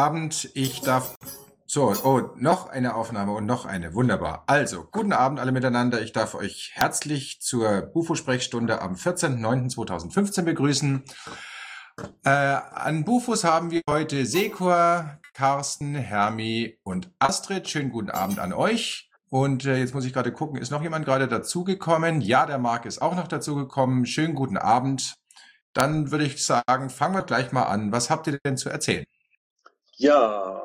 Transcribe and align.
Abend, 0.00 0.50
ich 0.54 0.80
darf. 0.80 1.14
So, 1.66 1.92
oh, 2.04 2.30
noch 2.36 2.70
eine 2.70 2.94
Aufnahme 2.94 3.32
und 3.32 3.44
noch 3.44 3.66
eine. 3.66 3.92
Wunderbar. 3.92 4.44
Also, 4.46 4.88
guten 4.90 5.12
Abend 5.12 5.38
alle 5.38 5.52
miteinander. 5.52 6.00
Ich 6.00 6.12
darf 6.12 6.34
euch 6.34 6.70
herzlich 6.72 7.42
zur 7.42 7.82
Bufo-Sprechstunde 7.82 8.80
am 8.80 8.94
14.09.2015 8.94 10.42
begrüßen. 10.42 11.04
Äh, 12.24 12.30
an 12.30 13.04
Bufos 13.04 13.44
haben 13.44 13.70
wir 13.70 13.82
heute 13.90 14.24
Sekor, 14.24 15.18
Carsten, 15.34 15.94
Hermi 15.94 16.78
und 16.82 17.10
Astrid. 17.18 17.68
Schönen 17.68 17.90
guten 17.90 18.10
Abend 18.10 18.38
an 18.38 18.54
euch. 18.54 19.10
Und 19.28 19.66
äh, 19.66 19.76
jetzt 19.76 19.92
muss 19.92 20.06
ich 20.06 20.14
gerade 20.14 20.32
gucken, 20.32 20.58
ist 20.58 20.70
noch 20.70 20.82
jemand 20.82 21.04
gerade 21.04 21.28
dazugekommen? 21.28 22.22
Ja, 22.22 22.46
der 22.46 22.58
Marc 22.58 22.86
ist 22.86 23.02
auch 23.02 23.14
noch 23.14 23.28
dazugekommen. 23.28 24.06
Schönen 24.06 24.34
guten 24.34 24.56
Abend. 24.56 25.12
Dann 25.74 26.10
würde 26.10 26.24
ich 26.24 26.42
sagen, 26.42 26.88
fangen 26.88 27.16
wir 27.16 27.22
gleich 27.22 27.52
mal 27.52 27.64
an. 27.64 27.92
Was 27.92 28.08
habt 28.08 28.26
ihr 28.28 28.38
denn 28.42 28.56
zu 28.56 28.70
erzählen? 28.70 29.04
Ja, 30.00 30.62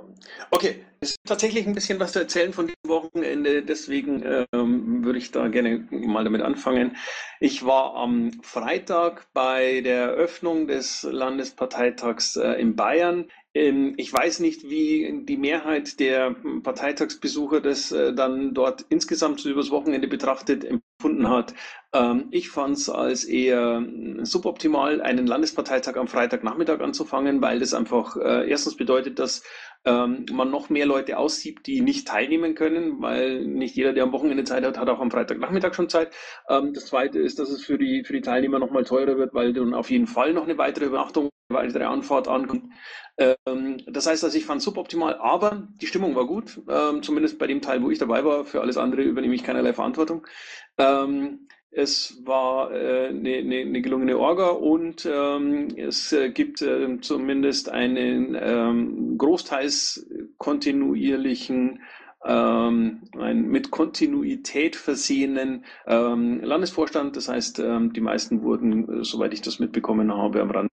okay. 0.49 0.85
Es 1.01 1.09
ist 1.11 1.19
tatsächlich 1.25 1.67
ein 1.67 1.75
bisschen 1.75 1.99
was 1.99 2.13
zu 2.13 2.19
erzählen 2.19 2.53
von 2.53 2.67
diesem 2.67 2.89
Wochenende, 2.89 3.63
deswegen 3.63 4.23
ähm, 4.53 5.03
würde 5.03 5.19
ich 5.19 5.31
da 5.31 5.49
gerne 5.49 5.85
mal 5.91 6.23
damit 6.23 6.41
anfangen. 6.41 6.95
Ich 7.41 7.65
war 7.65 7.95
am 7.95 8.31
Freitag 8.43 9.27
bei 9.33 9.81
der 9.81 10.03
Eröffnung 10.11 10.67
des 10.67 11.03
Landesparteitags 11.03 12.37
äh, 12.37 12.53
in 12.53 12.77
Bayern. 12.77 13.29
Ähm, 13.53 13.93
ich 13.97 14.11
weiß 14.11 14.39
nicht, 14.39 14.69
wie 14.69 15.25
die 15.25 15.37
Mehrheit 15.37 15.99
der 15.99 16.33
Parteitagsbesucher 16.63 17.59
das 17.59 17.91
äh, 17.91 18.13
dann 18.13 18.53
dort 18.53 18.85
insgesamt 18.87 19.43
übers 19.45 19.69
Wochenende 19.69 20.07
betrachtet 20.07 20.63
hat. 21.03 21.53
Ähm, 21.93 22.27
ich 22.31 22.49
fand 22.49 22.77
es 22.77 22.89
als 22.89 23.25
eher 23.25 23.85
suboptimal, 24.23 25.01
einen 25.01 25.27
Landesparteitag 25.27 25.97
am 25.97 26.07
Freitagnachmittag 26.07 26.79
anzufangen, 26.81 27.41
weil 27.41 27.59
das 27.59 27.73
einfach 27.73 28.15
äh, 28.17 28.49
erstens 28.49 28.75
bedeutet, 28.75 29.19
dass 29.19 29.43
ähm, 29.85 30.25
man 30.31 30.49
noch 30.49 30.69
mehr 30.69 30.85
Leute 30.85 31.17
aussiebt, 31.17 31.67
die 31.67 31.81
nicht 31.81 32.07
teilnehmen 32.07 32.55
können, 32.55 33.01
weil 33.01 33.45
nicht 33.45 33.75
jeder, 33.75 33.93
der 33.93 34.03
am 34.03 34.13
Wochenende 34.13 34.43
Zeit 34.43 34.65
hat, 34.65 34.79
hat 34.79 34.89
auch 34.89 34.99
am 34.99 35.11
Freitagnachmittag 35.11 35.75
schon 35.75 35.89
Zeit. 35.89 36.11
das 36.47 36.87
Zweite 36.87 37.19
ist, 37.19 37.37
dass 37.39 37.49
es 37.49 37.63
für 37.63 37.77
die, 37.77 38.03
für 38.03 38.13
die 38.13 38.21
Teilnehmer 38.21 38.59
nochmal 38.59 38.83
teurer 38.83 39.17
wird, 39.17 39.33
weil 39.33 39.53
dann 39.53 39.73
auf 39.73 39.91
jeden 39.91 40.07
Fall 40.07 40.33
noch 40.33 40.43
eine 40.43 40.57
weitere 40.57 40.85
Übernachtung, 40.85 41.29
eine 41.49 41.59
weitere 41.59 41.83
Anfahrt 41.83 42.27
ankommt. 42.27 42.65
Ähm, 43.17 43.77
das 43.87 44.07
heißt, 44.07 44.23
also 44.23 44.37
ich 44.37 44.45
fand 44.45 44.61
suboptimal, 44.61 45.15
aber 45.15 45.67
die 45.81 45.87
Stimmung 45.87 46.15
war 46.15 46.25
gut, 46.25 46.59
ähm, 46.67 47.01
zumindest 47.01 47.39
bei 47.39 47.47
dem 47.47 47.61
Teil, 47.61 47.81
wo 47.81 47.89
ich 47.89 47.99
dabei 47.99 48.25
war. 48.25 48.45
Für 48.45 48.61
alles 48.61 48.77
andere 48.77 49.03
übernehme 49.03 49.35
ich 49.35 49.43
keinerlei 49.43 49.73
Verantwortung. 49.73 50.27
Ähm, 50.77 51.47
es 51.71 52.21
war 52.25 52.71
äh, 52.71 53.09
eine, 53.09 53.35
eine, 53.35 53.57
eine 53.57 53.81
gelungene 53.81 54.17
Orga 54.17 54.49
und 54.49 55.05
ähm, 55.11 55.67
es 55.77 56.13
äh, 56.13 56.29
gibt 56.29 56.61
äh, 56.61 56.99
zumindest 57.01 57.69
einen 57.69 58.37
ähm, 58.39 59.17
großteils 59.17 60.09
kontinuierlichen 60.37 61.81
ähm, 62.25 63.01
einen 63.17 63.47
mit 63.47 63.71
Kontinuität 63.71 64.75
versehenen 64.75 65.65
ähm, 65.85 66.41
Landesvorstand. 66.41 67.15
Das 67.15 67.29
heißt, 67.29 67.59
ähm, 67.59 67.93
die 67.93 68.01
meisten 68.01 68.41
wurden, 68.41 69.01
äh, 69.01 69.03
soweit 69.03 69.33
ich 69.33 69.41
das 69.41 69.59
mitbekommen 69.59 70.13
habe, 70.13 70.41
am 70.41 70.51
Rande 70.51 70.71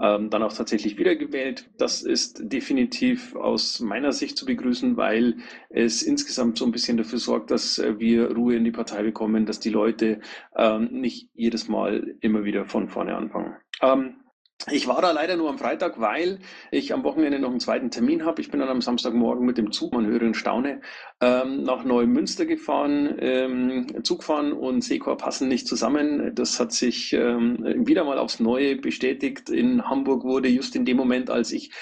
ähm, 0.00 0.30
dann 0.30 0.42
auch 0.42 0.52
tatsächlich 0.52 0.98
wiedergewählt. 0.98 1.70
Das 1.78 2.02
ist 2.02 2.52
definitiv 2.52 3.34
aus 3.36 3.80
meiner 3.80 4.12
Sicht 4.12 4.36
zu 4.36 4.46
begrüßen, 4.46 4.96
weil 4.96 5.38
es 5.70 6.02
insgesamt 6.02 6.58
so 6.58 6.64
ein 6.64 6.72
bisschen 6.72 6.96
dafür 6.96 7.18
sorgt, 7.18 7.50
dass 7.50 7.78
äh, 7.78 7.98
wir 7.98 8.32
Ruhe 8.32 8.56
in 8.56 8.64
die 8.64 8.70
Partei 8.70 9.02
bekommen, 9.02 9.46
dass 9.46 9.60
die 9.60 9.70
Leute 9.70 10.20
ähm, 10.56 10.88
nicht 10.90 11.28
jedes 11.34 11.68
Mal 11.68 12.16
immer 12.20 12.44
wieder 12.44 12.66
von 12.66 12.88
vorne 12.88 13.16
anfangen. 13.16 13.56
Ähm, 13.82 14.16
ich 14.70 14.88
war 14.88 15.00
da 15.00 15.12
leider 15.12 15.36
nur 15.36 15.48
am 15.48 15.58
Freitag, 15.58 16.00
weil 16.00 16.40
ich 16.70 16.92
am 16.92 17.04
Wochenende 17.04 17.38
noch 17.38 17.50
einen 17.50 17.60
zweiten 17.60 17.90
Termin 17.90 18.24
habe. 18.24 18.40
Ich 18.40 18.50
bin 18.50 18.60
dann 18.60 18.68
am 18.68 18.80
Samstagmorgen 18.80 19.46
mit 19.46 19.56
dem 19.56 19.70
Zug, 19.70 19.92
man 19.92 20.06
höre 20.06 20.22
und 20.22 20.34
staune, 20.34 20.80
ähm, 21.20 21.62
nach 21.62 21.84
Neumünster 21.84 22.44
gefahren. 22.44 23.16
Ähm, 23.20 24.04
Zugfahren 24.04 24.52
und 24.52 24.82
Sekor 24.82 25.16
passen 25.16 25.48
nicht 25.48 25.68
zusammen. 25.68 26.34
Das 26.34 26.58
hat 26.58 26.72
sich 26.72 27.12
ähm, 27.12 27.86
wieder 27.86 28.04
mal 28.04 28.18
aufs 28.18 28.40
Neue 28.40 28.76
bestätigt. 28.76 29.48
In 29.48 29.88
Hamburg 29.88 30.24
wurde 30.24 30.48
just 30.48 30.74
in 30.74 30.84
dem 30.84 30.96
Moment, 30.96 31.30
als 31.30 31.52
ich 31.52 31.72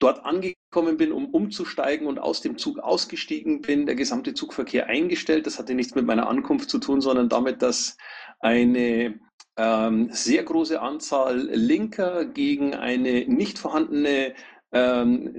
dort 0.00 0.24
angekommen 0.24 0.96
bin, 0.96 1.12
um 1.12 1.26
umzusteigen 1.26 2.08
und 2.08 2.18
aus 2.18 2.40
dem 2.42 2.58
Zug 2.58 2.80
ausgestiegen 2.80 3.62
bin, 3.62 3.86
der 3.86 3.94
gesamte 3.94 4.34
Zugverkehr 4.34 4.88
eingestellt. 4.88 5.46
Das 5.46 5.58
hatte 5.58 5.74
nichts 5.74 5.94
mit 5.94 6.04
meiner 6.04 6.28
Ankunft 6.28 6.68
zu 6.68 6.78
tun, 6.78 7.00
sondern 7.00 7.28
damit, 7.28 7.62
dass 7.62 7.96
eine 8.40 9.20
ähm, 9.56 10.08
sehr 10.10 10.42
große 10.42 10.80
Anzahl 10.80 11.38
Linker 11.52 12.24
gegen 12.24 12.74
eine 12.74 13.24
nicht 13.26 13.58
vorhandene 13.58 14.34
ähm, 14.72 15.32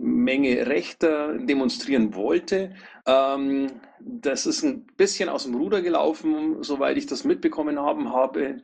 Menge 0.00 0.66
Rechter 0.66 1.38
demonstrieren 1.38 2.14
wollte. 2.14 2.74
Ähm, 3.06 3.68
das 4.00 4.46
ist 4.46 4.62
ein 4.62 4.86
bisschen 4.96 5.28
aus 5.28 5.44
dem 5.44 5.54
Ruder 5.54 5.80
gelaufen, 5.80 6.62
soweit 6.62 6.96
ich 6.98 7.06
das 7.06 7.24
mitbekommen 7.24 7.78
haben 7.78 8.12
habe 8.12 8.62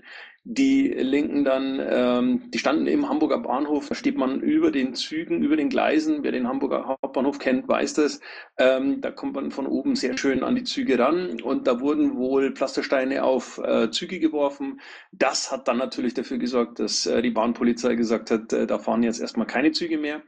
die 0.50 0.88
Linken 0.88 1.44
dann, 1.44 1.78
ähm, 1.78 2.50
die 2.50 2.58
standen 2.58 2.86
im 2.86 3.06
Hamburger 3.06 3.38
Bahnhof, 3.38 3.86
da 3.90 3.94
steht 3.94 4.16
man 4.16 4.40
über 4.40 4.70
den 4.70 4.94
Zügen, 4.94 5.42
über 5.42 5.56
den 5.56 5.68
Gleisen. 5.68 6.22
Wer 6.22 6.32
den 6.32 6.48
Hamburger 6.48 6.86
Hauptbahnhof 6.86 7.38
kennt, 7.38 7.68
weiß 7.68 7.92
das. 7.92 8.18
Ähm, 8.56 9.02
da 9.02 9.10
kommt 9.10 9.34
man 9.34 9.50
von 9.50 9.66
oben 9.66 9.94
sehr 9.94 10.16
schön 10.16 10.42
an 10.42 10.54
die 10.54 10.64
Züge 10.64 10.98
ran 10.98 11.42
und 11.42 11.66
da 11.66 11.80
wurden 11.80 12.16
wohl 12.16 12.52
Pflastersteine 12.52 13.24
auf 13.24 13.58
äh, 13.58 13.90
Züge 13.90 14.20
geworfen. 14.20 14.80
Das 15.12 15.52
hat 15.52 15.68
dann 15.68 15.76
natürlich 15.76 16.14
dafür 16.14 16.38
gesorgt, 16.38 16.78
dass 16.78 17.04
äh, 17.04 17.20
die 17.20 17.30
Bahnpolizei 17.30 17.94
gesagt 17.94 18.30
hat, 18.30 18.50
äh, 18.54 18.66
da 18.66 18.78
fahren 18.78 19.02
jetzt 19.02 19.20
erstmal 19.20 19.46
keine 19.46 19.72
Züge 19.72 19.98
mehr. 19.98 20.22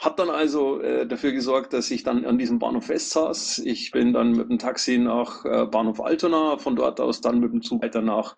Hat 0.00 0.18
dann 0.18 0.30
also 0.30 0.80
äh, 0.80 1.06
dafür 1.06 1.32
gesorgt, 1.32 1.74
dass 1.74 1.90
ich 1.90 2.02
dann 2.04 2.24
an 2.24 2.38
diesem 2.38 2.58
Bahnhof 2.58 2.86
festsaß. 2.86 3.58
Ich 3.58 3.90
bin 3.90 4.14
dann 4.14 4.32
mit 4.32 4.48
dem 4.48 4.58
Taxi 4.58 4.96
nach 4.96 5.44
äh, 5.44 5.66
Bahnhof 5.66 6.00
Altona, 6.00 6.56
von 6.56 6.74
dort 6.74 7.00
aus 7.00 7.20
dann 7.20 7.38
mit 7.38 7.52
dem 7.52 7.60
Zug 7.60 7.82
weiter 7.82 8.00
nach 8.00 8.34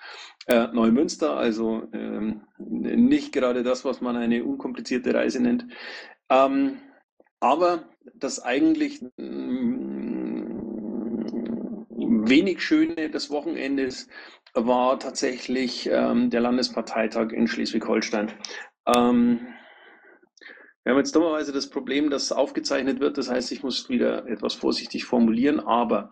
äh, 0.49 0.67
Neumünster. 0.73 1.37
Also 1.37 1.85
ähm, 1.93 2.43
nicht 2.59 3.33
gerade 3.33 3.63
das, 3.63 3.85
was 3.85 4.01
man 4.01 4.17
eine 4.17 4.43
unkomplizierte 4.43 5.15
Reise 5.15 5.41
nennt. 5.41 5.69
Ähm, 6.29 6.79
aber 7.39 7.85
das 8.13 8.41
eigentlich 8.41 9.01
mm, 9.17 10.43
wenig 12.29 12.61
Schöne 12.61 13.09
des 13.09 13.31
Wochenendes 13.31 14.09
war 14.55 14.99
tatsächlich 14.99 15.89
ähm, 15.89 16.29
der 16.31 16.41
Landesparteitag 16.41 17.31
in 17.31 17.47
Schleswig-Holstein. 17.47 18.33
Ähm, 18.85 19.47
wir 20.85 20.93
haben 20.93 20.99
jetzt 20.99 21.15
dummerweise 21.15 21.53
das 21.53 21.71
Problem, 21.71 22.11
dass 22.11 22.33
aufgezeichnet 22.33 23.01
wird. 23.01 23.17
Das 23.19 23.31
heißt, 23.31 23.53
ich 23.53 23.63
muss 23.63 23.89
wieder 23.89 24.27
etwas 24.27 24.55
vorsichtig 24.55 25.05
formulieren. 25.05 25.61
Aber 25.61 26.11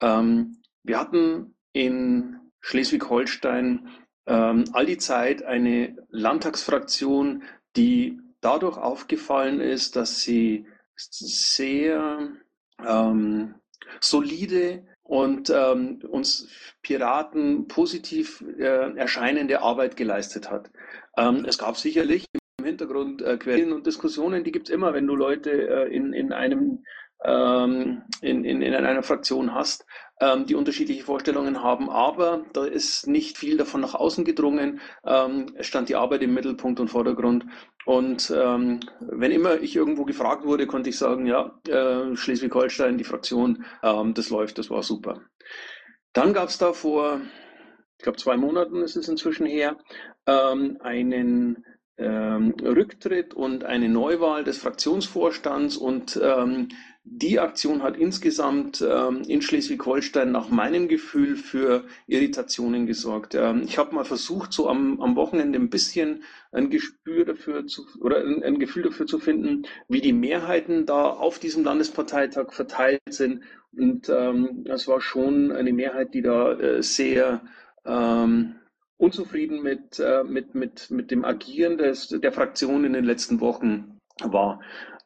ähm, 0.00 0.62
wir 0.84 0.98
hatten 0.98 1.56
in 1.72 2.36
Schleswig-Holstein 2.60 3.88
ähm, 4.26 4.64
all 4.72 4.86
die 4.86 4.98
Zeit 4.98 5.42
eine 5.42 5.96
Landtagsfraktion, 6.10 7.42
die 7.76 8.20
dadurch 8.40 8.76
aufgefallen 8.76 9.60
ist, 9.60 9.96
dass 9.96 10.20
sie 10.20 10.66
sehr 10.94 12.30
ähm, 12.86 13.54
solide 14.00 14.86
und 15.02 15.50
ähm, 15.50 16.00
uns 16.08 16.48
Piraten 16.82 17.66
positiv 17.66 18.44
äh, 18.58 18.96
erscheinende 18.96 19.62
Arbeit 19.62 19.96
geleistet 19.96 20.50
hat. 20.50 20.70
Ähm, 21.16 21.44
es 21.44 21.58
gab 21.58 21.76
sicherlich 21.76 22.26
im 22.62 22.68
Hintergrund 22.68 23.22
äh, 23.22 23.36
Quellen 23.36 23.72
und 23.72 23.86
Diskussionen, 23.86 24.44
die 24.44 24.52
gibt 24.52 24.68
es 24.68 24.74
immer, 24.74 24.94
wenn 24.94 25.06
du 25.06 25.16
Leute 25.16 25.50
äh, 25.50 25.94
in, 25.94 26.12
in 26.12 26.32
einem 26.32 26.84
ähm, 27.24 28.02
in, 28.20 28.44
in, 28.44 28.62
in 28.62 28.74
einer 28.74 29.02
Fraktion 29.02 29.54
hast, 29.54 29.86
ähm, 30.20 30.46
die 30.46 30.54
unterschiedliche 30.54 31.04
Vorstellungen 31.04 31.62
haben, 31.62 31.88
aber 31.88 32.44
da 32.52 32.64
ist 32.64 33.06
nicht 33.06 33.38
viel 33.38 33.56
davon 33.56 33.80
nach 33.80 33.94
außen 33.94 34.24
gedrungen. 34.24 34.80
Ähm, 35.04 35.46
es 35.56 35.66
stand 35.66 35.88
die 35.88 35.96
Arbeit 35.96 36.22
im 36.22 36.34
Mittelpunkt 36.34 36.80
und 36.80 36.88
Vordergrund. 36.88 37.46
Und 37.84 38.32
ähm, 38.36 38.80
wenn 39.00 39.32
immer 39.32 39.60
ich 39.60 39.76
irgendwo 39.76 40.04
gefragt 40.04 40.44
wurde, 40.44 40.66
konnte 40.66 40.90
ich 40.90 40.98
sagen, 40.98 41.26
ja, 41.26 41.58
äh, 41.68 42.16
Schleswig-Holstein, 42.16 42.98
die 42.98 43.04
Fraktion, 43.04 43.64
ähm, 43.82 44.14
das 44.14 44.30
läuft, 44.30 44.58
das 44.58 44.70
war 44.70 44.82
super. 44.82 45.20
Dann 46.12 46.32
gab 46.32 46.48
es 46.48 46.58
da 46.58 46.72
vor, 46.72 47.20
ich 47.98 48.04
glaube, 48.04 48.18
zwei 48.18 48.36
Monaten 48.36 48.82
ist 48.82 48.96
es 48.96 49.08
inzwischen 49.08 49.46
her, 49.46 49.76
ähm, 50.26 50.78
einen 50.80 51.64
ähm, 52.02 52.54
Rücktritt 52.60 53.34
und 53.34 53.64
eine 53.64 53.88
Neuwahl 53.88 54.44
des 54.44 54.58
Fraktionsvorstands 54.58 55.76
und 55.76 56.20
ähm, 56.22 56.68
die 57.04 57.40
Aktion 57.40 57.82
hat 57.82 57.96
insgesamt 57.96 58.80
ähm, 58.80 59.22
in 59.26 59.42
Schleswig-Holstein 59.42 60.30
nach 60.30 60.50
meinem 60.50 60.86
Gefühl 60.86 61.34
für 61.34 61.84
Irritationen 62.06 62.86
gesorgt. 62.86 63.34
Ähm, 63.34 63.62
ich 63.64 63.76
habe 63.76 63.94
mal 63.94 64.04
versucht, 64.04 64.52
so 64.52 64.68
am, 64.68 65.00
am 65.00 65.16
Wochenende 65.16 65.58
ein 65.58 65.68
bisschen 65.68 66.22
ein 66.52 66.70
Gespür 66.70 67.24
dafür 67.24 67.66
zu 67.66 67.86
oder 68.00 68.18
ein, 68.18 68.44
ein, 68.44 68.60
Gefühl 68.60 68.84
dafür 68.84 69.06
zu 69.06 69.18
finden, 69.18 69.64
wie 69.88 70.00
die 70.00 70.12
Mehrheiten 70.12 70.86
da 70.86 71.10
auf 71.10 71.40
diesem 71.40 71.64
Landesparteitag 71.64 72.52
verteilt 72.52 73.00
sind. 73.08 73.42
Und 73.76 74.08
ähm, 74.08 74.62
das 74.64 74.86
war 74.86 75.00
schon 75.00 75.50
eine 75.50 75.72
Mehrheit, 75.72 76.14
die 76.14 76.22
da 76.22 76.52
äh, 76.52 76.82
sehr 76.84 77.42
ähm, 77.84 78.54
unzufrieden 79.02 79.62
mit, 79.62 79.98
äh, 79.98 80.22
mit, 80.22 80.54
mit, 80.54 80.90
mit 80.90 81.10
dem 81.10 81.24
Agieren 81.24 81.76
des, 81.76 82.08
der 82.08 82.32
Fraktion 82.32 82.84
in 82.84 82.92
den 82.92 83.04
letzten 83.04 83.40
Wochen 83.40 83.98
war. 84.22 84.60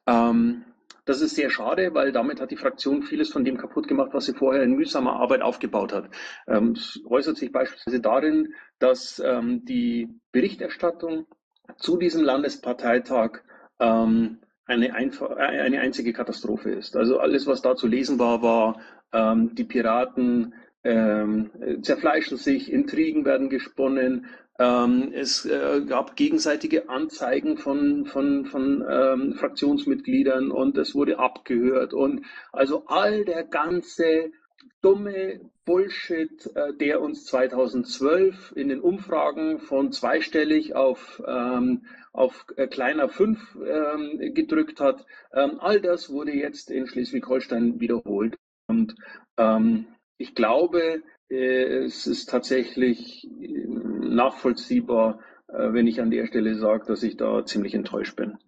Ähm, 0.06 0.64
das 1.06 1.22
ist 1.22 1.34
sehr 1.34 1.50
schade, 1.50 1.94
weil 1.94 2.12
damit 2.12 2.40
hat 2.40 2.50
die 2.50 2.56
Fraktion 2.56 3.02
vieles 3.02 3.30
von 3.30 3.44
dem 3.44 3.56
kaputt 3.56 3.88
gemacht, 3.88 4.10
was 4.12 4.26
sie 4.26 4.34
vorher 4.34 4.62
in 4.64 4.72
mühsamer 4.72 5.14
Arbeit 5.14 5.40
aufgebaut 5.40 5.94
hat. 5.94 6.10
Ähm, 6.46 6.72
es 6.72 7.00
äußert 7.06 7.38
sich 7.38 7.50
beispielsweise 7.50 8.00
darin, 8.00 8.52
dass 8.78 9.22
ähm, 9.24 9.64
die 9.64 10.08
Berichterstattung 10.30 11.26
zu 11.78 11.96
diesem 11.96 12.22
Landesparteitag 12.22 13.40
ähm, 13.80 14.40
eine, 14.66 14.88
äh, 14.88 15.36
eine 15.38 15.80
einzige 15.80 16.12
Katastrophe 16.12 16.70
ist. 16.70 16.96
Also 16.96 17.18
alles, 17.18 17.46
was 17.46 17.62
da 17.62 17.76
zu 17.76 17.86
lesen 17.86 18.18
war, 18.18 18.42
war, 18.42 18.80
ähm, 19.12 19.54
die 19.54 19.64
Piraten 19.64 20.52
ähm, 20.84 21.50
zerfleischen 21.82 22.36
sich, 22.36 22.72
Intrigen 22.72 23.24
werden 23.24 23.48
gesponnen, 23.48 24.26
ähm, 24.58 25.12
es 25.12 25.44
äh, 25.44 25.82
gab 25.86 26.16
gegenseitige 26.16 26.88
Anzeigen 26.88 27.58
von, 27.58 28.06
von, 28.06 28.46
von 28.46 28.84
ähm, 28.88 29.34
Fraktionsmitgliedern 29.34 30.50
und 30.50 30.78
es 30.78 30.94
wurde 30.94 31.18
abgehört. 31.18 31.92
Und 31.92 32.24
also 32.52 32.84
all 32.86 33.24
der 33.24 33.44
ganze 33.44 34.30
dumme 34.80 35.40
Bullshit, 35.66 36.50
äh, 36.54 36.72
der 36.74 37.02
uns 37.02 37.26
2012 37.26 38.54
in 38.56 38.68
den 38.68 38.80
Umfragen 38.80 39.58
von 39.58 39.92
zweistellig 39.92 40.74
auf, 40.74 41.22
ähm, 41.26 41.84
auf 42.12 42.46
äh, 42.56 42.66
kleiner 42.66 43.10
fünf 43.10 43.58
ähm, 43.62 44.32
gedrückt 44.32 44.80
hat, 44.80 45.04
ähm, 45.34 45.58
all 45.60 45.80
das 45.80 46.08
wurde 46.08 46.32
jetzt 46.32 46.70
in 46.70 46.86
Schleswig-Holstein 46.86 47.78
wiederholt. 47.78 48.38
Und 48.68 48.94
ähm, 49.36 49.86
ich 50.18 50.34
glaube, 50.34 51.02
äh, 51.28 51.84
es 51.84 52.06
ist 52.06 52.28
tatsächlich 52.30 53.28
äh, 53.40 53.66
nachvollziehbar, 53.66 55.20
äh, 55.48 55.72
wenn 55.72 55.86
ich 55.86 56.00
an 56.00 56.10
der 56.10 56.26
Stelle 56.26 56.56
sage, 56.56 56.86
dass 56.86 57.02
ich 57.02 57.16
da 57.16 57.44
ziemlich 57.44 57.74
enttäuscht 57.74 58.16
bin. 58.16 58.38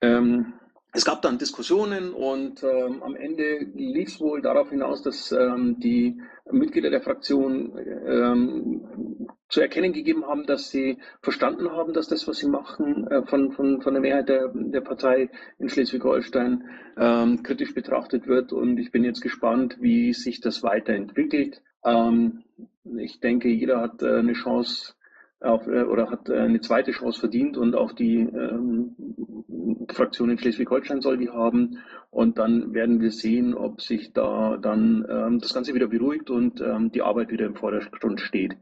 Ähm, 0.00 0.54
es 0.98 1.04
gab 1.04 1.22
dann 1.22 1.38
Diskussionen 1.38 2.12
und 2.12 2.64
ähm, 2.64 3.04
am 3.04 3.14
Ende 3.14 3.58
lief 3.76 4.08
es 4.08 4.20
wohl 4.20 4.42
darauf 4.42 4.70
hinaus, 4.70 5.00
dass 5.00 5.30
ähm, 5.30 5.78
die 5.78 6.20
Mitglieder 6.50 6.90
der 6.90 7.02
Fraktion 7.02 7.78
ähm, 8.04 9.28
zu 9.48 9.60
erkennen 9.60 9.92
gegeben 9.92 10.26
haben, 10.26 10.44
dass 10.44 10.70
sie 10.70 10.98
verstanden 11.22 11.70
haben, 11.70 11.92
dass 11.92 12.08
das, 12.08 12.26
was 12.26 12.38
sie 12.38 12.48
machen, 12.48 13.06
äh, 13.06 13.22
von, 13.26 13.52
von, 13.52 13.80
von 13.80 13.94
der 13.94 14.00
Mehrheit 14.00 14.28
der, 14.28 14.48
der 14.52 14.80
Partei 14.80 15.30
in 15.60 15.68
Schleswig-Holstein 15.68 16.64
ähm, 16.96 17.44
kritisch 17.44 17.74
betrachtet 17.74 18.26
wird. 18.26 18.52
Und 18.52 18.78
ich 18.78 18.90
bin 18.90 19.04
jetzt 19.04 19.20
gespannt, 19.20 19.76
wie 19.80 20.12
sich 20.12 20.40
das 20.40 20.64
weiterentwickelt. 20.64 21.62
Ähm, 21.84 22.42
ich 22.98 23.20
denke, 23.20 23.48
jeder 23.50 23.80
hat 23.80 24.02
äh, 24.02 24.18
eine 24.18 24.32
Chance 24.32 24.94
auf, 25.40 25.66
äh, 25.66 25.82
oder 25.82 26.10
hat 26.10 26.28
äh, 26.28 26.38
eine 26.38 26.60
zweite 26.60 26.90
Chance 26.90 27.20
verdient 27.20 27.56
und 27.56 27.74
auch 27.74 27.92
die 27.92 28.20
ähm, 28.20 28.96
Fraktion 29.92 30.30
in 30.30 30.38
Schleswig-Holstein 30.38 31.00
soll 31.00 31.18
die 31.18 31.30
haben. 31.30 31.78
Und 32.10 32.38
dann 32.38 32.74
werden 32.74 33.00
wir 33.00 33.10
sehen, 33.10 33.54
ob 33.54 33.80
sich 33.80 34.12
da 34.12 34.56
dann 34.56 35.06
ähm, 35.08 35.38
das 35.38 35.54
Ganze 35.54 35.74
wieder 35.74 35.88
beruhigt 35.88 36.30
und 36.30 36.60
ähm, 36.60 36.90
die 36.90 37.02
Arbeit 37.02 37.30
wieder 37.30 37.46
im 37.46 37.54
Vordergrund 37.54 38.20
steht. 38.20 38.56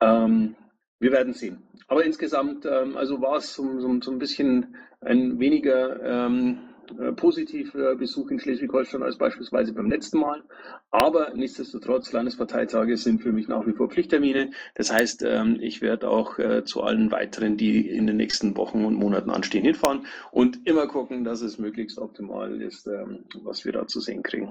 Ähm, 0.00 0.54
wir 1.00 1.12
werden 1.12 1.32
sehen. 1.34 1.62
Aber 1.88 2.04
insgesamt, 2.04 2.64
ähm, 2.66 2.96
also 2.96 3.20
war 3.20 3.36
es 3.36 3.54
so, 3.54 3.78
so, 3.80 4.00
so, 4.00 4.10
ein 4.10 4.18
bisschen 4.18 4.76
ein 5.00 5.38
weniger 5.38 6.02
ähm, 6.02 6.58
äh, 6.92 7.12
positiver 7.12 7.96
Besuch 7.96 8.30
in 8.30 8.38
Schleswig-Holstein 8.38 9.02
als 9.02 9.18
beispielsweise 9.18 9.72
beim 9.72 9.90
letzten 9.90 10.18
Mal. 10.18 10.42
Aber 10.90 11.32
nichtsdestotrotz, 11.34 12.12
Landesparteitage 12.12 12.96
sind 12.96 13.22
für 13.22 13.32
mich 13.32 13.48
nach 13.48 13.66
wie 13.66 13.72
vor 13.72 13.88
Pflichttermine. 13.88 14.50
Das 14.74 14.92
heißt, 14.92 15.22
ähm, 15.22 15.58
ich 15.60 15.82
werde 15.82 16.08
auch 16.08 16.38
äh, 16.38 16.64
zu 16.64 16.82
allen 16.82 17.10
weiteren, 17.10 17.56
die 17.56 17.88
in 17.88 18.06
den 18.06 18.16
nächsten 18.16 18.56
Wochen 18.56 18.84
und 18.84 18.94
Monaten 18.94 19.30
anstehen, 19.30 19.64
hinfahren 19.64 20.06
und 20.30 20.66
immer 20.66 20.86
gucken, 20.86 21.24
dass 21.24 21.40
es 21.40 21.58
möglichst 21.58 21.98
optimal 21.98 22.60
ist, 22.60 22.86
ähm, 22.86 23.24
was 23.42 23.64
wir 23.64 23.72
da 23.72 23.86
zu 23.86 24.00
sehen 24.00 24.22
kriegen. 24.22 24.50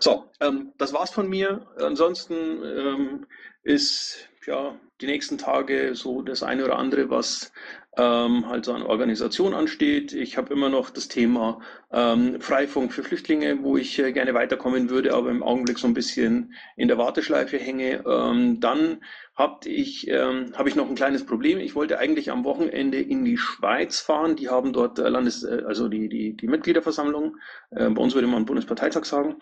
So, 0.00 0.24
ähm, 0.40 0.72
das 0.78 0.92
war's 0.92 1.10
von 1.10 1.28
mir. 1.28 1.66
Ansonsten 1.78 3.26
ist 3.62 4.28
ja 4.46 4.78
die 5.00 5.06
nächsten 5.06 5.38
Tage 5.38 5.94
so 5.94 6.22
das 6.22 6.42
eine 6.42 6.64
oder 6.64 6.78
andere, 6.78 7.10
was 7.10 7.52
ähm, 7.96 8.48
halt 8.48 8.64
so 8.64 8.72
an 8.72 8.82
Organisation 8.82 9.54
ansteht. 9.54 10.12
Ich 10.12 10.36
habe 10.36 10.52
immer 10.52 10.68
noch 10.68 10.90
das 10.90 11.08
Thema 11.08 11.60
ähm, 11.94 12.40
Freifunk 12.40 12.92
für 12.92 13.04
Flüchtlinge, 13.04 13.62
wo 13.62 13.76
ich 13.76 13.98
äh, 14.00 14.12
gerne 14.12 14.34
weiterkommen 14.34 14.90
würde, 14.90 15.14
aber 15.14 15.30
im 15.30 15.44
Augenblick 15.44 15.78
so 15.78 15.86
ein 15.86 15.94
bisschen 15.94 16.52
in 16.76 16.88
der 16.88 16.98
Warteschleife 16.98 17.56
hänge. 17.56 18.02
Ähm, 18.04 18.58
dann 18.58 18.98
hab 19.36 19.66
ich, 19.66 20.08
ähm, 20.08 20.52
habe 20.54 20.68
ich 20.68 20.76
noch 20.76 20.88
ein 20.88 20.94
kleines 20.94 21.26
Problem. 21.26 21.58
Ich 21.58 21.74
wollte 21.74 21.98
eigentlich 21.98 22.30
am 22.30 22.44
Wochenende 22.44 23.00
in 23.00 23.24
die 23.24 23.36
Schweiz 23.36 24.00
fahren. 24.00 24.36
Die 24.36 24.48
haben 24.48 24.72
dort 24.72 24.98
äh, 24.98 25.08
Landes, 25.08 25.42
äh, 25.42 25.62
also 25.66 25.88
die, 25.88 26.08
die, 26.08 26.36
die 26.36 26.46
Mitgliederversammlung. 26.46 27.36
Äh, 27.70 27.90
bei 27.90 28.02
uns 28.02 28.14
würde 28.14 28.28
man 28.28 28.44
Bundesparteitag 28.44 29.04
sagen. 29.04 29.36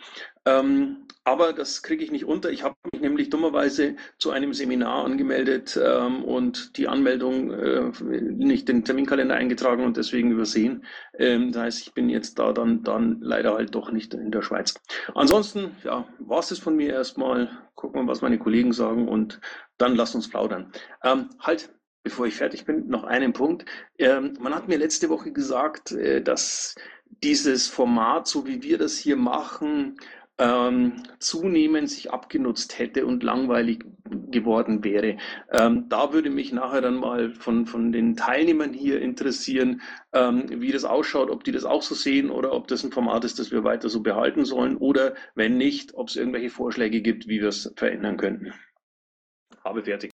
Ähm, 0.46 1.06
aber 1.24 1.52
das 1.52 1.82
kriege 1.82 2.02
ich 2.02 2.10
nicht 2.10 2.24
unter. 2.24 2.50
Ich 2.50 2.64
habe 2.64 2.74
mich 2.90 3.02
nämlich 3.02 3.28
dummerweise 3.30 3.96
zu 4.18 4.30
einem 4.30 4.54
Seminar 4.54 5.04
angemeldet 5.04 5.78
ähm, 5.80 6.24
und 6.24 6.76
die 6.78 6.88
Anmeldung 6.88 7.52
äh, 7.52 7.92
nicht 8.10 8.68
den 8.68 8.84
Terminkalender 8.84 9.34
eingetragen 9.34 9.84
und 9.84 9.98
deswegen 9.98 10.32
übersehen. 10.32 10.84
Ähm, 11.18 11.52
das 11.52 11.62
heißt, 11.62 11.86
ich 11.86 11.92
bin 11.92 12.08
jetzt 12.08 12.38
da 12.42 12.52
dann, 12.52 12.82
dann 12.82 13.18
leider 13.20 13.54
halt 13.54 13.74
doch 13.74 13.90
nicht 13.92 14.14
in 14.14 14.30
der 14.30 14.42
Schweiz. 14.42 14.74
Ansonsten, 15.14 15.76
ja, 15.84 16.06
war 16.18 16.40
es 16.40 16.58
von 16.58 16.76
mir 16.76 16.92
erstmal. 16.92 17.48
Gucken 17.74 18.02
wir, 18.02 18.08
was 18.08 18.22
meine 18.22 18.38
Kollegen 18.38 18.72
sagen 18.72 19.08
und 19.08 19.40
dann 19.78 19.96
lasst 19.96 20.14
uns 20.14 20.28
plaudern. 20.28 20.72
Ähm, 21.02 21.30
halt, 21.40 21.72
bevor 22.02 22.26
ich 22.26 22.34
fertig 22.34 22.64
bin, 22.64 22.88
noch 22.88 23.04
einen 23.04 23.32
Punkt. 23.32 23.64
Ähm, 23.98 24.36
man 24.40 24.54
hat 24.54 24.68
mir 24.68 24.78
letzte 24.78 25.08
Woche 25.08 25.32
gesagt, 25.32 25.92
äh, 25.92 26.22
dass 26.22 26.74
dieses 27.22 27.68
Format, 27.68 28.26
so 28.26 28.46
wie 28.46 28.62
wir 28.62 28.78
das 28.78 28.96
hier 28.96 29.16
machen, 29.16 29.96
ähm, 30.38 31.02
zunehmend 31.18 31.90
sich 31.90 32.10
abgenutzt 32.10 32.78
hätte 32.78 33.06
und 33.06 33.22
langweilig 33.22 33.84
geworden 34.04 34.82
wäre. 34.84 35.18
Ähm, 35.50 35.88
da 35.88 36.12
würde 36.12 36.30
mich 36.30 36.52
nachher 36.52 36.80
dann 36.80 36.96
mal 36.96 37.34
von, 37.34 37.66
von 37.66 37.92
den 37.92 38.16
Teilnehmern 38.16 38.72
hier 38.72 39.00
interessieren, 39.00 39.80
ähm, 40.12 40.46
wie 40.48 40.72
das 40.72 40.84
ausschaut, 40.84 41.30
ob 41.30 41.44
die 41.44 41.52
das 41.52 41.64
auch 41.64 41.82
so 41.82 41.94
sehen 41.94 42.30
oder 42.30 42.52
ob 42.52 42.68
das 42.68 42.84
ein 42.84 42.92
Format 42.92 43.24
ist, 43.24 43.38
das 43.38 43.50
wir 43.50 43.64
weiter 43.64 43.88
so 43.88 44.00
behalten 44.00 44.44
sollen 44.44 44.76
oder 44.76 45.14
wenn 45.34 45.56
nicht, 45.56 45.94
ob 45.94 46.08
es 46.08 46.16
irgendwelche 46.16 46.50
Vorschläge 46.50 47.00
gibt, 47.00 47.28
wie 47.28 47.40
wir 47.40 47.48
es 47.48 47.72
verändern 47.76 48.16
könnten. 48.16 48.52
Habe 49.64 49.84
fertig. 49.84 50.10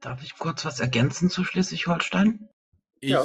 Darf 0.00 0.22
ich 0.22 0.38
kurz 0.38 0.64
was 0.64 0.80
ergänzen 0.80 1.28
zu 1.28 1.44
Schleswig-Holstein? 1.44 2.48
Ja. 3.02 3.24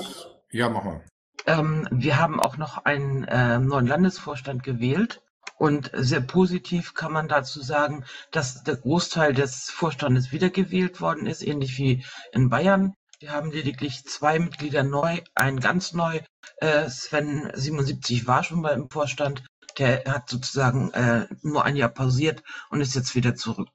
ja, 0.52 0.70
mach 0.70 0.84
mal. 0.84 1.06
Ähm, 1.48 1.88
wir 1.92 2.20
haben 2.20 2.40
auch 2.40 2.58
noch 2.58 2.84
einen 2.86 3.24
äh, 3.26 3.60
neuen 3.60 3.88
Landesvorstand 3.88 4.64
gewählt. 4.64 5.22
Und 5.58 5.92
sehr 5.94 6.22
positiv 6.22 6.94
kann 6.94 7.14
man 7.14 7.28
dazu 7.28 7.62
sagen, 7.62 8.06
dass 8.32 8.64
der 8.64 8.76
Großteil 8.76 9.34
des 9.34 9.70
Vorstandes 9.70 10.32
wiedergewählt 10.32 11.00
worden 11.00 11.28
ist, 11.28 11.42
ähnlich 11.42 11.78
wie 11.78 12.06
in 12.34 12.50
Bayern. 12.50 12.94
Wir 13.20 13.32
haben 13.32 13.52
lediglich 13.52 14.04
zwei 14.06 14.40
Mitglieder 14.40 14.84
neu, 14.84 15.22
einen 15.34 15.62
ganz 15.62 15.94
neu. 15.94 16.20
Äh, 16.58 16.90
Sven 16.90 17.50
77 17.54 18.28
war 18.28 18.44
schon 18.44 18.62
mal 18.62 18.74
im 18.74 18.90
Vorstand. 18.90 19.44
Der 19.78 20.04
hat 20.06 20.30
sozusagen 20.30 20.92
äh, 20.92 21.28
nur 21.42 21.64
ein 21.64 21.76
Jahr 21.76 21.90
pausiert 21.90 22.44
und 22.70 22.82
ist 22.82 22.96
jetzt 22.96 23.16
wieder 23.16 23.36
zurück. 23.36 23.70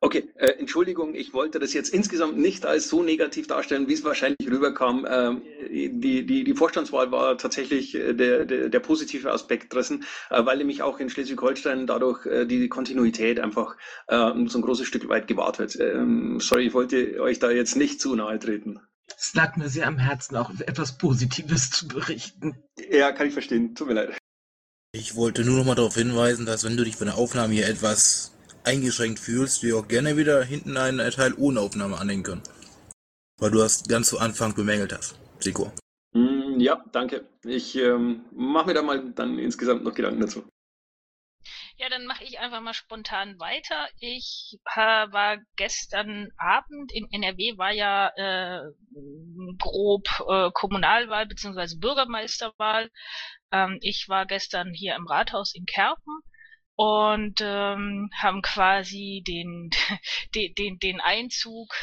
Okay, 0.00 0.30
äh, 0.36 0.50
Entschuldigung, 0.52 1.16
ich 1.16 1.34
wollte 1.34 1.58
das 1.58 1.72
jetzt 1.72 1.92
insgesamt 1.92 2.38
nicht 2.38 2.64
als 2.64 2.88
so 2.88 3.02
negativ 3.02 3.48
darstellen, 3.48 3.88
wie 3.88 3.94
es 3.94 4.04
wahrscheinlich 4.04 4.48
rüberkam. 4.48 5.04
Ähm, 5.10 5.42
die, 5.68 6.24
die, 6.24 6.44
die 6.44 6.54
Vorstandswahl 6.54 7.10
war 7.10 7.36
tatsächlich 7.36 7.96
äh, 7.96 8.14
der, 8.14 8.44
der, 8.44 8.68
der 8.68 8.80
positive 8.80 9.32
Aspekt 9.32 9.72
dessen, 9.72 10.04
äh, 10.30 10.44
weil 10.44 10.58
nämlich 10.58 10.82
auch 10.82 11.00
in 11.00 11.10
Schleswig-Holstein 11.10 11.88
dadurch 11.88 12.26
äh, 12.26 12.46
die 12.46 12.68
Kontinuität 12.68 13.40
einfach 13.40 13.76
äh, 14.06 14.32
so 14.46 14.58
ein 14.58 14.62
großes 14.62 14.86
Stück 14.86 15.08
weit 15.08 15.26
gewahrt 15.26 15.58
wird. 15.58 15.74
Ähm, 15.80 16.38
sorry, 16.38 16.68
ich 16.68 16.74
wollte 16.74 17.20
euch 17.20 17.40
da 17.40 17.50
jetzt 17.50 17.74
nicht 17.74 18.00
zu 18.00 18.14
nahe 18.14 18.38
treten. 18.38 18.78
Es 19.18 19.34
lag 19.34 19.56
mir 19.56 19.68
sehr 19.68 19.88
am 19.88 19.98
Herzen, 19.98 20.36
auch 20.36 20.50
etwas 20.60 20.96
Positives 20.96 21.70
zu 21.70 21.88
berichten. 21.88 22.62
Ja, 22.88 23.10
kann 23.10 23.26
ich 23.26 23.32
verstehen. 23.32 23.74
Tut 23.74 23.88
mir 23.88 23.94
leid. 23.94 24.16
Ich 24.92 25.16
wollte 25.16 25.44
nur 25.44 25.58
noch 25.58 25.64
mal 25.64 25.74
darauf 25.74 25.96
hinweisen, 25.96 26.46
dass 26.46 26.62
wenn 26.62 26.76
du 26.76 26.84
dich 26.84 26.98
bei 26.98 27.04
der 27.04 27.16
Aufnahme 27.16 27.54
hier 27.54 27.68
etwas 27.68 28.32
eingeschränkt 28.64 29.18
fühlst, 29.18 29.62
wir 29.62 29.76
auch 29.76 29.88
gerne 29.88 30.16
wieder 30.16 30.42
hinten 30.44 30.76
einen 30.76 31.10
Teil 31.10 31.34
ohne 31.34 31.60
Aufnahme 31.60 31.98
anhängen 31.98 32.22
können. 32.22 32.42
Weil 33.38 33.50
du 33.50 33.58
das 33.58 33.86
ganz 33.86 34.08
zu 34.08 34.18
Anfang 34.18 34.54
bemängelt 34.54 34.92
hast, 34.92 35.18
Siko. 35.38 35.72
Mm, 36.12 36.58
ja, 36.58 36.84
danke. 36.92 37.24
Ich 37.44 37.76
ähm, 37.76 38.24
mache 38.32 38.66
mir 38.66 38.74
da 38.74 38.82
mal 38.82 39.12
dann 39.12 39.38
insgesamt 39.38 39.84
noch 39.84 39.94
Gedanken 39.94 40.20
dazu. 40.20 40.44
Ja, 41.76 41.88
dann 41.88 42.06
mache 42.06 42.24
ich 42.24 42.40
einfach 42.40 42.60
mal 42.60 42.74
spontan 42.74 43.38
weiter. 43.38 43.88
Ich 44.00 44.58
äh, 44.74 44.80
war 44.80 45.38
gestern 45.54 46.32
Abend 46.36 46.92
in 46.92 47.06
NRW, 47.12 47.56
war 47.56 47.70
ja 47.70 48.08
äh, 48.16 48.62
grob 49.58 50.08
äh, 50.28 50.50
Kommunalwahl 50.52 51.26
bzw. 51.26 51.76
Bürgermeisterwahl. 51.76 52.90
Ähm, 53.52 53.78
ich 53.80 54.08
war 54.08 54.26
gestern 54.26 54.74
hier 54.74 54.96
im 54.96 55.06
Rathaus 55.06 55.54
in 55.54 55.66
Kerpen 55.66 56.20
und 56.78 57.40
ähm, 57.42 58.08
haben 58.14 58.40
quasi 58.40 59.24
den, 59.26 59.70
den, 60.36 60.54
den, 60.54 60.78
den 60.78 61.00
Einzug 61.00 61.74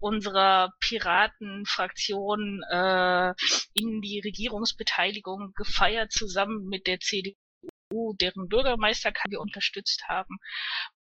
unserer 0.00 0.72
Piratenfraktion 0.80 2.60
äh, 2.68 3.32
in 3.74 4.00
die 4.00 4.20
Regierungsbeteiligung 4.24 5.52
gefeiert, 5.54 6.10
zusammen 6.10 6.66
mit 6.66 6.88
der 6.88 6.98
CDU 6.98 7.36
deren 8.20 8.48
Bürgermeister 8.48 9.12
wir 9.28 9.40
unterstützt 9.40 10.02
haben. 10.08 10.36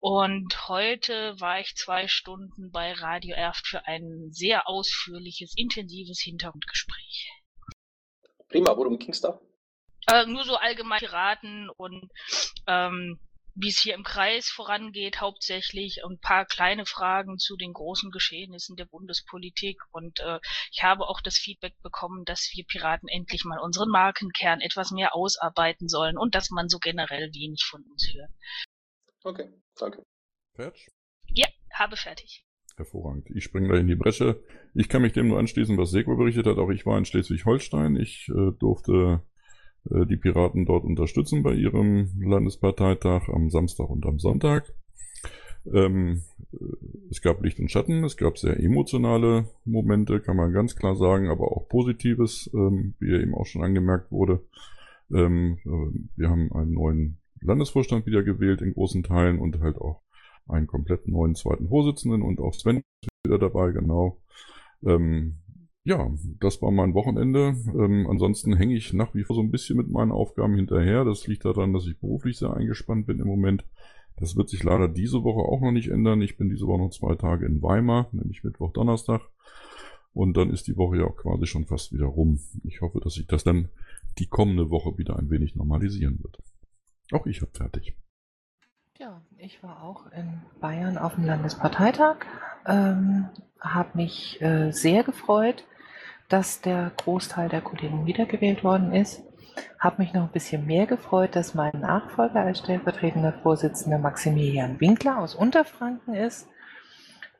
Und 0.01 0.67
heute 0.67 1.39
war 1.39 1.61
ich 1.61 1.73
zwei 1.75 2.09
Stunden 2.09 2.69
bei 2.69 2.91
Radio 2.91 3.33
Erft 3.33 3.65
für 3.65 3.87
ein 3.87 4.27
sehr 4.31 4.67
ausführliches, 4.67 5.53
intensives 5.55 6.19
Hintergrundgespräch. 6.19 7.31
Prima, 8.49 8.75
worum 8.75 8.99
ging's 8.99 9.21
da? 9.21 9.39
Äh, 10.07 10.25
nur 10.25 10.43
so 10.43 10.55
allgemein 10.55 10.99
Piraten 10.99 11.69
und 11.69 12.09
ähm, 12.67 13.19
wie 13.55 13.69
es 13.69 13.79
hier 13.79 13.95
im 13.95 14.03
Kreis 14.03 14.47
vorangeht, 14.49 15.19
hauptsächlich 15.19 16.03
ein 16.05 16.19
paar 16.19 16.45
kleine 16.45 16.85
Fragen 16.85 17.37
zu 17.37 17.57
den 17.57 17.73
großen 17.73 18.09
Geschehnissen 18.11 18.75
der 18.75 18.85
Bundespolitik. 18.85 19.77
Und 19.91 20.19
äh, 20.19 20.39
ich 20.71 20.83
habe 20.83 21.07
auch 21.07 21.21
das 21.21 21.37
Feedback 21.37 21.73
bekommen, 21.81 22.23
dass 22.25 22.49
wir 22.53 22.65
Piraten 22.65 23.09
endlich 23.09 23.43
mal 23.43 23.59
unseren 23.59 23.89
Markenkern 23.89 24.61
etwas 24.61 24.91
mehr 24.91 25.15
ausarbeiten 25.15 25.89
sollen 25.89 26.17
und 26.17 26.33
dass 26.33 26.49
man 26.49 26.69
so 26.69 26.79
generell 26.79 27.29
wenig 27.33 27.63
von 27.69 27.83
uns 27.83 28.11
hört. 28.13 28.31
Okay, 29.23 29.49
danke. 29.75 30.03
Fertig? 30.55 30.87
Ja, 31.27 31.47
habe 31.73 31.97
fertig. 31.97 32.45
Hervorragend. 32.77 33.29
Ich 33.35 33.43
springe 33.43 33.69
da 33.69 33.75
in 33.75 33.87
die 33.87 33.95
Bresche. 33.95 34.43
Ich 34.73 34.87
kann 34.87 35.01
mich 35.01 35.13
dem 35.13 35.27
nur 35.27 35.39
anschließen, 35.39 35.77
was 35.77 35.91
Segwa 35.91 36.15
berichtet 36.15 36.47
hat. 36.47 36.57
Auch 36.57 36.69
ich 36.69 36.85
war 36.85 36.97
in 36.97 37.05
Schleswig-Holstein. 37.05 37.97
Ich 37.97 38.29
äh, 38.29 38.51
durfte 38.57 39.23
die 39.83 40.17
Piraten 40.17 40.65
dort 40.65 40.83
unterstützen 40.83 41.41
bei 41.41 41.53
ihrem 41.53 42.11
Landesparteitag 42.21 43.27
am 43.29 43.49
Samstag 43.49 43.89
und 43.89 44.05
am 44.05 44.19
Sonntag. 44.19 44.73
Ähm, 45.65 46.23
es 47.09 47.21
gab 47.21 47.43
Licht 47.43 47.59
und 47.59 47.71
Schatten, 47.71 48.03
es 48.03 48.17
gab 48.17 48.37
sehr 48.37 48.59
emotionale 48.59 49.47
Momente, 49.65 50.19
kann 50.19 50.37
man 50.37 50.53
ganz 50.53 50.75
klar 50.75 50.95
sagen, 50.95 51.29
aber 51.29 51.51
auch 51.51 51.67
Positives, 51.69 52.49
ähm, 52.53 52.95
wie 52.99 53.13
eben 53.13 53.35
auch 53.35 53.45
schon 53.45 53.63
angemerkt 53.63 54.11
wurde. 54.11 54.43
Ähm, 55.13 55.59
äh, 55.65 55.99
wir 56.15 56.29
haben 56.29 56.51
einen 56.51 56.73
neuen 56.73 57.17
Landesvorstand 57.41 58.05
wieder 58.05 58.23
gewählt 58.23 58.61
in 58.61 58.73
großen 58.73 59.03
Teilen 59.03 59.39
und 59.39 59.59
halt 59.59 59.77
auch 59.77 60.01
einen 60.47 60.67
komplett 60.67 61.07
neuen 61.07 61.35
zweiten 61.35 61.69
Vorsitzenden 61.69 62.21
und 62.21 62.39
auch 62.39 62.53
Sven 62.53 62.77
ist 62.77 63.09
wieder 63.25 63.39
dabei, 63.39 63.71
genau. 63.71 64.17
Ähm, 64.83 65.37
ja, 65.83 66.09
das 66.39 66.61
war 66.61 66.71
mein 66.71 66.93
Wochenende. 66.93 67.55
Ähm, 67.73 68.07
ansonsten 68.09 68.55
hänge 68.55 68.75
ich 68.75 68.93
nach 68.93 69.13
wie 69.15 69.23
vor 69.23 69.35
so 69.35 69.41
ein 69.41 69.51
bisschen 69.51 69.77
mit 69.77 69.89
meinen 69.89 70.11
Aufgaben 70.11 70.55
hinterher. 70.55 71.03
Das 71.05 71.27
liegt 71.27 71.45
daran, 71.45 71.73
dass 71.73 71.87
ich 71.87 71.99
beruflich 71.99 72.37
sehr 72.37 72.53
eingespannt 72.53 73.07
bin 73.07 73.19
im 73.19 73.27
Moment. 73.27 73.65
Das 74.17 74.35
wird 74.35 74.49
sich 74.49 74.63
leider 74.63 74.87
diese 74.87 75.23
Woche 75.23 75.41
auch 75.41 75.61
noch 75.61 75.71
nicht 75.71 75.89
ändern. 75.89 76.21
Ich 76.21 76.37
bin 76.37 76.49
diese 76.49 76.67
Woche 76.67 76.79
noch 76.79 76.91
zwei 76.91 77.15
Tage 77.15 77.45
in 77.47 77.61
Weimar, 77.63 78.09
nämlich 78.11 78.43
Mittwoch, 78.43 78.71
Donnerstag. 78.71 79.21
Und 80.13 80.35
dann 80.37 80.51
ist 80.51 80.67
die 80.67 80.77
Woche 80.77 80.97
ja 80.97 81.05
auch 81.05 81.15
quasi 81.15 81.47
schon 81.47 81.65
fast 81.65 81.93
wieder 81.93 82.05
rum. 82.05 82.39
Ich 82.63 82.81
hoffe, 82.81 82.99
dass 82.99 83.13
sich 83.13 83.27
das 83.27 83.43
dann 83.43 83.69
die 84.19 84.27
kommende 84.27 84.69
Woche 84.69 84.97
wieder 84.97 85.17
ein 85.17 85.29
wenig 85.29 85.55
normalisieren 85.55 86.19
wird. 86.21 86.37
Auch 87.11 87.25
ich 87.25 87.41
habe 87.41 87.51
fertig. 87.53 87.95
Ja, 88.99 89.21
ich 89.37 89.63
war 89.63 89.81
auch 89.81 90.11
in 90.11 90.41
Bayern 90.59 90.97
auf 90.97 91.15
dem 91.15 91.25
Landesparteitag, 91.25 92.17
ähm, 92.67 93.29
habe 93.59 93.97
mich 93.97 94.39
äh, 94.41 94.71
sehr 94.71 95.03
gefreut, 95.03 95.65
dass 96.31 96.61
der 96.61 96.91
Großteil 96.95 97.49
der 97.49 97.61
Kollegen 97.61 98.05
wiedergewählt 98.05 98.63
worden 98.63 98.93
ist. 98.93 99.21
Habe 99.79 100.01
mich 100.01 100.13
noch 100.13 100.23
ein 100.23 100.31
bisschen 100.31 100.65
mehr 100.65 100.85
gefreut, 100.85 101.35
dass 101.35 101.55
mein 101.55 101.73
Nachfolger 101.79 102.41
als 102.41 102.59
stellvertretender 102.59 103.33
Vorsitzender 103.43 103.97
Maximilian 103.97 104.79
Winkler 104.79 105.19
aus 105.19 105.35
Unterfranken 105.35 106.13
ist, 106.13 106.47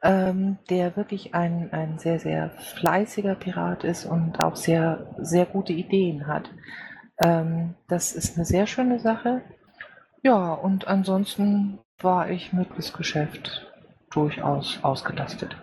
ähm, 0.04 0.58
der 0.70 0.98
wirklich 0.98 1.34
ein, 1.34 1.72
ein 1.72 2.00
sehr, 2.00 2.20
sehr 2.20 2.50
fleißiger 2.50 3.36
Pirat 3.36 3.86
ist 3.86 4.06
und 4.06 4.44
auch 4.44 4.58
sehr, 4.58 5.16
sehr 5.20 5.46
gute 5.46 5.72
Ideen 5.72 6.28
hat. 6.28 6.50
Ähm, 7.18 7.76
das 7.88 8.12
ist 8.12 8.36
eine 8.36 8.46
sehr 8.46 8.68
schöne 8.68 9.00
Sache. 9.00 9.42
Ja, 10.22 10.54
und 10.54 10.88
ansonsten 10.88 11.80
war 12.00 12.30
ich 12.30 12.52
mit 12.52 12.68
das 12.76 12.92
Geschäft 12.92 13.72
durchaus 14.10 14.80
ausgelastet. 14.84 15.56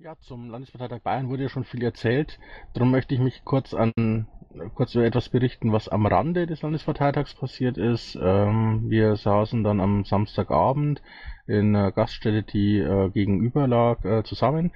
Ja, 0.00 0.14
zum 0.20 0.48
Landesparteitag 0.48 1.00
Bayern 1.00 1.28
wurde 1.28 1.42
ja 1.42 1.48
schon 1.48 1.64
viel 1.64 1.82
erzählt. 1.82 2.38
Darum 2.72 2.92
möchte 2.92 3.14
ich 3.14 3.20
mich 3.20 3.44
kurz 3.44 3.74
an 3.74 4.28
kurz 4.76 4.94
über 4.94 5.04
etwas 5.04 5.28
berichten, 5.28 5.72
was 5.72 5.88
am 5.88 6.06
Rande 6.06 6.46
des 6.46 6.62
Landesparteitags 6.62 7.34
passiert 7.34 7.78
ist. 7.78 8.16
Ähm, 8.20 8.88
wir 8.88 9.16
saßen 9.16 9.64
dann 9.64 9.80
am 9.80 10.04
Samstagabend 10.04 11.02
in 11.48 11.74
einer 11.74 11.90
Gaststätte, 11.90 12.44
die 12.44 12.78
äh, 12.78 13.10
gegenüber 13.10 13.66
lag, 13.66 14.04
äh, 14.04 14.22
zusammen. 14.22 14.70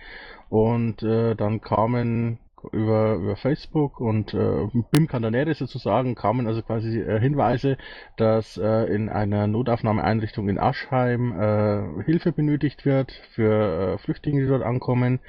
Und 0.48 1.04
äh, 1.04 1.36
dann 1.36 1.60
kamen 1.60 2.38
über, 2.72 3.14
über 3.14 3.36
Facebook 3.36 4.00
und 4.00 4.34
äh, 4.34 4.68
BIM 4.90 5.06
Cantanere 5.06 5.54
sozusagen 5.54 6.14
kamen 6.14 6.46
also 6.46 6.62
quasi 6.62 7.00
äh, 7.00 7.20
Hinweise, 7.20 7.76
dass 8.16 8.56
äh, 8.56 8.84
in 8.94 9.08
einer 9.08 9.46
Notaufnahmeeinrichtung 9.46 10.48
in 10.48 10.58
Aschheim 10.58 11.32
äh, 11.32 12.04
Hilfe 12.04 12.32
benötigt 12.32 12.84
wird 12.84 13.12
für 13.34 13.94
äh, 13.94 13.98
Flüchtlinge, 13.98 14.42
die 14.42 14.48
dort 14.48 14.62
ankommen. 14.62 15.20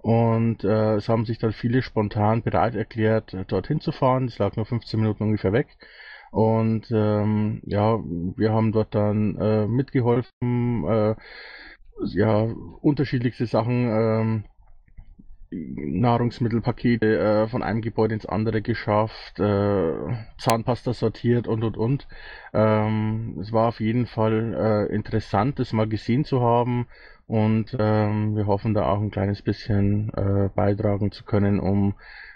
Und 0.00 0.64
äh, 0.64 0.96
es 0.96 1.08
haben 1.08 1.24
sich 1.24 1.38
dann 1.38 1.52
viele 1.52 1.80
spontan 1.80 2.42
bereit 2.42 2.74
erklärt, 2.74 3.36
dorthin 3.46 3.80
zu 3.80 3.92
fahren. 3.92 4.26
Das 4.26 4.38
lag 4.38 4.56
nur 4.56 4.66
15 4.66 4.98
Minuten 4.98 5.22
ungefähr 5.22 5.52
weg. 5.52 5.68
Und 6.32 6.90
ähm, 6.90 7.60
ja, 7.66 7.98
wir 8.02 8.52
haben 8.52 8.72
dort 8.72 8.94
dann 8.94 9.36
äh, 9.36 9.66
mitgeholfen, 9.66 10.84
äh, 10.88 11.14
ja, 12.06 12.48
unterschiedlichste 12.80 13.46
Sachen 13.46 13.86
ähm, 13.90 14.44
Nahrungsmittelpakete 15.52 17.18
äh, 17.18 17.48
von 17.48 17.62
einem 17.62 17.82
Gebäude 17.82 18.14
ins 18.14 18.26
andere 18.26 18.62
geschafft, 18.62 19.38
äh, 19.38 19.92
Zahnpasta 20.38 20.92
sortiert 20.92 21.46
und 21.46 21.62
und 21.64 21.76
und. 21.76 22.08
Ähm, 22.54 23.38
es 23.40 23.52
war 23.52 23.68
auf 23.68 23.80
jeden 23.80 24.06
Fall 24.06 24.88
äh, 24.90 24.94
interessant, 24.94 25.58
das 25.58 25.72
mal 25.72 25.88
gesehen 25.88 26.24
zu 26.24 26.40
haben 26.40 26.86
und 27.26 27.76
ähm, 27.78 28.36
wir 28.36 28.46
hoffen 28.46 28.74
da 28.74 28.86
auch 28.86 29.00
ein 29.00 29.10
kleines 29.10 29.42
bisschen 29.42 30.10
äh, 30.14 30.48
beitragen 30.54 31.12
zu 31.12 31.24
können, 31.24 31.60
um 31.60 31.94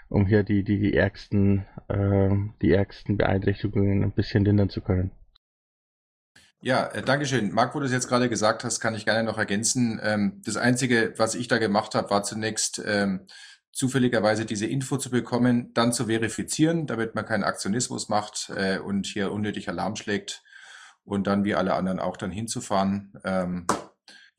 um 0.09 0.25
hier 0.25 0.43
die 0.43 0.63
die 0.63 0.79
die 0.79 0.93
ärgsten 0.93 1.65
äh, 1.89 2.29
die 2.61 2.71
ärgsten 2.71 3.17
Beeinträchtigungen 3.17 4.03
ein 4.03 4.11
bisschen 4.11 4.45
lindern 4.45 4.69
zu 4.69 4.81
können. 4.81 5.11
Ja, 6.59 6.87
äh, 6.87 7.03
Dankeschön. 7.03 7.53
Marc, 7.53 7.75
wo 7.75 7.79
du 7.79 7.85
es 7.85 7.91
jetzt 7.91 8.07
gerade 8.07 8.29
gesagt 8.29 8.63
hast, 8.63 8.79
kann 8.79 8.95
ich 8.95 9.05
gerne 9.05 9.23
noch 9.23 9.37
ergänzen. 9.37 9.99
Ähm, 10.03 10.41
das 10.43 10.57
Einzige, 10.57 11.13
was 11.17 11.35
ich 11.35 11.47
da 11.47 11.59
gemacht 11.59 11.93
habe, 11.93 12.09
war 12.09 12.23
zunächst 12.23 12.81
ähm, 12.83 13.27
zufälligerweise 13.71 14.43
diese 14.45 14.65
Info 14.65 14.97
zu 14.97 15.11
bekommen, 15.11 15.71
dann 15.75 15.93
zu 15.93 16.07
verifizieren, 16.07 16.87
damit 16.87 17.13
man 17.13 17.25
keinen 17.25 17.43
Aktionismus 17.43 18.09
macht 18.09 18.51
äh, 18.55 18.79
und 18.79 19.05
hier 19.05 19.31
unnötig 19.31 19.69
Alarm 19.69 19.95
schlägt 19.95 20.43
und 21.03 21.27
dann 21.27 21.43
wie 21.43 21.53
alle 21.53 21.75
anderen 21.75 21.99
auch 21.99 22.17
dann 22.17 22.31
hinzufahren. 22.31 23.13
Ähm, 23.23 23.67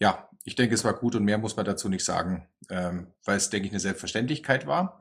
ja, 0.00 0.28
ich 0.42 0.56
denke, 0.56 0.74
es 0.74 0.84
war 0.84 0.94
gut 0.94 1.14
und 1.14 1.24
mehr 1.24 1.38
muss 1.38 1.56
man 1.56 1.66
dazu 1.66 1.88
nicht 1.88 2.04
sagen, 2.04 2.48
ähm, 2.68 3.08
weil 3.24 3.36
es, 3.36 3.48
denke 3.48 3.66
ich, 3.66 3.72
eine 3.72 3.80
Selbstverständlichkeit 3.80 4.66
war. 4.66 4.98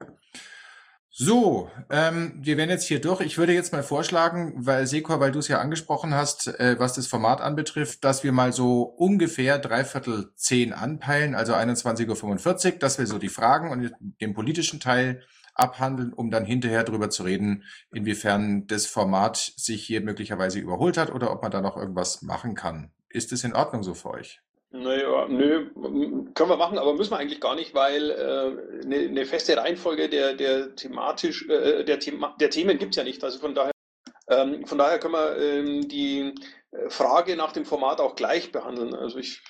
So, 1.09 1.71
ähm, 1.89 2.33
wir 2.37 2.57
werden 2.57 2.69
jetzt 2.69 2.87
hier 2.87 3.01
durch. 3.01 3.21
Ich 3.21 3.39
würde 3.39 3.53
jetzt 3.53 3.73
mal 3.73 3.81
vorschlagen, 3.81 4.53
weil 4.55 4.85
Sekor, 4.85 5.19
weil 5.19 5.31
du 5.31 5.39
es 5.39 5.47
ja 5.47 5.59
angesprochen 5.59 6.13
hast, 6.13 6.47
äh, 6.59 6.75
was 6.77 6.93
das 6.93 7.07
Format 7.07 7.41
anbetrifft, 7.41 8.03
dass 8.03 8.23
wir 8.23 8.31
mal 8.31 8.53
so 8.53 8.83
ungefähr 8.83 9.57
dreiviertel 9.57 10.31
zehn 10.35 10.73
anpeilen, 10.73 11.33
also 11.33 11.53
21.45 11.53 12.73
Uhr, 12.73 12.79
dass 12.79 12.99
wir 12.99 13.07
so 13.07 13.17
die 13.17 13.29
Fragen 13.29 13.71
und 13.71 13.91
den 14.21 14.33
politischen 14.35 14.79
Teil 14.79 15.23
abhandeln, 15.55 16.13
um 16.13 16.29
dann 16.29 16.45
hinterher 16.45 16.83
darüber 16.83 17.09
zu 17.09 17.23
reden, 17.23 17.63
inwiefern 17.91 18.67
das 18.67 18.85
Format 18.85 19.37
sich 19.55 19.83
hier 19.83 20.01
möglicherweise 20.01 20.59
überholt 20.59 20.97
hat 20.97 21.11
oder 21.11 21.31
ob 21.31 21.41
man 21.41 21.51
da 21.51 21.61
noch 21.61 21.77
irgendwas 21.77 22.21
machen 22.21 22.53
kann. 22.53 22.91
Ist 23.09 23.31
es 23.31 23.43
in 23.43 23.55
Ordnung 23.55 23.81
so 23.81 23.95
für 23.95 24.11
euch? 24.11 24.41
Naja, 24.69 25.27
nö, 25.29 25.69
können 26.33 26.49
wir 26.49 26.57
machen, 26.57 26.77
aber 26.77 26.93
müssen 26.93 27.11
wir 27.11 27.17
eigentlich 27.17 27.39
gar 27.39 27.55
nicht, 27.55 27.73
weil 27.73 28.11
äh, 28.11 28.83
eine, 28.85 28.97
eine 28.97 29.25
feste 29.25 29.55
Reihenfolge 29.55 30.09
der, 30.09 30.33
der 30.33 30.75
thematisch, 30.75 31.47
äh, 31.47 31.85
der, 31.85 31.99
Thema, 31.99 32.35
der 32.39 32.49
Themen 32.49 32.77
gibt 32.77 32.91
es 32.91 32.97
ja 32.97 33.05
nicht. 33.05 33.23
Also 33.23 33.39
von 33.39 33.55
daher, 33.55 33.71
ähm, 34.29 34.65
von 34.65 34.77
daher 34.77 34.99
können 34.99 35.13
wir 35.13 35.37
ähm, 35.37 35.87
die 35.87 36.33
äh, 36.71 36.89
Frage 36.89 37.37
nach 37.37 37.53
dem 37.53 37.63
Format 37.63 38.01
auch 38.01 38.15
gleich 38.15 38.51
behandeln. 38.51 38.93
Also 38.93 39.19
ich, 39.19 39.41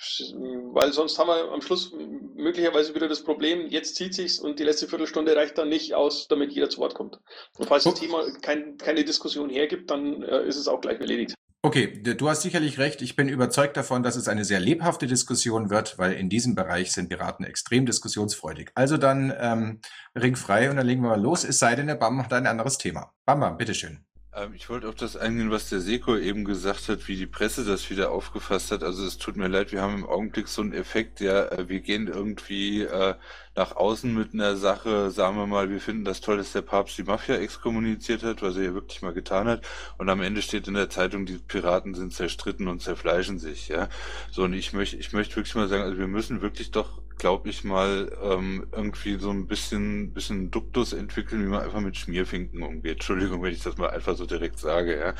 weil 0.72 0.92
sonst 0.92 1.18
haben 1.18 1.28
wir 1.28 1.50
am 1.50 1.62
Schluss 1.62 1.92
möglicherweise 1.92 2.94
wieder 2.94 3.08
das 3.08 3.24
Problem, 3.24 3.66
jetzt 3.66 3.96
zieht 3.96 4.14
sich's 4.14 4.38
und 4.38 4.60
die 4.60 4.64
letzte 4.64 4.86
Viertelstunde 4.86 5.34
reicht 5.34 5.58
dann 5.58 5.68
nicht 5.68 5.94
aus, 5.94 6.28
damit 6.28 6.52
jeder 6.52 6.70
zu 6.70 6.80
Wort 6.80 6.94
kommt. 6.94 7.18
Und 7.58 7.66
falls 7.66 7.82
das 7.82 7.94
Thema 7.94 8.24
kein, 8.40 8.76
keine 8.76 9.02
Diskussion 9.02 9.50
hergibt, 9.50 9.90
dann 9.90 10.22
äh, 10.22 10.46
ist 10.46 10.56
es 10.56 10.68
auch 10.68 10.80
gleich 10.80 11.00
erledigt. 11.00 11.34
Okay, 11.60 12.00
du 12.04 12.28
hast 12.28 12.42
sicherlich 12.42 12.78
recht. 12.78 13.02
Ich 13.02 13.16
bin 13.16 13.28
überzeugt 13.28 13.76
davon, 13.76 14.04
dass 14.04 14.14
es 14.14 14.28
eine 14.28 14.44
sehr 14.44 14.60
lebhafte 14.60 15.08
Diskussion 15.08 15.70
wird, 15.70 15.98
weil 15.98 16.12
in 16.12 16.28
diesem 16.28 16.54
Bereich 16.54 16.92
sind 16.92 17.08
Piraten 17.08 17.44
extrem 17.44 17.84
diskussionsfreudig. 17.84 18.70
Also 18.76 18.96
dann 18.96 19.34
ähm, 19.36 19.80
ringfrei 20.14 20.70
und 20.70 20.76
dann 20.76 20.86
legen 20.86 21.02
wir 21.02 21.08
mal 21.08 21.20
los. 21.20 21.42
Es 21.42 21.58
sei 21.58 21.74
denn, 21.74 21.88
der 21.88 21.96
Bam 21.96 22.22
hat 22.22 22.32
ein 22.32 22.46
anderes 22.46 22.78
Thema. 22.78 23.12
Bam, 23.24 23.40
Bam, 23.40 23.58
bitteschön. 23.58 24.04
Ähm, 24.32 24.54
ich 24.54 24.70
wollte 24.70 24.88
auf 24.88 24.94
das 24.94 25.16
eingehen, 25.16 25.50
was 25.50 25.68
der 25.68 25.80
Seko 25.80 26.16
eben 26.16 26.44
gesagt 26.44 26.88
hat, 26.88 27.08
wie 27.08 27.16
die 27.16 27.26
Presse 27.26 27.64
das 27.64 27.90
wieder 27.90 28.12
aufgefasst 28.12 28.70
hat. 28.70 28.84
Also 28.84 29.04
es 29.04 29.18
tut 29.18 29.36
mir 29.36 29.48
leid, 29.48 29.72
wir 29.72 29.82
haben 29.82 29.94
im 29.94 30.06
Augenblick 30.06 30.46
so 30.46 30.62
einen 30.62 30.72
Effekt, 30.72 31.20
ja, 31.20 31.46
äh, 31.46 31.68
wir 31.68 31.80
gehen 31.80 32.06
irgendwie 32.06 32.82
äh, 32.82 33.14
nach 33.56 33.76
außen 33.76 34.14
mit 34.14 34.34
einer 34.34 34.56
Sache, 34.56 35.10
sagen 35.10 35.36
wir 35.36 35.46
mal, 35.46 35.70
wir 35.70 35.80
finden 35.80 36.04
das 36.04 36.20
toll, 36.20 36.38
dass 36.38 36.52
der 36.52 36.62
Papst 36.62 36.98
die 36.98 37.04
Mafia 37.04 37.36
exkommuniziert 37.36 38.22
hat, 38.22 38.42
was 38.42 38.56
er 38.56 38.64
ja 38.64 38.74
wirklich 38.74 39.02
mal 39.02 39.12
getan 39.12 39.48
hat. 39.48 39.62
Und 39.98 40.08
am 40.08 40.20
Ende 40.20 40.42
steht 40.42 40.68
in 40.68 40.74
der 40.74 40.90
Zeitung, 40.90 41.26
die 41.26 41.38
Piraten 41.38 41.94
sind 41.94 42.12
zerstritten 42.12 42.68
und 42.68 42.82
zerfleischen 42.82 43.38
sich, 43.38 43.68
ja. 43.68 43.88
So, 44.30 44.44
und 44.44 44.52
ich 44.52 44.72
möchte, 44.72 44.96
ich 44.96 45.12
möchte 45.12 45.36
wirklich 45.36 45.54
mal 45.54 45.68
sagen, 45.68 45.82
also 45.82 45.98
wir 45.98 46.08
müssen 46.08 46.42
wirklich 46.42 46.70
doch 46.70 47.00
glaube 47.18 47.50
ich 47.50 47.64
mal, 47.64 48.10
ähm, 48.22 48.66
irgendwie 48.72 49.18
so 49.18 49.30
ein 49.30 49.46
bisschen, 49.46 50.12
bisschen 50.12 50.50
Duktus 50.50 50.92
entwickeln, 50.92 51.44
wie 51.44 51.48
man 51.48 51.62
einfach 51.62 51.80
mit 51.80 51.96
Schmierfinken 51.96 52.62
umgeht. 52.62 52.92
Entschuldigung, 52.92 53.42
wenn 53.42 53.52
ich 53.52 53.62
das 53.62 53.76
mal 53.76 53.90
einfach 53.90 54.16
so 54.16 54.24
direkt 54.24 54.58
sage. 54.58 54.98
Ja. 54.98 55.14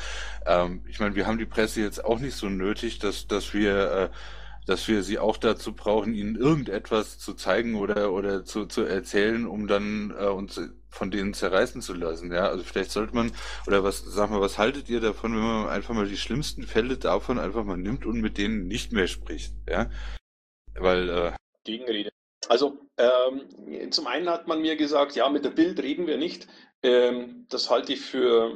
Ähm, 0.45 0.81
ich 0.87 0.99
meine, 0.99 1.15
wir 1.15 1.27
haben 1.27 1.37
die 1.37 1.45
Presse 1.45 1.81
jetzt 1.81 2.03
auch 2.03 2.19
nicht 2.19 2.35
so 2.35 2.49
nötig, 2.49 2.99
dass, 2.99 3.27
dass 3.27 3.53
wir 3.53 3.91
äh, 3.91 4.09
dass 4.69 4.87
wir 4.87 5.01
sie 5.01 5.17
auch 5.17 5.37
dazu 5.37 5.73
brauchen, 5.73 6.13
ihnen 6.13 6.35
irgendetwas 6.35 7.17
zu 7.17 7.33
zeigen 7.33 7.73
oder 7.75 8.13
oder 8.13 8.45
zu, 8.45 8.67
zu 8.67 8.83
erzählen, 8.83 9.47
um 9.47 9.67
dann 9.67 10.13
äh, 10.17 10.27
uns 10.27 10.61
von 10.89 11.09
denen 11.09 11.33
zerreißen 11.33 11.81
zu 11.81 11.93
lassen. 11.93 12.31
Ja, 12.31 12.47
also 12.47 12.63
vielleicht 12.63 12.91
sollte 12.91 13.15
man 13.15 13.31
oder 13.65 13.83
was, 13.83 14.03
sag 14.05 14.29
mal, 14.29 14.41
was 14.41 14.59
haltet 14.59 14.87
ihr 14.87 15.01
davon, 15.01 15.33
wenn 15.33 15.41
man 15.41 15.69
einfach 15.69 15.95
mal 15.95 16.07
die 16.07 16.17
schlimmsten 16.17 16.63
Fälle 16.63 16.97
davon 16.97 17.39
einfach 17.39 17.63
mal 17.63 17.77
nimmt 17.77 18.05
und 18.05 18.21
mit 18.21 18.37
denen 18.37 18.67
nicht 18.67 18.91
mehr 18.91 19.07
spricht? 19.07 19.53
Ja, 19.67 19.89
weil 20.75 21.09
äh, 21.09 21.31
Gegenrede. 21.63 22.11
Also 22.47 22.79
ähm, 22.97 23.91
zum 23.91 24.05
einen 24.05 24.29
hat 24.29 24.47
man 24.47 24.61
mir 24.61 24.75
gesagt, 24.75 25.15
ja, 25.15 25.29
mit 25.29 25.45
der 25.45 25.49
Bild 25.49 25.81
reden 25.81 26.05
wir 26.05 26.17
nicht. 26.17 26.47
Ähm, 26.81 27.45
das 27.49 27.69
halte 27.69 27.93
ich 27.93 28.01
für 28.01 28.55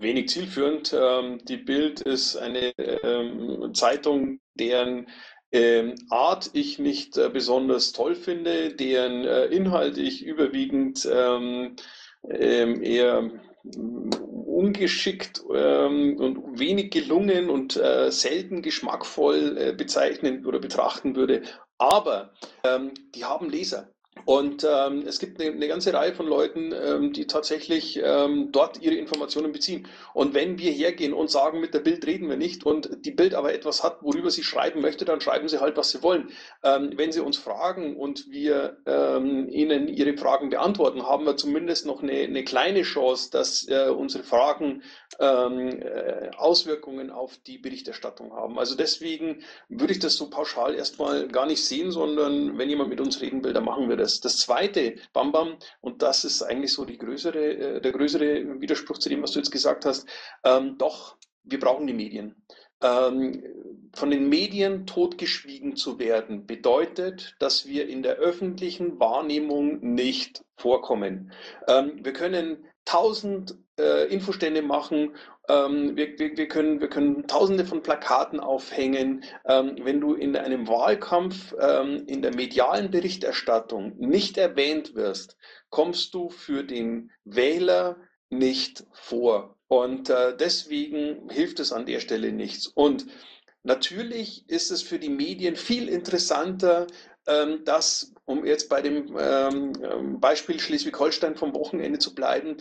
wenig 0.00 0.28
zielführend. 0.28 0.92
Ähm, 0.92 1.38
die 1.44 1.56
Bild 1.56 2.00
ist 2.00 2.36
eine 2.36 2.72
ähm, 2.78 3.72
Zeitung, 3.74 4.40
deren 4.54 5.06
ähm, 5.52 5.94
Art 6.10 6.50
ich 6.54 6.78
nicht 6.78 7.16
äh, 7.16 7.28
besonders 7.28 7.92
toll 7.92 8.14
finde, 8.14 8.74
deren 8.74 9.24
äh, 9.24 9.46
Inhalt 9.46 9.98
ich 9.98 10.24
überwiegend 10.24 11.08
ähm, 11.10 11.76
eher 12.24 13.30
ungeschickt 13.64 15.42
ähm, 15.54 16.16
und 16.18 16.58
wenig 16.58 16.90
gelungen 16.90 17.50
und 17.50 17.76
äh, 17.76 18.10
selten 18.10 18.62
geschmackvoll 18.62 19.56
äh, 19.58 19.72
bezeichnen 19.72 20.46
oder 20.46 20.58
betrachten 20.58 21.16
würde. 21.16 21.42
Aber 21.78 22.32
ähm, 22.64 22.92
die 23.14 23.24
haben 23.24 23.50
Leser. 23.50 23.92
Und 24.24 24.64
ähm, 24.64 25.04
es 25.06 25.18
gibt 25.18 25.40
eine, 25.40 25.50
eine, 25.50 25.68
ganze 25.68 25.92
Reihe 25.92 26.14
von 26.14 26.26
Leuten, 26.26 26.72
ähm, 26.72 27.12
die 27.12 27.26
tatsächlich 27.26 28.00
ähm, 28.02 28.50
dort 28.52 28.80
ihre 28.80 28.94
Informationen 28.94 29.52
beziehen. 29.52 29.88
Und 30.14 30.34
wenn 30.34 30.58
wir 30.58 30.70
hergehen 30.70 31.12
und 31.12 31.30
sagen, 31.30 31.60
mit 31.60 31.74
der 31.74 31.80
Bild 31.80 32.06
reden 32.06 32.28
wir 32.28 32.36
nicht 32.36 32.64
und 32.64 33.04
die 33.04 33.10
Bild 33.10 33.34
aber 33.34 33.52
etwas 33.52 33.82
hat, 33.82 33.98
worüber 34.02 34.30
sie 34.30 34.44
schreiben 34.44 34.80
möchte, 34.80 35.04
dann 35.04 35.20
schreiben 35.20 35.48
sie 35.48 35.60
halt, 35.60 35.76
was 35.76 35.90
sie 35.90 36.02
wollen. 36.02 36.30
Ähm, 36.62 36.92
wenn 36.96 37.10
sie 37.10 37.20
uns 37.20 37.36
fragen 37.36 37.96
und 37.96 38.30
wir 38.30 38.76
ähm, 38.86 39.48
ihnen 39.48 39.88
ihre 39.88 40.16
Fragen 40.16 40.50
beantworten, 40.50 41.02
haben 41.02 41.26
wir 41.26 41.36
zumindest 41.36 41.86
noch 41.86 42.02
eine, 42.02 42.12
eine 42.12 42.44
kleine 42.44 42.82
Chance, 42.82 43.30
dass 43.32 43.66
äh, 43.68 43.88
unsere 43.88 44.22
Fragen 44.22 44.82
ähm, 45.18 45.82
äh, 45.82 46.30
Auswirkungen 46.36 47.10
auf 47.10 47.38
die 47.38 47.58
Berichterstattung 47.58 48.32
haben. 48.32 48.58
Also 48.58 48.76
deswegen 48.76 49.42
würde 49.68 49.92
ich 49.92 49.98
das 49.98 50.14
so 50.14 50.30
pauschal 50.30 50.74
erstmal 50.74 51.26
gar 51.26 51.46
nicht 51.46 51.64
sehen, 51.64 51.90
sondern 51.90 52.56
wenn 52.56 52.68
jemand 52.68 52.90
mit 52.90 53.00
uns 53.00 53.20
reden 53.20 53.42
will, 53.42 53.52
dann 53.52 53.64
machen 53.64 53.88
wir 53.88 53.96
das 53.96 54.01
das. 54.02 54.20
Das 54.20 54.38
zweite, 54.38 54.96
Bam 55.12 55.32
Bam, 55.32 55.56
und 55.80 56.02
das 56.02 56.24
ist 56.24 56.42
eigentlich 56.42 56.72
so 56.72 56.84
die 56.84 56.98
größere, 56.98 57.38
äh, 57.38 57.80
der 57.80 57.92
größere 57.92 58.60
Widerspruch 58.60 58.98
zu 58.98 59.08
dem, 59.08 59.22
was 59.22 59.32
du 59.32 59.38
jetzt 59.38 59.50
gesagt 59.50 59.86
hast, 59.86 60.06
ähm, 60.44 60.76
doch, 60.78 61.16
wir 61.44 61.58
brauchen 61.58 61.86
die 61.86 61.94
Medien. 61.94 62.36
Ähm, 62.82 63.42
von 63.94 64.10
den 64.10 64.28
Medien 64.28 64.86
totgeschwiegen 64.86 65.76
zu 65.76 65.98
werden, 65.98 66.46
bedeutet, 66.46 67.36
dass 67.38 67.66
wir 67.66 67.88
in 67.88 68.02
der 68.02 68.16
öffentlichen 68.16 68.98
Wahrnehmung 68.98 69.94
nicht 69.94 70.42
vorkommen. 70.56 71.32
Ähm, 71.68 72.00
wir 72.02 72.12
können 72.12 72.64
tausend 72.84 73.56
äh, 73.78 74.06
Infostände 74.12 74.62
machen 74.62 75.14
ähm, 75.48 75.96
wir, 75.96 76.18
wir, 76.18 76.36
wir, 76.36 76.48
können, 76.48 76.80
wir 76.80 76.88
können 76.88 77.26
tausende 77.26 77.64
von 77.64 77.82
Plakaten 77.82 78.38
aufhängen. 78.38 79.24
Ähm, 79.44 79.76
wenn 79.82 80.00
du 80.00 80.14
in 80.14 80.36
einem 80.36 80.68
Wahlkampf 80.68 81.54
ähm, 81.60 82.04
in 82.06 82.22
der 82.22 82.34
medialen 82.34 82.90
Berichterstattung 82.90 83.96
nicht 83.98 84.38
erwähnt 84.38 84.94
wirst, 84.94 85.36
kommst 85.70 86.14
du 86.14 86.28
für 86.28 86.62
den 86.62 87.10
Wähler 87.24 87.96
nicht 88.30 88.84
vor. 88.92 89.56
Und 89.66 90.10
äh, 90.10 90.36
deswegen 90.36 91.28
hilft 91.28 91.58
es 91.58 91.72
an 91.72 91.86
der 91.86 92.00
Stelle 92.00 92.32
nichts. 92.32 92.66
Und 92.68 93.06
natürlich 93.64 94.48
ist 94.48 94.70
es 94.70 94.82
für 94.82 94.98
die 94.98 95.08
Medien 95.08 95.56
viel 95.56 95.88
interessanter, 95.88 96.86
dass, 97.64 98.12
um 98.24 98.44
jetzt 98.44 98.68
bei 98.68 98.82
dem 98.82 99.16
ähm, 99.18 99.72
ähm, 99.82 100.20
Beispiel 100.20 100.58
Schleswig-Holstein 100.58 101.36
vom 101.36 101.54
Wochenende 101.54 101.98
zu 101.98 102.14
bleiben, 102.14 102.56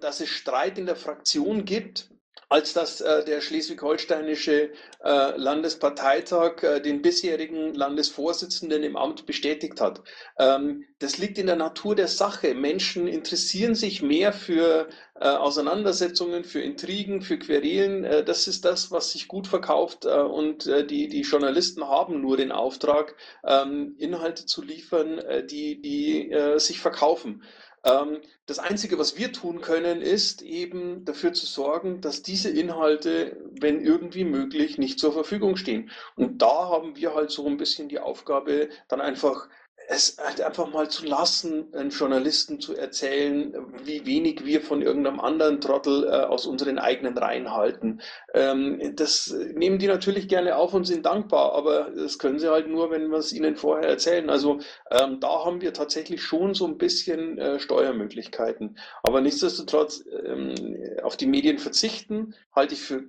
dass 0.00 0.20
es 0.20 0.28
Streit 0.28 0.78
in 0.78 0.86
der 0.86 0.96
Fraktion 0.96 1.64
gibt, 1.64 2.11
als 2.52 2.74
dass 2.74 3.00
äh, 3.00 3.24
der 3.24 3.40
schleswig-holsteinische 3.40 4.72
äh, 5.02 5.36
Landesparteitag 5.38 6.62
äh, 6.62 6.80
den 6.80 7.00
bisherigen 7.00 7.72
Landesvorsitzenden 7.72 8.82
im 8.82 8.94
Amt 8.94 9.24
bestätigt 9.24 9.80
hat. 9.80 10.02
Ähm, 10.38 10.84
das 10.98 11.16
liegt 11.16 11.38
in 11.38 11.46
der 11.46 11.56
Natur 11.56 11.94
der 11.94 12.08
Sache. 12.08 12.52
Menschen 12.52 13.08
interessieren 13.08 13.74
sich 13.74 14.02
mehr 14.02 14.34
für 14.34 14.90
äh, 15.18 15.28
Auseinandersetzungen, 15.28 16.44
für 16.44 16.60
Intrigen, 16.60 17.22
für 17.22 17.38
Querelen. 17.38 18.04
Äh, 18.04 18.22
das 18.22 18.46
ist 18.46 18.66
das, 18.66 18.90
was 18.90 19.12
sich 19.12 19.28
gut 19.28 19.46
verkauft 19.46 20.04
äh, 20.04 20.10
und 20.10 20.66
die, 20.90 21.08
die 21.08 21.22
Journalisten 21.22 21.88
haben 21.88 22.20
nur 22.20 22.36
den 22.36 22.52
Auftrag, 22.52 23.16
ähm, 23.46 23.94
Inhalte 23.96 24.44
zu 24.44 24.60
liefern, 24.62 25.22
die, 25.50 25.80
die 25.80 26.34
sich 26.56 26.80
verkaufen. 26.80 27.42
Ähm, 27.84 28.20
das 28.46 28.58
Einzige, 28.58 28.98
was 28.98 29.16
wir 29.16 29.32
tun 29.32 29.60
können, 29.60 30.02
ist 30.02 30.42
eben 30.42 31.04
dafür 31.04 31.32
zu 31.32 31.46
sorgen, 31.46 32.00
dass 32.00 32.22
diese 32.22 32.50
Inhalte, 32.50 33.36
wenn 33.60 33.80
irgendwie 33.84 34.24
möglich, 34.24 34.78
nicht 34.78 34.98
zur 35.00 35.12
Verfügung 35.12 35.56
stehen. 35.56 35.90
Und 36.16 36.42
da 36.42 36.68
haben 36.68 36.96
wir 36.96 37.14
halt 37.14 37.30
so 37.30 37.46
ein 37.46 37.56
bisschen 37.56 37.88
die 37.88 37.98
Aufgabe, 37.98 38.68
dann 38.88 39.00
einfach 39.00 39.48
es 39.88 40.16
halt 40.18 40.40
einfach 40.40 40.70
mal 40.70 40.88
zu 40.88 41.04
lassen, 41.04 41.72
einen 41.74 41.90
Journalisten 41.90 42.60
zu 42.60 42.76
erzählen, 42.76 43.54
wie 43.84 44.06
wenig 44.06 44.44
wir 44.44 44.60
von 44.60 44.82
irgendeinem 44.82 45.20
anderen 45.20 45.60
Trottel 45.60 46.04
äh, 46.04 46.24
aus 46.24 46.46
unseren 46.46 46.78
eigenen 46.78 47.16
Reihen 47.16 47.52
halten. 47.52 48.00
Ähm, 48.34 48.94
das 48.96 49.34
nehmen 49.54 49.78
die 49.78 49.86
natürlich 49.86 50.28
gerne 50.28 50.56
auf 50.56 50.74
und 50.74 50.84
sind 50.84 51.06
dankbar, 51.06 51.52
aber 51.54 51.90
das 51.90 52.18
können 52.18 52.38
sie 52.38 52.50
halt 52.50 52.68
nur, 52.68 52.90
wenn 52.90 53.08
wir 53.08 53.18
es 53.18 53.32
ihnen 53.32 53.56
vorher 53.56 53.88
erzählen. 53.88 54.30
Also 54.30 54.60
ähm, 54.90 55.20
da 55.20 55.44
haben 55.44 55.60
wir 55.60 55.72
tatsächlich 55.72 56.22
schon 56.22 56.54
so 56.54 56.66
ein 56.66 56.78
bisschen 56.78 57.38
äh, 57.38 57.58
Steuermöglichkeiten. 57.58 58.78
Aber 59.02 59.20
nichtsdestotrotz 59.20 60.04
ähm, 60.24 60.76
auf 61.02 61.16
die 61.16 61.26
Medien 61.26 61.58
verzichten, 61.58 62.34
halte 62.54 62.74
ich 62.74 62.82
für 62.82 63.04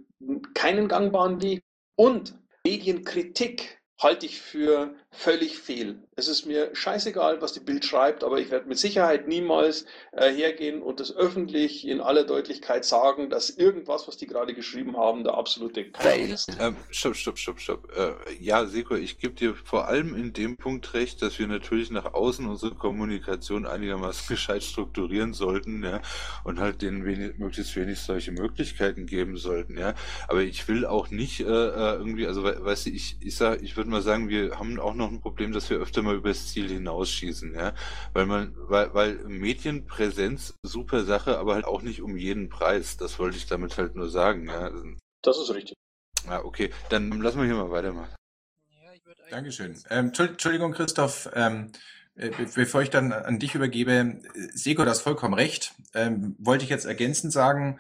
keinen 0.54 0.88
gangbaren 0.88 1.42
Weg. 1.42 1.64
Und 1.96 2.36
Medienkritik 2.66 3.82
halte 4.02 4.26
ich 4.26 4.42
für 4.42 4.96
völlig 5.14 5.58
fehl. 5.60 6.00
Es 6.16 6.28
ist 6.28 6.46
mir 6.46 6.70
scheißegal, 6.74 7.42
was 7.42 7.54
die 7.54 7.60
Bild 7.60 7.86
schreibt, 7.86 8.24
aber 8.24 8.40
ich 8.40 8.52
werde 8.52 8.68
mit 8.68 8.78
Sicherheit 8.78 9.28
niemals 9.28 9.86
äh, 10.12 10.32
hergehen 10.32 10.82
und 10.82 11.00
das 11.00 11.16
öffentlich 11.16 11.88
in 11.88 12.02
aller 12.02 12.24
Deutlichkeit 12.24 12.86
sagen, 12.86 13.30
dass 13.30 13.50
irgendwas, 13.50 14.08
was 14.08 14.18
die 14.18 14.28
gerade 14.28 14.54
geschrieben 14.54 14.98
haben, 14.98 15.24
der 15.24 15.36
absolute 15.36 15.90
Keil 15.92 16.30
ist. 16.30 16.50
Ähm, 16.60 16.76
stopp, 16.92 17.16
stopp, 17.16 17.38
stopp, 17.38 17.60
stopp. 17.60 17.92
Äh, 17.96 18.14
ja, 18.40 18.66
Seko, 18.66 18.96
ich 18.96 19.20
gebe 19.20 19.34
dir 19.34 19.56
vor 19.56 19.88
allem 19.88 20.16
in 20.16 20.34
dem 20.34 20.58
Punkt 20.58 20.94
recht, 20.94 21.22
dass 21.22 21.40
wir 21.40 21.48
natürlich 21.48 21.92
nach 21.92 22.14
außen 22.14 22.46
unsere 22.48 22.76
Kommunikation 22.76 23.66
einigermaßen 23.66 24.28
gescheit 24.36 24.64
strukturieren 24.64 25.34
sollten, 25.34 25.84
ja, 25.84 26.02
und 26.44 26.60
halt 26.60 26.82
denen 26.82 27.06
wenig, 27.06 27.38
möglichst 27.38 27.76
wenig 27.76 28.00
solche 28.00 28.32
Möglichkeiten 28.32 29.06
geben 29.06 29.38
sollten, 29.38 29.78
ja. 29.78 29.94
Aber 30.28 30.42
ich 30.42 30.68
will 30.68 30.86
auch 30.86 31.10
nicht 31.10 31.40
äh, 31.42 31.44
äh 31.46 31.94
irgendwie, 31.94 32.28
also 32.28 32.44
weißt 32.44 32.88
du, 32.88 32.90
ich, 32.90 33.18
ich 33.20 33.36
sag, 33.36 33.62
ich 33.62 33.78
würde 33.78 33.90
mal 33.90 34.02
sagen, 34.02 34.30
wir 34.30 34.60
haben 34.60 34.80
auch 34.80 34.94
noch 34.94 35.03
ein 35.10 35.22
Problem, 35.22 35.52
dass 35.52 35.70
wir 35.70 35.78
öfter 35.78 36.02
mal 36.02 36.16
übers 36.16 36.48
Ziel 36.48 36.70
hinausschießen, 36.70 37.54
ja. 37.54 37.74
Weil 38.14 38.26
man, 38.26 38.54
weil, 38.56 38.94
weil 38.94 39.16
Medienpräsenz 39.26 40.56
super 40.64 41.04
Sache, 41.04 41.38
aber 41.38 41.56
halt 41.56 41.66
auch 41.66 41.82
nicht 41.82 42.02
um 42.02 42.18
jeden 42.18 42.50
Preis. 42.50 42.98
Das 42.98 43.20
wollte 43.20 43.38
ich 43.38 43.46
damit 43.46 43.78
halt 43.78 43.96
nur 43.96 44.10
sagen, 44.10 44.48
ja. 44.48 44.72
Das 45.22 45.38
ist 45.38 45.54
richtig. 45.54 45.76
Ja, 46.28 46.44
okay. 46.44 46.72
Dann 46.90 47.12
lassen 47.22 47.40
wir 47.40 47.46
hier 47.46 47.56
mal 47.56 47.72
weitermachen. 47.72 48.16
Dankeschön. 49.30 49.76
Ähm, 49.90 50.12
Entschuldigung, 50.16 50.74
Christoph. 50.74 51.30
Ähm, 51.34 51.72
äh, 51.72 51.78
bevor 52.16 52.82
ich 52.82 52.90
dann 52.90 53.12
an 53.12 53.40
dich 53.40 53.56
übergebe, 53.56 54.20
Seko, 54.54 54.86
das 54.86 55.02
vollkommen 55.02 55.34
recht. 55.34 55.74
Ähm, 55.94 56.36
wollte 56.38 56.64
ich 56.64 56.70
jetzt 56.70 56.86
ergänzend 56.86 57.34
sagen, 57.34 57.80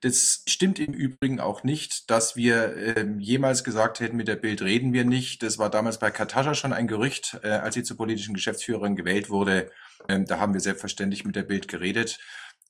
das 0.00 0.42
stimmt 0.46 0.78
im 0.78 0.92
Übrigen 0.92 1.40
auch 1.40 1.64
nicht, 1.64 2.10
dass 2.10 2.36
wir 2.36 2.76
ähm, 2.96 3.20
jemals 3.20 3.64
gesagt 3.64 4.00
hätten, 4.00 4.16
mit 4.16 4.28
der 4.28 4.36
Bild 4.36 4.62
reden 4.62 4.92
wir 4.92 5.04
nicht. 5.04 5.42
Das 5.42 5.58
war 5.58 5.70
damals 5.70 5.98
bei 5.98 6.10
Katascha 6.10 6.54
schon 6.54 6.72
ein 6.72 6.86
Gerücht, 6.86 7.38
äh, 7.42 7.48
als 7.48 7.74
sie 7.74 7.82
zur 7.82 7.96
politischen 7.96 8.34
Geschäftsführerin 8.34 8.96
gewählt 8.96 9.30
wurde. 9.30 9.70
Ähm, 10.08 10.26
da 10.26 10.38
haben 10.38 10.54
wir 10.54 10.60
selbstverständlich 10.60 11.24
mit 11.24 11.36
der 11.36 11.42
Bild 11.42 11.68
geredet. 11.68 12.18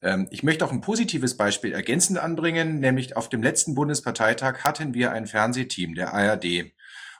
Ähm, 0.02 0.28
ich 0.30 0.42
möchte 0.42 0.64
auch 0.64 0.72
ein 0.72 0.80
positives 0.80 1.36
Beispiel 1.36 1.72
ergänzend 1.72 2.18
anbringen, 2.18 2.78
nämlich 2.78 3.16
auf 3.16 3.28
dem 3.28 3.42
letzten 3.42 3.74
Bundesparteitag 3.74 4.64
hatten 4.64 4.94
wir 4.94 5.12
ein 5.12 5.26
Fernsehteam 5.26 5.94
der 5.94 6.12
ARD. 6.12 6.72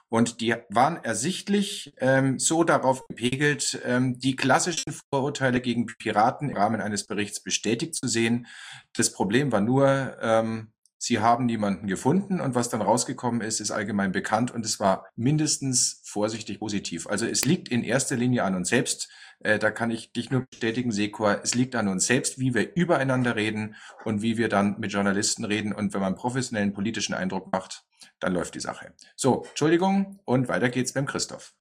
Und 0.09 0.39
die 0.39 0.55
waren 0.69 1.03
ersichtlich 1.03 1.93
ähm, 1.97 2.37
so 2.39 2.63
darauf 2.63 3.07
gepegelt, 3.07 3.81
ähm, 3.85 4.19
die 4.19 4.35
klassischen 4.35 4.93
Vorurteile 5.09 5.61
gegen 5.61 5.87
Piraten 5.87 6.49
im 6.49 6.57
Rahmen 6.57 6.79
eines 6.79 7.05
Berichts 7.05 7.41
bestätigt 7.41 7.95
zu 7.95 8.07
sehen. 8.07 8.47
Das 8.93 9.11
Problem 9.11 9.51
war 9.51 9.61
nur, 9.61 10.17
ähm, 10.21 10.71
sie 10.97 11.19
haben 11.19 11.45
niemanden 11.45 11.87
gefunden 11.87 12.39
und 12.39 12.55
was 12.55 12.69
dann 12.69 12.81
rausgekommen 12.81 13.41
ist, 13.41 13.59
ist 13.59 13.71
allgemein 13.71 14.11
bekannt 14.11 14.51
und 14.51 14.65
es 14.65 14.79
war 14.79 15.07
mindestens 15.15 16.01
vorsichtig 16.03 16.59
positiv. 16.59 17.07
Also 17.07 17.25
es 17.25 17.45
liegt 17.45 17.69
in 17.69 17.83
erster 17.83 18.15
Linie 18.15 18.43
an 18.43 18.55
uns 18.55 18.69
selbst. 18.69 19.09
Äh, 19.39 19.59
da 19.59 19.71
kann 19.71 19.91
ich 19.91 20.11
dich 20.13 20.29
nur 20.29 20.45
bestätigen, 20.49 20.91
Sekor. 20.91 21.39
Es 21.43 21.55
liegt 21.55 21.75
an 21.75 21.87
uns 21.87 22.05
selbst, 22.05 22.39
wie 22.39 22.53
wir 22.53 22.75
übereinander 22.75 23.35
reden 23.35 23.75
und 24.03 24.21
wie 24.21 24.37
wir 24.37 24.49
dann 24.49 24.79
mit 24.79 24.93
Journalisten 24.93 25.45
reden. 25.45 25.73
Und 25.73 25.93
wenn 25.93 26.01
man 26.01 26.15
professionellen 26.15 26.73
politischen 26.73 27.13
Eindruck 27.13 27.51
macht, 27.51 27.84
dann 28.19 28.33
läuft 28.33 28.55
die 28.55 28.59
Sache. 28.59 28.93
So, 29.15 29.45
Entschuldigung 29.49 30.19
und 30.25 30.47
weiter 30.47 30.69
geht's 30.69 30.93
beim 30.93 31.05
Christoph. 31.05 31.53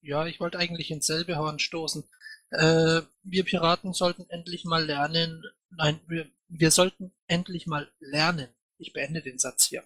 Ja, 0.00 0.26
ich 0.26 0.40
wollte 0.40 0.58
eigentlich 0.58 0.90
ins 0.90 1.06
selbe 1.06 1.36
Horn 1.36 1.58
stoßen. 1.58 2.04
Äh, 2.50 3.02
wir 3.22 3.44
Piraten 3.44 3.92
sollten 3.92 4.26
endlich 4.30 4.64
mal 4.64 4.84
lernen, 4.84 5.44
nein, 5.70 6.00
wir, 6.06 6.26
wir 6.48 6.70
sollten 6.70 7.12
endlich 7.26 7.66
mal 7.66 7.90
lernen. 8.00 8.48
Ich 8.78 8.92
beende 8.92 9.22
den 9.22 9.38
Satz 9.38 9.66
hier. 9.66 9.84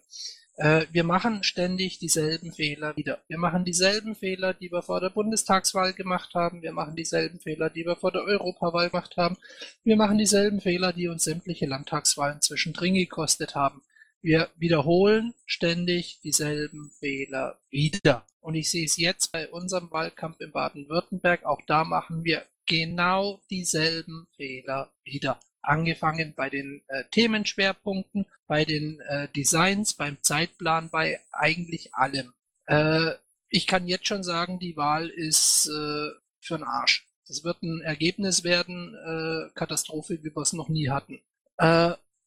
Äh, 0.57 0.87
wir 0.93 1.03
machen 1.03 1.43
ständig 1.43 1.99
dieselben 1.99 2.53
Fehler 2.53 2.95
wieder. 2.97 3.23
Wir 3.27 3.39
machen 3.39 3.65
dieselben 3.65 4.15
Fehler, 4.15 4.53
die 4.53 4.71
wir 4.71 4.83
vor 4.83 5.01
der 5.01 5.09
Bundestagswahl 5.09 5.95
gemacht 5.95 6.35
haben. 6.35 6.63
Wir 6.63 6.73
machen 6.73 6.95
dieselben 6.95 7.41
Fehler, 7.41 7.71
die 7.71 7.87
wir 7.87 7.97
vor 7.97 8.13
der 8.13 8.23
Europawahl 8.23 8.91
gemacht 8.91 9.17
haben. 9.17 9.39
Wir 9.83 9.97
machen 9.97 10.19
dieselben 10.19 10.61
Fehler, 10.61 10.93
die 10.93 11.09
uns 11.09 11.25
sämtliche 11.25 11.67
Landtagswahlen 11.67 12.43
zwischendrin 12.43 12.95
gekostet 12.95 13.55
haben. 13.55 13.83
Wir 14.23 14.51
wiederholen 14.57 15.35
ständig 15.47 16.21
dieselben 16.23 16.93
Fehler 17.01 17.59
wieder. 17.71 18.25
Und 18.41 18.55
ich 18.55 18.71
sehe 18.71 18.85
es 18.85 18.97
jetzt 18.97 19.33
bei 19.33 19.51
unserem 19.51 19.91
Wahlkampf 19.91 20.41
in 20.41 20.53
Baden-Württemberg. 20.53 21.45
Auch 21.45 21.61
da 21.67 21.83
machen 21.83 22.23
wir 22.23 22.47
genau 22.67 23.41
dieselben 23.51 24.29
Fehler 24.37 24.93
wieder. 25.03 25.41
Angefangen 25.61 26.35
bei 26.37 26.51
den 26.51 26.83
äh, 26.87 27.03
Themenschwerpunkten, 27.11 28.27
bei 28.47 28.65
den 28.65 29.01
äh, 29.01 29.27
Designs, 29.35 29.95
beim 29.95 30.17
Zeitplan, 30.23 30.89
bei 30.91 31.21
eigentlich 31.33 31.93
allem. 31.93 32.33
Äh, 32.67 33.13
ich 33.49 33.67
kann 33.67 33.89
jetzt 33.89 34.07
schon 34.07 34.23
sagen, 34.23 34.61
die 34.61 34.77
Wahl 34.77 35.09
ist 35.09 35.67
äh, 35.67 36.11
für 36.41 36.59
den 36.59 36.65
Arsch. 36.65 37.09
Es 37.29 37.43
wird 37.43 37.63
ein 37.63 37.81
Ergebnis 37.81 38.45
werden, 38.45 38.95
äh, 38.95 39.51
Katastrophe, 39.55 40.23
wie 40.23 40.35
wir 40.35 40.43
es 40.43 40.53
noch 40.53 40.69
nie 40.69 40.91
hatten. 40.91 41.21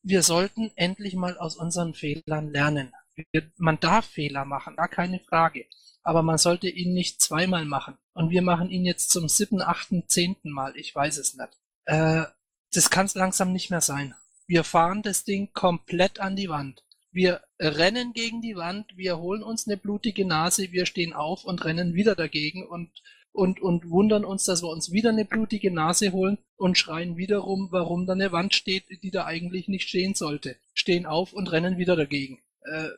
Wir 0.08 0.22
sollten 0.22 0.72
endlich 0.76 1.16
mal 1.16 1.36
aus 1.40 1.56
unseren 1.56 1.96
Fehlern 1.96 2.52
lernen. 2.52 2.94
Wir, 3.32 3.52
man 3.58 3.80
darf 3.80 4.06
Fehler 4.06 4.46
machen, 4.46 4.76
gar 4.76 4.88
keine 4.88 5.20
Frage. 5.20 5.66
Aber 6.04 6.22
man 6.22 6.38
sollte 6.38 6.70
ihn 6.70 6.94
nicht 6.94 7.22
zweimal 7.22 7.66
machen. 7.66 7.98
Und 8.14 8.30
wir 8.30 8.44
machen 8.44 8.70
ihn 8.70 8.86
jetzt 8.86 9.10
zum 9.10 9.28
siebten, 9.28 9.62
achten, 9.62 10.08
zehnten 10.08 10.52
Mal. 10.52 10.78
Ich 10.78 10.94
weiß 10.94 11.18
es 11.18 11.34
nicht. 11.34 11.50
Äh, 11.86 12.26
das 12.72 12.92
kann 12.92 13.08
es 13.08 13.16
langsam 13.16 13.52
nicht 13.52 13.72
mehr 13.72 13.82
sein. 13.82 14.14
Wir 14.46 14.64
fahren 14.64 15.02
das 15.02 15.24
Ding 15.24 15.52
komplett 15.54 16.20
an 16.20 16.36
die 16.36 16.50
Wand. 16.50 16.84
Wir 17.12 17.42
rennen 17.60 18.14
gegen 18.14 18.44
die 18.44 18.58
Wand, 18.58 18.96
wir 18.98 19.18
holen 19.18 19.42
uns 19.42 19.66
eine 19.66 19.78
blutige 19.78 20.26
Nase, 20.28 20.72
wir 20.72 20.86
stehen 20.86 21.14
auf 21.14 21.46
und 21.46 21.66
rennen 21.66 21.96
wieder 21.96 22.14
dagegen 22.14 22.68
und 22.68 22.92
und, 23.36 23.62
und 23.62 23.90
wundern 23.90 24.24
uns, 24.24 24.46
dass 24.46 24.64
wir 24.64 24.70
uns 24.70 24.92
wieder 24.92 25.10
eine 25.10 25.26
blutige 25.26 25.72
Nase 25.72 26.14
holen 26.14 26.38
und 26.56 26.78
schreien 26.78 27.18
wiederum, 27.18 27.68
warum 27.72 28.06
da 28.06 28.14
eine 28.14 28.32
Wand 28.32 28.54
steht, 28.54 28.86
die 29.04 29.12
da 29.12 29.26
eigentlich 29.26 29.68
nicht 29.68 29.88
stehen 29.90 30.16
sollte. 30.16 30.56
Stehen 30.74 31.06
auf 31.06 31.34
und 31.34 31.52
rennen 31.52 31.78
wieder 31.78 31.96
dagegen. 31.96 32.42
Äh, 32.62 32.90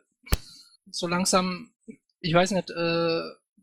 so 0.91 1.07
langsam, 1.07 1.71
ich 2.19 2.33
weiß 2.33 2.51
nicht, 2.51 2.69
äh, 2.69 3.21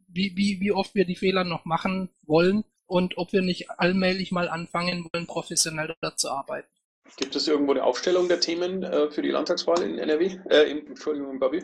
wie, 0.09 0.37
wie, 0.37 0.61
wie 0.61 0.73
oft 0.73 0.95
wir 0.95 1.05
die 1.05 1.17
Fehler 1.17 1.45
noch 1.45 1.65
machen 1.65 2.11
wollen 2.23 2.65
und 2.87 3.19
ob 3.19 3.33
wir 3.33 3.43
nicht 3.43 3.71
allmählich 3.71 4.33
mal 4.33 4.49
anfangen 4.49 5.09
wollen, 5.13 5.27
professioneller 5.27 5.97
zu 6.17 6.31
arbeiten. 6.31 6.69
Gibt 7.17 7.37
es 7.37 7.47
irgendwo 7.47 7.73
eine 7.73 7.85
Aufstellung 7.85 8.29
der 8.29 8.41
Themen 8.41 8.83
äh, 8.83 9.11
für 9.11 9.23
die 9.23 9.31
Landtagswahl 9.31 9.83
in 9.83 9.99
NRW? 9.99 10.39
Äh, 10.49 10.71
Entschuldigung, 10.71 11.33
in 11.33 11.39
Babi? 11.39 11.63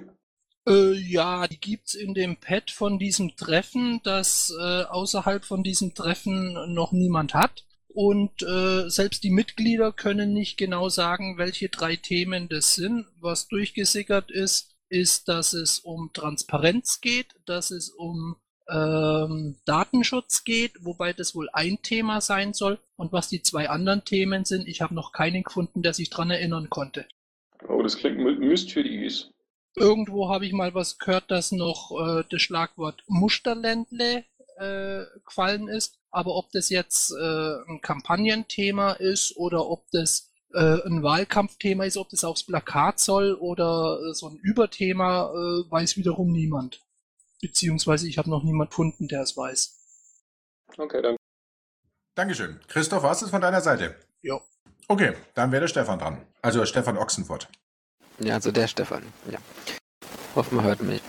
Äh, 0.70 0.92
ja, 0.92 1.48
die 1.48 1.58
gibt's 1.58 1.94
in 1.94 2.14
dem 2.14 2.36
Pad 2.36 2.70
von 2.70 2.98
diesem 2.98 3.34
Treffen, 3.34 4.00
das 4.04 4.54
äh, 4.56 4.82
außerhalb 4.84 5.44
von 5.44 5.64
diesem 5.64 5.94
Treffen 5.94 6.72
noch 6.72 6.92
niemand 6.92 7.34
hat. 7.34 7.64
Und 7.88 8.42
äh, 8.42 8.88
selbst 8.88 9.24
die 9.24 9.30
Mitglieder 9.30 9.90
können 9.92 10.32
nicht 10.32 10.56
genau 10.56 10.88
sagen, 10.88 11.38
welche 11.38 11.68
drei 11.70 11.96
Themen 11.96 12.48
das 12.48 12.76
sind. 12.76 13.06
Was 13.20 13.48
durchgesickert 13.48 14.30
ist, 14.30 14.76
ist, 14.88 15.28
dass 15.28 15.54
es 15.54 15.80
um 15.80 16.10
Transparenz 16.12 17.00
geht, 17.00 17.34
dass 17.46 17.72
es 17.72 17.90
um 17.90 18.36
ähm, 18.68 19.56
Datenschutz 19.64 20.44
geht, 20.44 20.72
wobei 20.84 21.12
das 21.12 21.34
wohl 21.34 21.48
ein 21.52 21.82
Thema 21.82 22.20
sein 22.20 22.54
soll. 22.54 22.78
Und 22.94 23.12
was 23.12 23.28
die 23.28 23.42
zwei 23.42 23.68
anderen 23.68 24.04
Themen 24.04 24.44
sind, 24.44 24.68
ich 24.68 24.82
habe 24.82 24.94
noch 24.94 25.10
keinen 25.10 25.42
gefunden, 25.42 25.82
der 25.82 25.92
sich 25.92 26.10
dran 26.10 26.30
erinnern 26.30 26.70
konnte. 26.70 27.06
Oh, 27.68 27.82
das 27.82 27.96
klingt 27.96 28.18
mysteriös. 28.18 29.32
Irgendwo 29.76 30.28
habe 30.28 30.46
ich 30.46 30.52
mal 30.52 30.74
was 30.74 30.98
gehört, 30.98 31.30
dass 31.30 31.52
noch 31.52 31.92
äh, 31.92 32.24
das 32.28 32.42
Schlagwort 32.42 33.02
Musterländle 33.06 34.24
äh, 34.58 35.04
gefallen 35.24 35.68
ist. 35.68 35.98
Aber 36.10 36.34
ob 36.34 36.50
das 36.50 36.70
jetzt 36.70 37.12
äh, 37.12 37.54
ein 37.68 37.80
Kampagnenthema 37.80 38.92
ist 38.92 39.36
oder 39.36 39.66
ob 39.66 39.88
das 39.92 40.30
äh, 40.52 40.86
ein 40.86 41.02
Wahlkampfthema 41.02 41.84
ist, 41.84 41.96
ob 41.96 42.08
das 42.10 42.24
aufs 42.24 42.44
Plakat 42.44 42.98
soll 42.98 43.34
oder 43.34 44.00
äh, 44.02 44.14
so 44.14 44.28
ein 44.28 44.36
Überthema, 44.36 45.30
äh, 45.30 45.70
weiß 45.70 45.96
wiederum 45.96 46.32
niemand. 46.32 46.82
Beziehungsweise 47.40 48.08
ich 48.08 48.18
habe 48.18 48.28
noch 48.28 48.42
niemand 48.42 48.70
gefunden, 48.70 49.08
der 49.08 49.22
es 49.22 49.36
weiß. 49.36 49.78
Okay, 50.76 51.00
dann. 51.00 51.16
Dankeschön. 52.14 52.60
Christoph, 52.68 53.02
war 53.02 53.12
es 53.12 53.28
von 53.28 53.40
deiner 53.40 53.60
Seite? 53.60 53.96
Ja. 54.22 54.40
Okay, 54.88 55.14
dann 55.34 55.52
wäre 55.52 55.60
der 55.60 55.68
Stefan 55.68 55.98
dran. 55.98 56.26
Also 56.42 56.64
Stefan 56.66 56.98
Ochsenfurt. 56.98 57.48
Ja, 58.20 58.34
also 58.34 58.52
der 58.52 58.68
Stefan, 58.68 59.02
ja. 59.30 59.38
Hoffe, 60.34 60.54
man 60.54 60.64
hört 60.64 60.82
mich. 60.82 61.00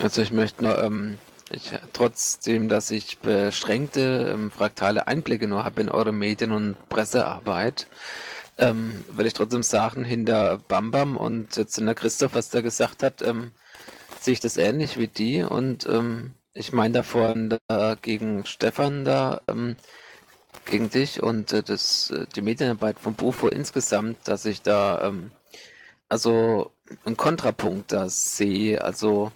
Also 0.00 0.22
ich 0.22 0.32
möchte 0.32 0.64
nur, 0.64 0.82
ähm, 0.82 1.18
ich, 1.50 1.70
trotzdem, 1.92 2.68
dass 2.68 2.90
ich 2.90 3.18
beschränkte 3.18 4.32
ähm, 4.34 4.50
fraktale 4.50 5.06
Einblicke 5.06 5.46
nur 5.46 5.64
habe 5.64 5.80
in 5.80 5.88
eure 5.88 6.12
Medien- 6.12 6.50
und 6.50 6.76
Pressearbeit, 6.88 7.86
ähm, 8.58 9.04
will 9.12 9.26
ich 9.26 9.34
trotzdem 9.34 9.62
sagen, 9.62 10.04
hinter 10.04 10.58
Bambam 10.66 11.16
und 11.16 11.56
jetzt 11.56 11.78
in 11.78 11.86
der 11.86 11.94
Christoph, 11.94 12.34
was 12.34 12.50
der 12.50 12.62
gesagt 12.62 13.04
hat, 13.04 13.22
ähm, 13.22 13.52
sehe 14.20 14.32
ich 14.32 14.40
das 14.40 14.56
ähnlich 14.56 14.98
wie 14.98 15.08
die 15.08 15.42
und 15.44 15.86
ähm, 15.86 16.32
ich 16.54 16.72
meine 16.72 16.94
da 16.94 17.02
vorhin 17.04 17.56
da 17.68 17.96
gegen 18.00 18.44
Stefan 18.46 19.04
da, 19.04 19.40
ähm, 19.48 19.76
gegen 20.64 20.90
dich 20.90 21.22
und 21.22 21.52
äh, 21.52 21.62
das, 21.62 22.10
äh, 22.10 22.26
die 22.34 22.42
Medienarbeit 22.42 22.98
von 22.98 23.14
Bufo 23.14 23.48
insgesamt, 23.48 24.18
dass 24.26 24.44
ich 24.44 24.62
da 24.62 25.02
ähm, 25.08 25.30
also 26.12 26.70
einen 27.06 27.16
Kontrapunkt 27.16 27.90
da 27.90 28.10
sehe, 28.10 28.84
also 28.84 29.32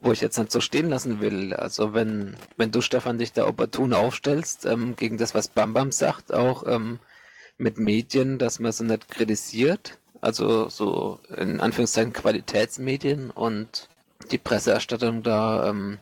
wo 0.00 0.12
ich 0.12 0.20
jetzt 0.20 0.38
nicht 0.38 0.52
so 0.52 0.60
stehen 0.60 0.90
lassen 0.90 1.20
will. 1.20 1.54
Also 1.54 1.94
wenn, 1.94 2.36
wenn 2.58 2.70
du, 2.70 2.82
Stefan, 2.82 3.16
dich 3.16 3.32
da 3.32 3.46
opportun 3.46 3.94
aufstellst, 3.94 4.66
ähm, 4.66 4.94
gegen 4.94 5.16
das, 5.16 5.34
was 5.34 5.48
Bambam 5.48 5.90
sagt, 5.90 6.34
auch 6.34 6.66
ähm, 6.66 6.98
mit 7.56 7.78
Medien, 7.78 8.38
dass 8.38 8.60
man 8.60 8.72
so 8.72 8.84
nicht 8.84 9.08
kritisiert, 9.08 9.96
also 10.20 10.68
so 10.68 11.18
in 11.34 11.60
Anführungszeichen 11.60 12.12
Qualitätsmedien 12.12 13.30
und 13.30 13.88
die 14.30 14.38
Presseerstattung 14.38 15.22
da, 15.22 15.70
ähm, 15.70 15.98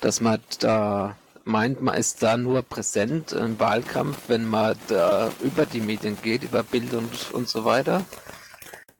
dass 0.00 0.20
man 0.20 0.38
da 0.60 1.16
meint, 1.44 1.82
man 1.82 1.96
ist 1.96 2.22
da 2.22 2.36
nur 2.36 2.62
präsent 2.62 3.32
im 3.32 3.58
Wahlkampf, 3.58 4.28
wenn 4.28 4.46
man 4.46 4.76
da 4.86 5.32
über 5.42 5.66
die 5.66 5.80
Medien 5.80 6.16
geht, 6.22 6.44
über 6.44 6.62
Bild 6.62 6.94
und, 6.94 7.32
und 7.32 7.48
so 7.48 7.64
weiter 7.64 8.04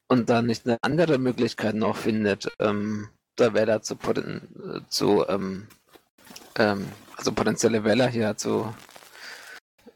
und 0.08 0.28
dann 0.30 0.46
nicht 0.46 0.66
eine 0.66 0.78
andere 0.82 1.18
Möglichkeit 1.18 1.74
noch 1.74 1.96
findet, 1.96 2.50
ähm, 2.58 3.08
da 3.36 3.50
da 3.50 3.80
zu, 3.82 3.96
poten 3.96 4.86
zu 4.88 5.26
ähm, 5.28 5.68
ähm, 6.56 6.86
also 7.16 7.32
potenzielle 7.32 7.84
Wähler 7.84 8.08
hier 8.08 8.36
zu, 8.36 8.74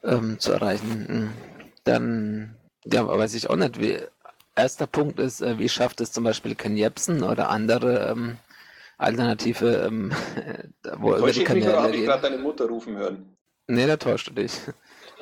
ähm, 0.02 0.38
zu 0.38 0.52
erreichen, 0.52 1.06
hm, 1.08 1.32
dann 1.84 2.56
ja, 2.84 3.06
weiß 3.06 3.34
ich 3.34 3.48
auch 3.50 3.56
nicht, 3.56 3.80
wie 3.80 3.98
erster 4.56 4.86
Punkt 4.86 5.18
ist, 5.18 5.40
äh, 5.40 5.58
wie 5.58 5.68
schafft 5.68 6.00
es 6.00 6.12
zum 6.12 6.24
Beispiel 6.24 6.54
Ken 6.54 6.76
Jebsen 6.76 7.22
oder 7.22 7.48
andere 7.48 8.10
ähm, 8.10 8.36
alternative 8.98 9.84
ähm, 9.86 10.12
wo 10.98 11.16
über 11.16 11.32
die 11.32 11.44
Kanäle 11.44 11.82
habe 11.82 11.96
ich 11.96 12.04
gerade 12.04 12.22
deine 12.22 12.38
Mutter 12.42 12.66
rufen 12.66 12.96
hören. 12.96 13.36
Nee, 13.68 13.86
da 13.86 13.96
täuscht 13.96 14.28
du 14.28 14.34
dich. 14.34 14.52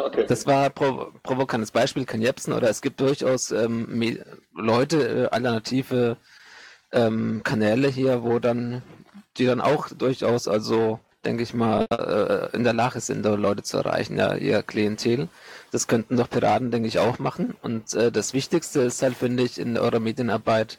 Okay. 0.07 0.25
Das 0.27 0.47
war 0.47 0.65
ein 0.65 0.73
provo 0.73 1.13
provokantes 1.23 1.71
Beispiel, 1.71 2.05
Ken 2.07 2.23
Jebsen, 2.23 2.53
oder 2.53 2.69
es 2.69 2.81
gibt 2.81 3.01
durchaus 3.01 3.51
ähm, 3.51 4.19
Leute, 4.55 5.09
äh, 5.09 5.27
alternative 5.27 6.17
ähm, 6.93 7.43
Kanäle 7.45 7.89
hier, 7.89 8.23
wo 8.23 8.39
dann, 8.39 8.83
die 9.37 9.47
dann 9.47 9.61
auch 9.61 9.89
durchaus 9.89 10.49
also 10.49 11.01
denke 11.25 11.43
ich 11.43 11.55
mal, 11.55 11.87
äh, 11.91 12.55
in 12.57 12.65
der 12.65 12.73
Lage 12.73 13.01
sind, 13.01 13.25
Leute 13.25 13.63
zu 13.63 13.79
erreichen, 13.79 14.17
ja, 14.17 14.35
ihr 14.35 14.63
Klientel. 14.63 15.29
Das 15.71 15.87
könnten 15.87 16.17
doch 16.17 16.31
Piraten, 16.31 16.71
denke 16.71 16.89
ich, 16.89 16.99
auch 16.99 17.19
machen. 17.19 17.55
Und 17.63 17.95
äh, 17.95 18.11
das 18.11 18.35
Wichtigste 18.35 18.81
ist 18.81 19.03
halt, 19.03 19.17
finde 19.17 19.43
ich, 19.43 19.59
in 19.59 19.77
eurer 19.79 20.01
Medienarbeit, 20.01 20.79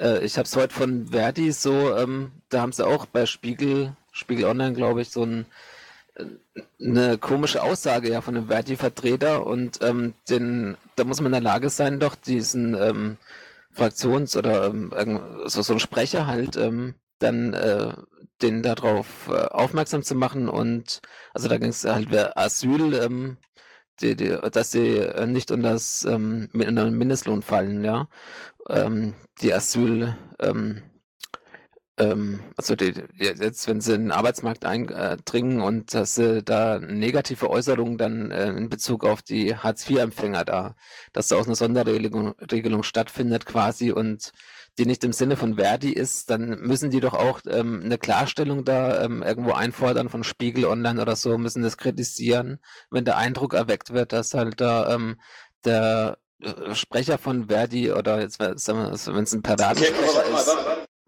äh, 0.00 0.24
ich 0.24 0.38
habe 0.38 0.46
es 0.46 0.56
heute 0.56 0.74
von 0.74 1.08
Verdi 1.08 1.52
so, 1.52 1.96
ähm, 1.96 2.32
da 2.48 2.60
haben 2.60 2.72
sie 2.72 2.86
auch 2.86 3.06
bei 3.06 3.26
Spiegel, 3.26 3.96
Spiegel 4.12 4.46
Online, 4.46 4.74
glaube 4.74 5.02
ich, 5.02 5.10
so 5.10 5.22
ein 5.22 5.46
eine 6.80 7.18
komische 7.18 7.62
Aussage 7.62 8.10
ja 8.10 8.20
von 8.20 8.36
einem 8.36 8.48
Verdi-Vertreter 8.48 9.46
und 9.46 9.78
ähm, 9.82 10.14
den, 10.28 10.76
da 10.96 11.04
muss 11.04 11.20
man 11.20 11.26
in 11.26 11.32
der 11.32 11.40
Lage 11.40 11.70
sein, 11.70 12.00
doch 12.00 12.14
diesen 12.14 12.74
ähm, 12.74 13.16
Fraktions- 13.74 14.36
oder 14.36 14.66
ähm, 14.66 15.20
so, 15.46 15.62
so 15.62 15.74
ein 15.74 15.80
Sprecher 15.80 16.26
halt 16.26 16.56
ähm, 16.56 16.94
dann 17.18 17.54
äh, 17.54 17.92
den 18.42 18.62
darauf 18.62 19.28
äh, 19.28 19.46
aufmerksam 19.46 20.02
zu 20.02 20.14
machen 20.14 20.48
und 20.48 21.00
also 21.34 21.48
da 21.48 21.58
ging 21.58 21.70
es 21.70 21.84
halt 21.84 22.08
über 22.08 22.36
Asyl, 22.36 22.94
ähm, 22.94 23.38
die, 24.00 24.14
die, 24.16 24.36
dass 24.52 24.72
sie 24.72 24.98
äh, 24.98 25.26
nicht 25.26 25.50
unter 25.50 25.72
das 25.72 26.04
ähm, 26.04 26.48
unter 26.52 26.84
den 26.84 26.98
Mindestlohn 26.98 27.42
fallen, 27.42 27.84
ja. 27.84 28.08
Ähm, 28.68 29.14
die 29.40 29.54
Asyl 29.54 30.16
ähm, 30.38 30.82
ähm, 31.98 32.40
also 32.56 32.76
die, 32.76 32.92
jetzt, 33.14 33.66
wenn 33.68 33.80
sie 33.80 33.94
in 33.94 34.02
den 34.02 34.12
Arbeitsmarkt 34.12 34.64
eindringen 34.64 35.62
und 35.62 35.94
dass 35.94 36.14
sie 36.14 36.42
da 36.42 36.78
negative 36.78 37.48
Äußerungen 37.48 37.96
dann 37.96 38.30
äh, 38.30 38.50
in 38.50 38.68
Bezug 38.68 39.04
auf 39.04 39.22
die 39.22 39.56
Hartz-IV-Empfänger 39.56 40.44
da, 40.44 40.74
dass 41.12 41.28
da 41.28 41.36
auch 41.36 41.46
eine 41.46 41.54
Sonderregelung 41.54 42.34
Regelung 42.50 42.82
stattfindet 42.82 43.46
quasi 43.46 43.92
und 43.92 44.32
die 44.78 44.84
nicht 44.84 45.04
im 45.04 45.12
Sinne 45.12 45.36
von 45.36 45.56
Verdi 45.56 45.90
ist, 45.92 46.28
dann 46.28 46.60
müssen 46.60 46.90
die 46.90 47.00
doch 47.00 47.14
auch 47.14 47.40
ähm, 47.48 47.80
eine 47.82 47.96
Klarstellung 47.96 48.64
da 48.64 49.02
ähm, 49.02 49.22
irgendwo 49.22 49.52
einfordern 49.52 50.10
von 50.10 50.22
Spiegel 50.22 50.66
Online 50.66 51.00
oder 51.00 51.16
so, 51.16 51.38
müssen 51.38 51.62
das 51.62 51.78
kritisieren, 51.78 52.58
wenn 52.90 53.06
der 53.06 53.16
Eindruck 53.16 53.54
erweckt 53.54 53.94
wird, 53.94 54.12
dass 54.12 54.34
halt 54.34 54.60
da 54.60 54.94
ähm, 54.94 55.18
der 55.64 56.18
äh, 56.42 56.74
Sprecher 56.74 57.16
von 57.16 57.48
Verdi 57.48 57.90
oder 57.90 58.20
jetzt, 58.20 58.38
wenn 58.38 58.52
es 58.52 58.68
ein 58.68 59.42
okay, 59.82 60.34
ist. 60.34 60.56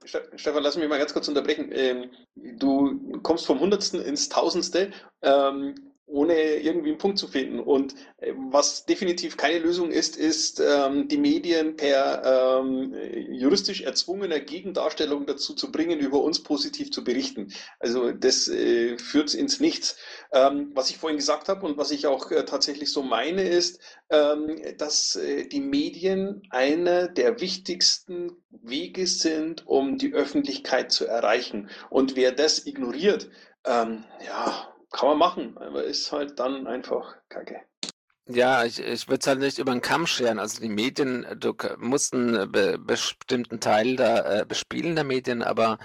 Stefan, 0.09 0.63
lass 0.63 0.77
mich 0.77 0.89
mal 0.89 0.99
ganz 0.99 1.13
kurz 1.13 1.29
unterbrechen. 1.29 1.71
Ähm, 1.73 2.11
du 2.35 3.21
kommst 3.23 3.47
vom 3.47 3.61
Hundertsten 3.61 4.01
ins 4.01 4.29
Tausendste. 4.29 4.91
Ohne 6.09 6.35
irgendwie 6.57 6.89
einen 6.91 6.99
Punkt 6.99 7.19
zu 7.19 7.29
finden. 7.29 7.61
Und 7.61 7.95
äh, 8.19 8.33
was 8.51 8.87
definitiv 8.87 9.37
keine 9.37 9.59
Lösung 9.59 9.91
ist, 9.91 10.17
ist 10.17 10.61
ähm, 10.61 11.09
die 11.09 11.19
Medien 11.19 11.77
per 11.77 12.61
ähm, 12.61 12.95
juristisch 13.31 13.83
erzwungener 13.83 14.41
Gegendarstellung 14.41 15.27
dazu 15.27 15.55
zu 15.55 15.71
bringen, 15.71 15.99
über 15.99 16.23
uns 16.23 16.43
positiv 16.43 16.91
zu 16.91 17.05
berichten. 17.05 17.53
Also 17.79 18.13
das 18.13 18.49
äh, 18.49 18.97
führt 18.99 19.35
ins 19.35 19.61
Nichts. 19.61 19.97
Ähm, 20.33 20.71
was 20.75 20.91
ich 20.91 20.99
vorhin 20.99 21.19
gesagt 21.19 21.49
habe 21.49 21.67
und 21.67 21.77
was 21.79 21.91
ich 21.91 22.07
auch 22.07 22.31
äh, 22.31 22.45
tatsächlich 22.45 22.91
so 22.91 23.03
meine, 23.03 23.43
ist, 23.43 23.81
ähm, 24.11 24.61
dass 24.79 25.17
äh, 25.17 25.47
die 25.47 25.61
Medien 25.61 26.43
einer 26.51 27.09
der 27.09 27.41
wichtigsten 27.41 28.33
Wege 28.51 29.07
sind, 29.07 29.67
um 29.67 29.99
die 29.99 30.13
Öffentlichkeit 30.13 30.93
zu 30.93 31.07
erreichen. 31.07 31.69
Und 31.91 32.17
wer 32.17 32.33
das 32.33 32.67
ignoriert, 32.67 33.29
ähm, 33.65 34.05
ja, 34.27 34.73
kann 34.91 35.11
man 35.11 35.19
machen, 35.19 35.59
aber 35.59 35.85
ist 35.85 36.11
halt 36.13 36.39
dann 36.39 36.67
einfach 36.67 37.17
kacke. 37.29 37.61
Ja, 38.31 38.65
ich, 38.65 38.79
ich 38.79 39.09
würde 39.09 39.21
es 39.21 39.27
halt 39.27 39.39
nicht 39.39 39.59
über 39.59 39.73
den 39.73 39.81
Kamm 39.81 40.07
scheren. 40.07 40.39
Also 40.39 40.61
die 40.61 40.69
Medien, 40.69 41.27
du 41.39 41.55
musst 41.79 42.13
einen 42.13 42.51
be 42.53 42.79
bestimmten 42.79 43.59
Teil 43.59 43.97
da 43.97 44.41
äh, 44.41 44.45
bespielen 44.45 44.97
der 44.97 45.05
Medien, 45.05 45.43
aber 45.43 45.79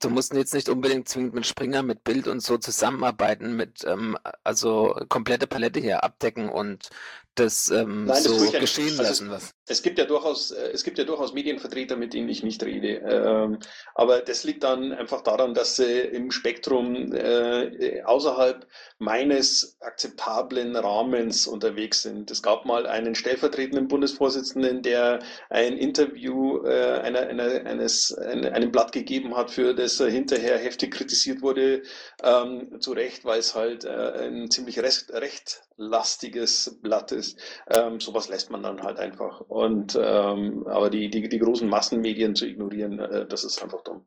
du 0.00 0.10
musst 0.10 0.32
jetzt 0.32 0.54
nicht 0.54 0.68
unbedingt 0.68 1.08
zwingend 1.08 1.34
mit 1.34 1.46
Springer, 1.46 1.82
mit 1.82 2.04
Bild 2.04 2.28
und 2.28 2.40
so 2.40 2.56
zusammenarbeiten, 2.56 3.56
mit 3.56 3.84
ähm, 3.84 4.16
also 4.44 4.94
komplette 5.08 5.48
Palette 5.48 5.80
hier 5.80 6.04
abdecken 6.04 6.48
und 6.48 6.90
das 7.38 7.70
ähm, 7.70 8.04
Nein, 8.04 8.22
so 8.22 8.38
das 8.38 8.52
geschehen 8.52 8.98
also 8.98 9.02
lassen. 9.02 9.30
Was. 9.30 9.50
Es 9.66 9.82
gibt 9.82 9.98
ja 9.98 10.04
durchaus, 10.04 10.50
äh, 10.50 10.70
es 10.72 10.82
gibt 10.84 10.98
ja 10.98 11.04
durchaus 11.04 11.32
Medienvertreter, 11.32 11.96
mit 11.96 12.14
denen 12.14 12.28
ich 12.28 12.42
nicht 12.42 12.62
rede. 12.62 12.98
Ähm, 12.98 13.58
aber 13.94 14.20
das 14.20 14.44
liegt 14.44 14.64
dann 14.64 14.92
einfach 14.92 15.22
daran, 15.22 15.54
dass 15.54 15.76
sie 15.76 16.00
im 16.00 16.30
Spektrum 16.30 17.12
äh, 17.12 18.02
außerhalb 18.02 18.66
meines 18.98 19.76
akzeptablen 19.80 20.74
Rahmens 20.76 21.46
unterwegs 21.46 22.02
sind. 22.02 22.30
Es 22.30 22.42
gab 22.42 22.64
mal 22.64 22.86
einen 22.86 23.14
stellvertretenden 23.14 23.88
Bundesvorsitzenden, 23.88 24.82
der 24.82 25.20
ein 25.50 25.76
Interview 25.76 26.64
äh, 26.64 27.00
einer, 27.00 27.20
einer, 27.20 27.66
eines, 27.66 28.12
einem 28.14 28.72
Blatt 28.72 28.92
gegeben 28.92 29.36
hat, 29.36 29.50
für 29.50 29.74
das 29.74 30.00
er 30.00 30.08
hinterher 30.08 30.58
heftig 30.58 30.92
kritisiert 30.92 31.42
wurde, 31.42 31.82
ähm, 32.22 32.80
zu 32.80 32.92
Recht, 32.92 33.24
weil 33.24 33.38
es 33.38 33.54
halt 33.54 33.84
äh, 33.84 34.26
ein 34.26 34.50
ziemlich 34.50 34.80
recht, 34.80 35.10
rechtlastiges 35.12 36.78
Blatt 36.82 37.12
ist 37.12 37.27
ist. 37.28 37.38
Ähm, 37.68 38.00
sowas 38.00 38.28
lässt 38.28 38.50
man 38.50 38.62
dann 38.62 38.82
halt 38.82 38.98
einfach. 38.98 39.40
Und 39.40 39.98
ähm, 40.00 40.66
aber 40.66 40.90
die, 40.90 41.10
die, 41.10 41.28
die 41.28 41.38
großen 41.38 41.68
Massenmedien 41.68 42.34
zu 42.34 42.46
ignorieren, 42.46 42.98
äh, 42.98 43.26
das 43.26 43.44
ist 43.44 43.62
einfach 43.62 43.82
dumm. 43.82 44.06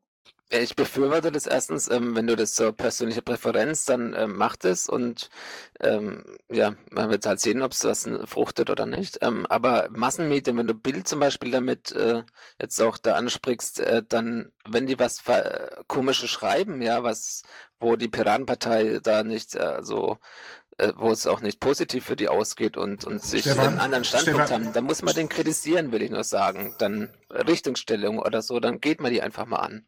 Ich 0.54 0.76
befürworte 0.76 1.32
das 1.32 1.46
erstens, 1.46 1.90
ähm, 1.90 2.14
wenn 2.14 2.26
du 2.26 2.36
das 2.36 2.52
zur 2.52 2.72
persönlichen 2.72 3.24
Präferenz, 3.24 3.86
dann 3.86 4.14
ähm, 4.14 4.36
macht 4.36 4.66
es 4.66 4.86
und 4.86 5.30
ähm, 5.80 6.24
ja, 6.50 6.74
man 6.90 7.08
wird 7.08 7.24
halt 7.24 7.40
sehen, 7.40 7.62
ob 7.62 7.72
es 7.72 7.84
was 7.84 8.06
fruchtet 8.26 8.68
oder 8.68 8.84
nicht. 8.84 9.18
Ähm, 9.22 9.46
aber 9.46 9.88
Massenmedien, 9.90 10.58
wenn 10.58 10.66
du 10.66 10.74
Bild 10.74 11.08
zum 11.08 11.20
Beispiel 11.20 11.50
damit 11.52 11.92
äh, 11.92 12.22
jetzt 12.60 12.78
auch 12.82 12.98
da 12.98 13.14
ansprichst, 13.14 13.80
äh, 13.80 14.02
dann, 14.06 14.52
wenn 14.68 14.86
die 14.86 14.98
was 14.98 15.26
äh, 15.26 15.70
komisches 15.86 16.28
schreiben, 16.28 16.82
ja, 16.82 17.02
was, 17.02 17.44
wo 17.80 17.96
die 17.96 18.08
Piratenpartei 18.08 19.00
da 19.02 19.24
nicht 19.24 19.54
äh, 19.54 19.78
so 19.82 20.18
wo 20.96 21.10
es 21.10 21.26
auch 21.26 21.40
nicht 21.40 21.60
positiv 21.60 22.04
für 22.04 22.16
die 22.16 22.28
ausgeht 22.28 22.76
und, 22.76 23.04
und 23.04 23.22
sich 23.22 23.42
Stefan, 23.42 23.68
einen 23.68 23.78
anderen 23.78 24.04
Standpunkt 24.04 24.46
Stefan. 24.46 24.64
haben, 24.66 24.72
dann 24.72 24.84
muss 24.84 25.02
man 25.02 25.14
den 25.14 25.28
kritisieren, 25.28 25.92
will 25.92 26.02
ich 26.02 26.10
nur 26.10 26.24
sagen. 26.24 26.74
Dann 26.78 27.12
Richtungsstellung 27.30 28.18
oder 28.18 28.42
so, 28.42 28.58
dann 28.60 28.80
geht 28.80 29.00
man 29.00 29.12
die 29.12 29.22
einfach 29.22 29.46
mal 29.46 29.58
an. 29.58 29.86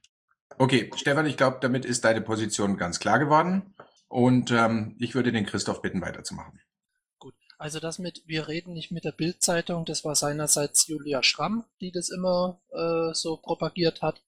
Okay, 0.58 0.90
Stefan, 0.96 1.26
ich 1.26 1.36
glaube, 1.36 1.58
damit 1.60 1.84
ist 1.84 2.04
deine 2.04 2.20
Position 2.20 2.76
ganz 2.76 3.00
klar 3.00 3.18
geworden. 3.18 3.74
Und 4.08 4.52
ähm, 4.52 4.96
ich 5.00 5.14
würde 5.14 5.32
den 5.32 5.46
Christoph 5.46 5.82
bitten, 5.82 6.00
weiterzumachen. 6.00 6.60
Gut, 7.18 7.34
also 7.58 7.80
das 7.80 7.98
mit 7.98 8.22
Wir 8.26 8.46
reden 8.46 8.72
nicht 8.72 8.92
mit 8.92 9.04
der 9.04 9.12
Bildzeitung, 9.12 9.84
das 9.84 10.04
war 10.04 10.14
seinerseits 10.14 10.86
Julia 10.86 11.22
Schramm, 11.22 11.64
die 11.80 11.90
das 11.90 12.10
immer 12.10 12.60
äh, 12.70 13.12
so 13.12 13.38
propagiert 13.38 14.02
hat. 14.02 14.22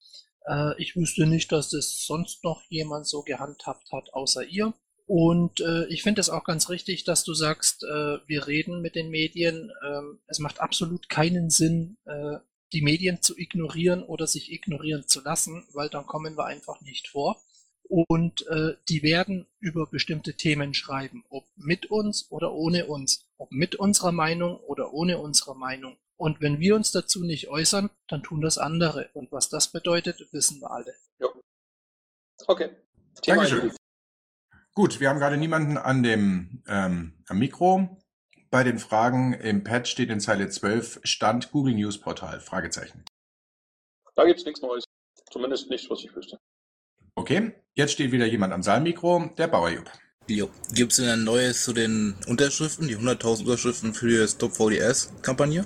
Äh, 0.47 0.81
ich 0.83 0.97
wüsste 0.97 1.27
nicht, 1.27 1.53
dass 1.53 1.71
das 1.71 2.05
sonst 2.05 2.43
noch 2.43 2.63
jemand 2.69 3.07
so 3.07 3.23
gehandhabt 3.23 3.93
hat, 3.93 4.13
außer 4.13 4.45
ihr. 4.45 4.75
Und 5.07 5.61
äh, 5.61 5.87
ich 5.87 6.03
finde 6.03 6.21
es 6.21 6.31
auch 6.31 6.45
ganz 6.45 6.69
richtig, 6.69 7.05
dass 7.05 7.23
du 7.23 7.33
sagst, 7.33 7.85
äh, 7.85 8.19
wir 8.27 8.47
reden 8.49 8.83
mit 8.83 8.97
den 8.97 9.09
Medien. 9.09 9.71
Ähm, 9.87 10.19
es 10.27 10.41
macht 10.41 10.61
absolut 10.61 11.09
keinen 11.09 11.49
Sinn, 11.49 11.97
äh, 12.07 12.39
die 12.73 12.83
Medien 12.83 13.23
zu 13.23 13.39
ignorieren 13.39 14.03
oder 14.03 14.27
sich 14.27 14.51
ignorieren 14.51 15.07
zu 15.07 15.23
lassen, 15.23 15.65
weil 15.73 15.89
dann 15.89 16.07
kommen 16.07 16.37
wir 16.37 16.45
einfach 16.45 16.81
nicht 16.81 17.09
vor. 17.09 17.41
Und 17.89 18.45
äh, 18.49 18.75
die 18.89 19.05
werden 19.05 19.47
über 19.61 19.87
bestimmte 19.87 20.35
Themen 20.35 20.75
schreiben, 20.75 21.25
ob 21.29 21.45
mit 21.55 21.87
uns 21.87 22.31
oder 22.33 22.53
ohne 22.53 22.87
uns, 22.87 23.25
ob 23.39 23.53
mit 23.53 23.77
unserer 23.77 24.11
Meinung 24.11 24.57
oder 24.57 24.93
ohne 24.93 25.19
unsere 25.19 25.57
Meinung. 25.57 25.97
Und 26.17 26.41
wenn 26.41 26.59
wir 26.59 26.75
uns 26.75 26.91
dazu 26.91 27.23
nicht 27.23 27.49
äußern, 27.49 27.91
dann 28.09 28.25
tun 28.25 28.41
das 28.41 28.59
andere. 28.59 29.11
Und 29.13 29.31
was 29.31 29.49
das 29.51 29.71
bedeutet, 29.71 30.27
wissen 30.33 30.61
wir 30.61 30.73
alle. 30.73 30.95
Ja. 31.21 31.29
Okay. 32.49 32.71
Thema 33.23 33.45
Dankeschön. 33.45 33.77
Gut, 34.77 35.01
wir 35.01 35.09
haben 35.09 35.19
gerade 35.19 35.39
niemanden 35.39 35.79
an 35.79 36.03
dem 36.03 36.63
ähm, 36.69 37.15
am 37.29 37.39
Mikro. 37.39 37.97
Bei 38.51 38.63
den 38.63 38.79
Fragen 38.79 39.33
im 39.33 39.65
Pad 39.65 39.89
steht 39.89 40.11
in 40.11 40.21
Zeile 40.21 40.51
12 40.51 41.01
Stand 41.03 41.51
Google 41.51 41.73
News 41.73 41.99
Portal, 41.99 42.41
Fragezeichen. 42.41 43.03
Da 44.15 44.27
gibt 44.27 44.39
es 44.39 44.45
nichts 44.45 44.61
Neues. 44.61 44.85
Zumindest 45.31 45.71
nichts, 45.71 45.89
was 45.89 46.05
ich 46.05 46.15
wüsste. 46.15 46.39
Okay, 47.15 47.53
jetzt 47.75 47.93
steht 47.93 48.13
wieder 48.13 48.27
jemand 48.27 48.53
am 48.53 48.63
Saalmikro, 48.63 49.31
der 49.39 49.49
Bauerjupp. 49.49 49.91
Gibt 50.27 50.93
es 50.93 50.99
denn 50.99 51.09
ein 51.09 51.25
Neues 51.25 51.65
zu 51.65 51.73
den 51.73 52.15
Unterschriften, 52.27 52.87
die 52.87 52.99
100.000 52.99 53.45
Unterschriften 53.45 53.95
für 53.95 54.09
die 54.09 54.29
Stop 54.29 54.57
VDS-Kampagne? 54.57 55.65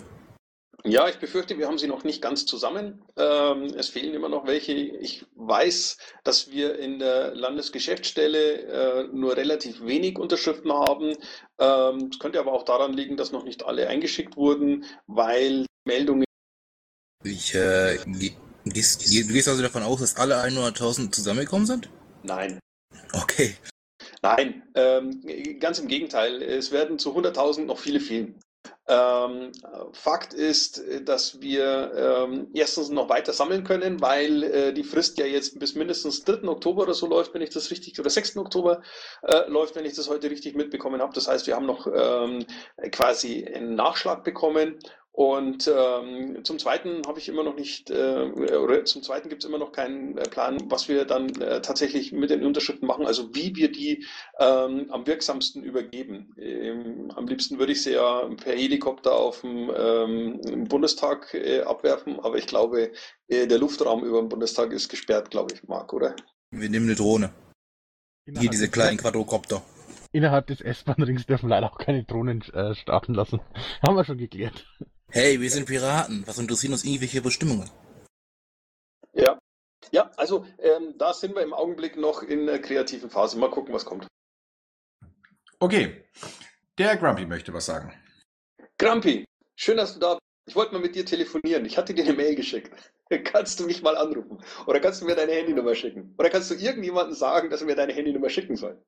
Ja, 0.85 1.09
ich 1.09 1.17
befürchte, 1.17 1.59
wir 1.59 1.67
haben 1.67 1.79
sie 1.79 1.87
noch 1.87 2.05
nicht 2.05 2.23
ganz 2.23 2.47
zusammen. 2.47 3.03
Ähm, 3.17 3.65
es 3.77 3.89
fehlen 3.91 4.15
immer 4.15 4.29
noch 4.31 4.47
welche. 4.47 4.73
Ich 4.73 5.27
weiß, 5.35 5.99
dass 6.25 6.51
wir 6.51 6.79
in 6.79 6.99
der 6.99 7.35
Landesgeschäftsstelle 7.35 8.63
äh, 8.63 9.09
nur 9.13 9.37
relativ 9.37 9.85
wenig 9.85 10.19
Unterschriften 10.19 10.73
haben. 10.73 11.17
Ähm, 11.59 12.09
es 12.11 12.19
könnte 12.19 12.41
aber 12.41 12.53
auch 12.53 12.65
daran 12.65 12.95
liegen, 12.95 13.17
dass 13.17 13.31
noch 13.31 13.45
nicht 13.45 13.65
alle 13.65 13.89
eingeschickt 13.89 14.37
wurden, 14.37 14.85
weil 15.07 15.67
Meldungen. 15.85 16.25
Ich, 17.25 17.55
äh, 17.55 17.99
gehst, 18.65 19.07
du 19.07 19.33
gehst 19.33 19.49
also 19.49 19.63
davon 19.63 19.83
aus, 19.83 20.01
dass 20.01 20.17
alle 20.17 20.43
100.000 20.43 21.13
zusammengekommen 21.13 21.67
sind? 21.67 21.91
Nein. 22.23 22.59
Okay. 23.13 23.57
Nein, 24.23 24.63
ähm, 24.75 25.23
ganz 25.61 25.79
im 25.79 25.89
Gegenteil. 25.89 26.43
Es 26.43 26.73
werden 26.73 26.99
zu 26.99 27.15
100.000 27.15 27.65
noch 27.65 27.79
viele 27.79 28.01
fehlen. 28.01 28.41
Ähm, 28.89 29.53
Fakt 29.93 30.35
ist, 30.35 30.83
dass 31.05 31.41
wir 31.41 31.93
ähm, 31.95 32.49
erstens 32.55 32.89
noch 32.91 33.09
weiter 33.09 33.33
sammeln 33.33 33.63
können, 33.63 34.01
weil 34.01 34.43
äh, 34.43 34.73
die 34.73 34.83
Frist 34.83 35.17
ja 35.19 35.27
jetzt 35.27 35.59
bis 35.61 35.77
mindestens 35.77 36.25
3. 36.25 36.49
Oktober 36.49 36.83
oder 36.83 36.95
so 36.95 37.07
läuft, 37.07 37.33
wenn 37.33 37.43
ich 37.43 37.51
das 37.51 37.71
richtig, 37.71 37.99
oder 38.01 38.11
6. 38.11 38.37
Oktober 38.39 38.83
äh, 39.23 39.49
läuft, 39.49 39.77
wenn 39.77 39.85
ich 39.85 39.95
das 39.95 40.11
heute 40.11 40.29
richtig 40.29 40.57
mitbekommen 40.57 41.01
habe. 41.01 41.15
Das 41.15 41.29
heißt, 41.29 41.47
wir 41.47 41.55
haben 41.55 41.67
noch 41.67 41.87
ähm, 41.87 42.45
quasi 42.91 43.45
einen 43.45 43.77
Nachschlag 43.77 44.25
bekommen 44.25 44.79
und 45.13 45.69
ähm, 45.69 46.45
zum 46.45 46.59
Zweiten 46.61 47.03
habe 47.07 47.19
ich 47.19 47.29
immer 47.29 47.43
noch 47.43 47.57
nicht, 47.57 47.91
äh, 47.91 48.23
oder 48.23 48.85
zum 48.85 49.03
Zweiten 49.03 49.29
gibt 49.29 49.43
es 49.43 49.49
immer 49.49 49.59
noch 49.59 49.73
keinen 49.73 50.17
äh, 50.17 50.23
Plan, 50.23 50.59
was 50.71 50.89
wir 50.89 51.05
dann 51.05 51.29
äh, 51.41 51.61
tatsächlich 51.61 52.13
mit 52.13 52.31
den 52.31 52.47
Unterschriften 52.47 52.87
machen, 52.87 53.07
also 53.07 53.35
wie 53.35 53.55
wir 53.57 53.73
die 53.73 54.07
ähm, 54.39 54.87
am 54.91 55.07
wirksamsten 55.07 55.65
übergeben. 55.65 56.33
Ähm, 56.39 57.11
am 57.17 57.27
liebsten 57.27 57.59
würde 57.59 57.73
ich 57.73 57.83
sie 57.83 57.93
ja 57.93 58.29
per 58.37 58.55
Helikopter 58.55 59.13
auf 59.13 59.41
dem 59.41 59.71
ähm, 59.77 60.69
Bundestag 60.69 61.35
äh, 61.35 61.63
abwerfen, 61.63 62.21
aber 62.21 62.39
ich 62.39 62.47
glaube, 62.47 62.93
äh, 63.27 63.49
der 63.49 63.59
Luftraum 63.59 64.05
über 64.05 64.21
dem 64.21 64.29
Bundestag 64.29 64.73
ist 64.73 64.89
gesperrt, 64.89 65.31
glaube 65.31 65.55
ich, 65.55 65.67
Marc, 65.67 65.93
oder? 65.93 66.15
Wir 66.53 66.71
nehmen 66.71 66.87
eine 66.87 66.95
Drohne. 66.95 67.31
Hier 68.39 68.51
diese 68.51 68.71
kleinen 68.71 68.99
Quadrocopter. 68.99 69.61
Innerhalb 70.13 70.47
des 70.47 70.61
S-Bahn-Rings 70.61 71.27
dürfen 71.27 71.49
leider 71.49 71.73
auch 71.73 71.79
keine 71.79 72.05
Drohnen 72.05 72.43
äh, 72.53 72.75
starten 72.75 73.15
lassen. 73.15 73.41
Haben 73.83 73.97
wir 73.97 74.05
schon 74.05 74.19
geklärt. 74.19 74.67
Hey, 75.13 75.41
wir 75.41 75.51
sind 75.51 75.67
Piraten. 75.67 76.23
Was 76.27 76.39
interessieren 76.39 76.73
uns 76.73 76.85
irgendwelche 76.85 77.21
Bestimmungen? 77.21 77.69
Ja. 79.13 79.39
Ja, 79.91 80.09
also 80.17 80.47
ähm, 80.59 80.95
da 80.99 81.13
sind 81.13 81.35
wir 81.35 81.43
im 81.43 81.53
Augenblick 81.53 81.97
noch 81.97 82.23
in 82.23 82.47
der 82.47 82.61
kreativen 82.61 83.11
Phase. 83.11 83.37
Mal 83.37 83.51
gucken, 83.51 83.75
was 83.75 83.85
kommt. 83.85 84.07
Okay. 85.59 86.05
Der 86.79 86.97
Grumpy 86.97 87.27
möchte 87.27 87.53
was 87.53 87.67
sagen. 87.67 87.93
Grumpy, 88.79 89.25
schön, 89.57 89.79
dass 89.79 89.95
du 89.95 90.01
da 90.01 90.15
bist. 90.15 90.21
Ich 90.47 90.55
wollte 90.55 90.75
mal 90.75 90.81
mit 90.81 90.95
dir 90.95 91.05
telefonieren. 91.05 91.65
Ich 91.65 91.77
hatte 91.77 91.93
dir 91.93 92.05
eine 92.05 92.13
Mail 92.13 92.37
geschickt. 92.37 92.73
Kannst 93.25 93.59
du 93.59 93.67
mich 93.67 93.83
mal 93.83 93.97
anrufen? 93.97 94.41
Oder 94.67 94.79
kannst 94.79 95.03
du 95.03 95.07
mir 95.07 95.17
deine 95.17 95.33
Handynummer 95.33 95.75
schicken? 95.75 96.15
Oder 96.17 96.31
kannst 96.31 96.49
du 96.53 96.55
irgendjemandem 96.55 97.17
sagen, 97.17 97.51
dass 97.51 97.61
er 97.61 97.67
mir 97.67 97.75
deine 97.75 97.93
Handynummer 97.93 98.29
schicken 98.31 98.55
soll? 98.55 98.81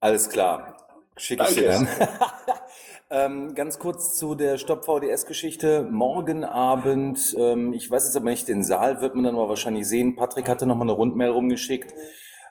Alles 0.00 0.28
klar. 0.28 0.76
Schicke 1.16 1.44
ich 1.48 1.54
dir 1.54 1.68
dann. 1.68 1.88
ähm, 3.10 3.54
ganz 3.54 3.78
kurz 3.78 4.16
zu 4.16 4.34
der 4.34 4.58
Stopp-VDS-Geschichte. 4.58 5.88
Morgen 5.90 6.44
Abend, 6.44 7.34
ähm, 7.38 7.72
ich 7.72 7.90
weiß 7.90 8.04
jetzt 8.04 8.16
aber 8.16 8.30
nicht, 8.30 8.48
den 8.48 8.62
Saal 8.62 9.00
wird 9.00 9.14
man 9.14 9.24
dann 9.24 9.34
mal 9.34 9.48
wahrscheinlich 9.48 9.88
sehen. 9.88 10.16
Patrick 10.16 10.48
hatte 10.48 10.66
nochmal 10.66 10.86
eine 10.86 10.96
Rundmail 10.96 11.30
rumgeschickt. 11.30 11.94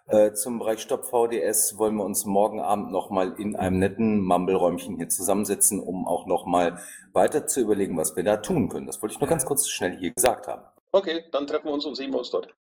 Äh, 0.08 0.34
zum 0.34 0.60
Bereich 0.60 0.80
Stopp-VDS 0.80 1.78
wollen 1.78 1.96
wir 1.96 2.06
uns 2.06 2.26
morgen 2.26 2.62
Abend 2.62 2.92
nochmal 2.92 3.36
in 3.38 3.56
einem 3.56 3.80
netten 3.80 4.22
Mumble-Räumchen 4.22 4.96
hier 4.96 5.10
zusammensetzen, 5.10 5.82
um 5.82 6.08
auch 6.08 6.26
nochmal 6.26 6.80
weiter 7.12 7.46
zu 7.46 7.60
überlegen, 7.60 7.98
was 7.98 8.16
wir 8.16 8.24
da 8.24 8.38
tun 8.38 8.70
können. 8.70 8.88
Das 8.88 9.02
wollte 9.02 9.14
ich 9.14 9.20
nur 9.20 9.30
ganz 9.30 9.46
kurz 9.46 9.68
schnell 9.68 9.98
hier 9.98 10.12
gesagt 10.12 10.48
haben. 10.48 10.64
Okay, 10.94 11.26
dann 11.32 11.46
treffen 11.46 11.66
wir 11.66 11.74
uns 11.74 11.86
und 11.86 11.96
sehen 11.96 12.12
wir 12.12 12.20
uns 12.20 12.32
dort. 12.32 12.56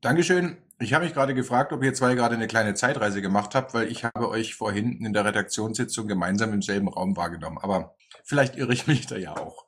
Dankeschön. 0.00 0.58
Ich 0.80 0.92
habe 0.92 1.04
mich 1.04 1.14
gerade 1.14 1.34
gefragt, 1.34 1.72
ob 1.72 1.84
ihr 1.84 1.94
zwei 1.94 2.14
gerade 2.14 2.34
eine 2.34 2.48
kleine 2.48 2.74
Zeitreise 2.74 3.22
gemacht 3.22 3.54
habt, 3.54 3.74
weil 3.74 3.90
ich 3.90 4.04
habe 4.04 4.28
euch 4.28 4.54
vorhin 4.56 5.04
in 5.04 5.12
der 5.12 5.24
Redaktionssitzung 5.24 6.08
gemeinsam 6.08 6.52
im 6.52 6.62
selben 6.62 6.88
Raum 6.88 7.16
wahrgenommen. 7.16 7.58
Aber 7.58 7.94
vielleicht 8.24 8.56
irre 8.56 8.72
ich 8.72 8.86
mich 8.86 9.06
da 9.06 9.16
ja 9.16 9.36
auch. 9.36 9.66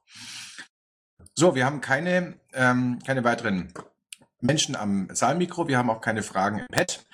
So, 1.35 1.55
wir 1.55 1.64
haben 1.64 1.81
keine, 1.81 2.35
ähm, 2.53 2.99
keine 3.07 3.23
weiteren 3.23 3.73
Menschen 4.40 4.75
am 4.75 5.09
Saalmikro. 5.12 5.69
Wir 5.69 5.79
haben 5.79 5.90
auch 5.90 6.01
keine 6.01 6.23
Fragen 6.23 6.61
im 6.61 6.66
Pad. 6.69 7.05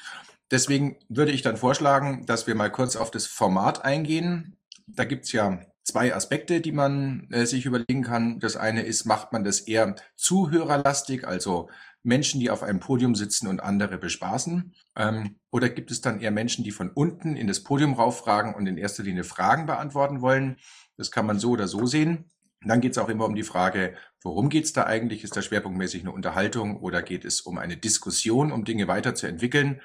Deswegen 0.50 0.96
würde 1.08 1.32
ich 1.32 1.42
dann 1.42 1.56
vorschlagen, 1.56 2.24
dass 2.26 2.46
wir 2.46 2.54
mal 2.54 2.70
kurz 2.70 2.96
auf 2.96 3.10
das 3.10 3.26
Format 3.26 3.84
eingehen. 3.84 4.56
Da 4.86 5.04
gibt's 5.04 5.32
ja 5.32 5.60
zwei 5.82 6.14
Aspekte, 6.14 6.60
die 6.60 6.72
man 6.72 7.28
äh, 7.30 7.46
sich 7.46 7.66
überlegen 7.66 8.02
kann. 8.02 8.38
Das 8.38 8.56
eine 8.56 8.82
ist, 8.82 9.04
macht 9.04 9.32
man 9.32 9.44
das 9.44 9.60
eher 9.60 9.96
zuhörerlastig, 10.16 11.26
also 11.26 11.68
Menschen, 12.02 12.40
die 12.40 12.50
auf 12.50 12.62
einem 12.62 12.80
Podium 12.80 13.14
sitzen 13.14 13.46
und 13.46 13.62
andere 13.62 13.98
bespaßen? 13.98 14.74
Ähm, 14.96 15.36
oder 15.50 15.68
gibt 15.68 15.90
es 15.90 16.00
dann 16.00 16.20
eher 16.20 16.30
Menschen, 16.30 16.64
die 16.64 16.70
von 16.70 16.90
unten 16.90 17.36
in 17.36 17.46
das 17.46 17.62
Podium 17.62 17.94
rauffragen 17.94 18.54
und 18.54 18.66
in 18.66 18.76
erster 18.76 19.02
Linie 19.02 19.24
Fragen 19.24 19.66
beantworten 19.66 20.20
wollen? 20.20 20.56
Das 20.96 21.10
kann 21.10 21.26
man 21.26 21.38
so 21.38 21.50
oder 21.50 21.68
so 21.68 21.86
sehen. 21.86 22.30
Dann 22.64 22.80
geht 22.80 22.92
es 22.92 22.98
auch 22.98 23.08
immer 23.08 23.26
um 23.26 23.34
die 23.34 23.42
Frage, 23.42 23.96
worum 24.22 24.48
geht 24.48 24.64
es 24.64 24.72
da 24.72 24.84
eigentlich? 24.84 25.24
Ist 25.24 25.36
da 25.36 25.42
schwerpunktmäßig 25.42 26.02
eine 26.02 26.12
Unterhaltung 26.12 26.76
oder 26.76 27.02
geht 27.02 27.24
es 27.24 27.40
um 27.40 27.58
eine 27.58 27.76
Diskussion, 27.76 28.52
um 28.52 28.64
Dinge 28.64 28.88
weiterzuentwickeln? 28.88 29.80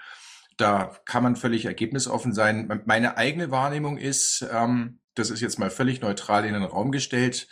Da 0.58 0.98
kann 1.06 1.24
man 1.24 1.36
völlig 1.36 1.66
ergebnisoffen 1.66 2.34
sein. 2.34 2.84
Meine 2.86 3.18
eigene 3.18 3.52
Wahrnehmung 3.52 3.98
ist, 3.98 4.46
ähm, 4.52 5.00
das 5.16 5.30
ist 5.30 5.42
jetzt 5.42 5.60
mal 5.60 5.70
völlig 5.70 6.02
neutral 6.02 6.46
in 6.46 6.54
den 6.54 6.64
Raum 6.64 6.92
gestellt, 6.92 7.48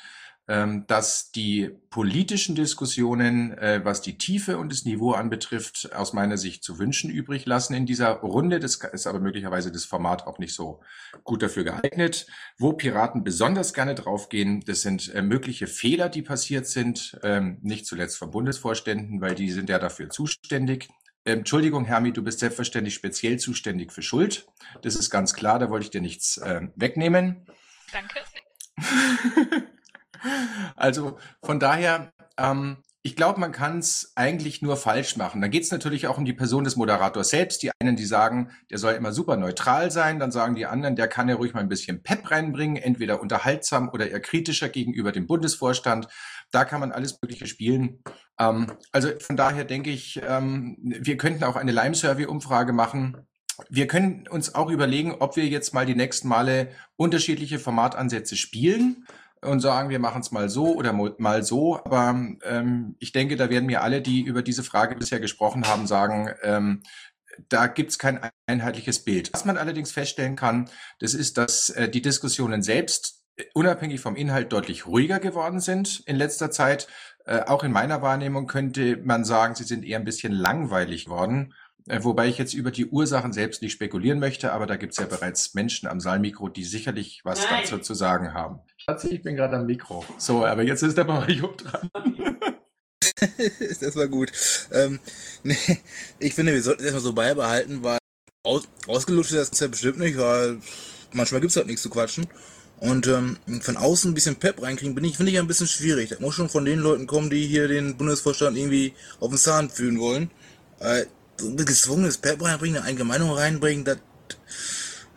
dass 0.47 1.31
die 1.31 1.71
politischen 1.89 2.55
Diskussionen, 2.55 3.58
äh, 3.58 3.81
was 3.84 4.01
die 4.01 4.17
Tiefe 4.17 4.58
und 4.58 4.71
das 4.71 4.86
Niveau 4.86 5.13
anbetrifft, 5.13 5.91
aus 5.95 6.13
meiner 6.13 6.38
Sicht 6.38 6.63
zu 6.63 6.77
wünschen 6.77 7.10
übrig 7.10 7.45
lassen 7.45 7.73
in 7.73 7.86
dieser 7.86 8.10
Runde. 8.10 8.60
Das 8.60 8.75
ist 8.75 9.08
aber 9.08 9.19
möglicherweise 9.19 9.71
das 9.71 9.86
Format 9.86 10.27
auch 10.27 10.38
nicht 10.38 10.53
so 10.53 10.81
gut 11.23 11.41
dafür 11.41 11.63
geeignet. 11.63 12.27
Wo 12.60 12.73
Piraten 12.73 13.23
besonders 13.23 13.73
gerne 13.73 13.95
draufgehen, 13.95 14.62
das 14.65 14.81
sind 14.81 15.13
äh, 15.15 15.21
mögliche 15.21 15.67
Fehler, 15.67 16.10
die 16.10 16.21
passiert 16.21 16.67
sind, 16.67 17.17
ähm, 17.23 17.58
nicht 17.62 17.88
zuletzt 17.88 18.17
von 18.17 18.31
Bundesvorständen, 18.31 19.21
weil 19.21 19.34
die 19.34 19.49
sind 19.51 19.69
ja 19.69 19.79
dafür 19.79 20.10
zuständig. 20.10 20.89
Ähm, 21.25 21.39
Entschuldigung, 21.39 21.86
Hermi, 21.86 22.13
du 22.13 22.23
bist 22.23 22.39
selbstverständlich 22.39 22.93
speziell 22.93 23.39
zuständig 23.39 23.91
für 23.91 24.03
Schuld. 24.03 24.47
Das 24.84 24.95
ist 24.95 25.10
ganz 25.10 25.34
klar, 25.34 25.58
da 25.58 25.69
wollte 25.69 25.86
ich 25.86 25.91
dir 25.91 26.01
nichts 26.01 26.39
ähm, 26.43 26.71
wegnehmen. 26.75 27.47
Danke. 27.91 28.19
Also 30.75 31.17
von 31.41 31.59
daher, 31.59 32.11
ähm, 32.38 32.77
ich 33.05 33.15
glaube, 33.15 33.39
man 33.39 33.51
kann 33.51 33.77
es 33.77 34.13
eigentlich 34.15 34.63
nur 34.63 34.77
falsch 34.77 35.15
machen. 35.15 35.39
Dann 35.39 35.51
geht 35.51 35.61
es 35.61 35.69
natürlich 35.69 36.07
auch 36.07 36.17
um 36.17 36.25
die 36.25 36.33
Person 36.33 36.63
des 36.63 36.75
Moderators 36.75 37.29
selbst. 37.29 37.61
Die 37.61 37.69
einen, 37.79 37.95
die 37.95 38.03
sagen, 38.03 38.49
der 38.71 38.79
soll 38.79 38.93
immer 38.93 39.11
super 39.11 39.38
neutral 39.38 39.91
sein. 39.91 40.17
Dann 40.19 40.31
sagen 40.31 40.55
die 40.55 40.65
anderen, 40.65 40.95
der 40.95 41.07
kann 41.07 41.29
ja 41.29 41.35
ruhig 41.35 41.53
mal 41.53 41.59
ein 41.59 41.69
bisschen 41.69 42.01
Pep 42.01 42.31
reinbringen, 42.31 42.77
entweder 42.77 43.21
unterhaltsam 43.21 43.89
oder 43.89 44.09
eher 44.09 44.21
kritischer 44.21 44.69
gegenüber 44.69 45.11
dem 45.11 45.27
Bundesvorstand. 45.27 46.07
Da 46.49 46.65
kann 46.65 46.79
man 46.79 46.91
alles 46.91 47.19
Mögliche 47.21 47.45
spielen. 47.45 48.01
Ähm, 48.39 48.71
also 48.91 49.09
von 49.19 49.38
daher 49.38 49.65
denke 49.65 49.91
ich, 49.91 50.19
ähm, 50.27 50.75
wir 50.81 51.17
könnten 51.17 51.43
auch 51.43 51.57
eine 51.57 51.73
Lime-Survey-Umfrage 51.73 52.73
machen. 52.73 53.27
Wir 53.69 53.85
können 53.85 54.27
uns 54.27 54.55
auch 54.55 54.71
überlegen, 54.71 55.13
ob 55.19 55.35
wir 55.35 55.45
jetzt 55.45 55.75
mal 55.75 55.85
die 55.85 55.93
nächsten 55.93 56.27
Male 56.27 56.71
unterschiedliche 56.95 57.59
Formatansätze 57.59 58.35
spielen 58.35 59.05
und 59.45 59.60
sagen, 59.60 59.89
wir 59.89 59.99
machen 59.99 60.21
es 60.21 60.31
mal 60.31 60.49
so 60.49 60.75
oder 60.75 60.93
mal 60.93 61.43
so. 61.43 61.77
Aber 61.77 62.10
ähm, 62.43 62.95
ich 62.99 63.12
denke, 63.12 63.36
da 63.36 63.49
werden 63.49 63.65
mir 63.65 63.81
alle, 63.81 64.01
die 64.01 64.21
über 64.21 64.41
diese 64.41 64.63
Frage 64.63 64.95
bisher 64.95 65.19
gesprochen 65.19 65.67
haben, 65.67 65.88
sagen, 65.88 66.29
ähm, 66.43 66.84
da 67.49 67.67
gibt 67.67 67.91
es 67.91 67.99
kein 67.99 68.19
einheitliches 68.47 69.03
Bild. 69.03 69.34
Was 69.34 69.45
man 69.45 69.58
allerdings 69.58 69.91
feststellen 69.91 70.36
kann, 70.36 70.69
das 70.99 71.13
ist, 71.13 71.38
dass 71.38 71.69
äh, 71.69 71.89
die 71.89 72.01
Diskussionen 72.01 72.63
selbst 72.63 73.23
äh, 73.36 73.43
unabhängig 73.53 74.01
vom 74.01 74.15
Inhalt 74.15 74.51
deutlich 74.53 74.86
ruhiger 74.88 75.19
geworden 75.19 75.60
sind 75.60 76.01
in 76.05 76.15
letzter 76.15 76.51
Zeit. 76.51 76.88
Äh, 77.25 77.41
auch 77.41 77.63
in 77.63 77.71
meiner 77.71 78.01
Wahrnehmung 78.01 78.47
könnte 78.47 78.97
man 79.03 79.25
sagen, 79.25 79.55
sie 79.55 79.63
sind 79.63 79.84
eher 79.84 79.99
ein 79.99 80.05
bisschen 80.05 80.31
langweilig 80.34 81.05
geworden. 81.05 81.53
Äh, 81.88 82.03
Wobei 82.03 82.27
ich 82.27 82.38
jetzt 82.38 82.53
über 82.53 82.71
die 82.71 82.88
Ursachen 82.88 83.34
selbst 83.34 83.62
nicht 83.62 83.73
spekulieren 83.73 84.19
möchte, 84.19 84.51
aber 84.53 84.65
da 84.65 84.75
gibt 84.75 84.93
es 84.93 84.99
ja 84.99 85.05
bereits 85.05 85.53
Menschen 85.53 85.88
am 85.88 85.99
Saalmikro, 85.99 86.49
die 86.49 86.63
sicherlich 86.63 87.21
was 87.23 87.43
Nein. 87.49 87.62
dazu 87.62 87.77
zu 87.79 87.93
sagen 87.93 88.34
haben. 88.34 88.60
Schatzi, 88.87 89.07
ich 89.15 89.23
bin 89.23 89.35
gerade 89.35 89.55
am 89.57 89.65
Mikro. 89.65 90.05
So, 90.19 90.45
aber 90.45 90.61
jetzt 90.61 90.83
ist 90.83 90.95
der 90.95 91.05
Mario 91.05 91.47
dran. 91.57 91.89
das 93.81 93.95
war 93.95 94.07
gut. 94.07 94.31
Ähm, 94.71 94.99
nee, 95.43 95.57
ich 96.19 96.35
finde, 96.35 96.53
wir 96.53 96.61
sollten 96.61 96.81
es 96.81 96.85
erstmal 96.85 97.03
so 97.03 97.13
beibehalten, 97.13 97.83
weil 97.83 97.97
aus, 98.43 98.67
ausgelutscht 98.85 99.31
ist 99.31 99.51
das 99.51 99.59
ja 99.59 99.67
bestimmt 99.67 99.97
nicht, 99.97 100.17
weil 100.19 100.59
manchmal 101.13 101.41
gibt 101.41 101.49
es 101.49 101.57
halt 101.57 101.65
nichts 101.65 101.81
zu 101.81 101.89
quatschen. 101.89 102.27
Und 102.79 103.07
ähm, 103.07 103.37
von 103.61 103.77
außen 103.77 104.11
ein 104.11 104.13
bisschen 104.13 104.35
Pep 104.35 104.61
reinkriegen, 104.61 104.93
bin 104.93 105.05
ich, 105.05 105.17
finde 105.17 105.31
ich 105.31 105.39
ein 105.39 105.47
bisschen 105.47 105.67
schwierig. 105.67 106.09
Das 106.09 106.19
muss 106.19 106.35
schon 106.35 106.49
von 106.49 106.65
den 106.65 106.79
Leuten 106.79 107.07
kommen, 107.07 107.29
die 107.29 107.47
hier 107.47 107.67
den 107.67 107.97
Bundesvorstand 107.97 108.55
irgendwie 108.57 108.93
auf 109.19 109.29
den 109.29 109.37
Zahn 109.37 109.69
fühlen 109.69 109.99
wollen. 109.99 110.29
Äh, 110.79 111.05
so 111.37 111.47
ein 111.47 111.57
gezwungenes 111.57 112.17
Pep 112.17 112.43
reinbringen, 112.43 112.77
eine 112.77 112.86
eigene 112.86 113.05
Meinung 113.05 113.31
reinbringen, 113.31 113.86
das. 113.86 113.97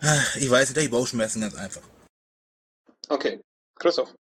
äh, 0.01 0.39
Ich 0.39 0.49
weiß 0.49 0.69
nicht, 0.69 0.83
ich 0.83 0.89
Bauchschmerzen 0.89 1.41
ganz 1.41 1.53
einfach. 1.55 1.81
Okay, 3.09 3.41
Christoph. 3.79 4.13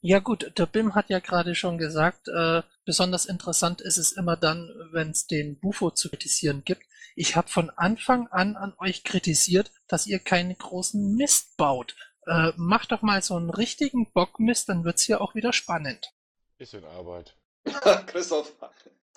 Ja 0.00 0.18
gut, 0.18 0.58
der 0.58 0.66
BIM 0.66 0.96
hat 0.96 1.10
ja 1.10 1.20
gerade 1.20 1.54
schon 1.54 1.78
gesagt, 1.78 2.26
äh, 2.26 2.62
besonders 2.84 3.26
interessant 3.26 3.80
ist 3.80 3.98
es 3.98 4.12
immer 4.12 4.36
dann, 4.36 4.68
wenn 4.90 5.10
es 5.10 5.26
den 5.26 5.60
Bufo 5.60 5.90
zu 5.90 6.08
kritisieren 6.08 6.64
gibt. 6.64 6.82
Ich 7.14 7.36
habe 7.36 7.48
von 7.48 7.70
Anfang 7.70 8.26
an 8.28 8.56
an 8.56 8.74
euch 8.78 9.04
kritisiert, 9.04 9.70
dass 9.86 10.06
ihr 10.08 10.18
keinen 10.18 10.56
großen 10.56 11.14
Mist 11.14 11.56
baut. 11.56 11.94
Äh, 12.26 12.52
macht 12.56 12.90
doch 12.90 13.02
mal 13.02 13.22
so 13.22 13.36
einen 13.36 13.50
richtigen 13.50 14.12
Bockmist, 14.12 14.68
dann 14.68 14.84
wird's 14.84 15.02
hier 15.02 15.20
auch 15.20 15.34
wieder 15.36 15.52
spannend. 15.52 16.12
Ist 16.58 16.74
in 16.74 16.84
Arbeit. 16.84 17.36
Christoph, 18.06 18.52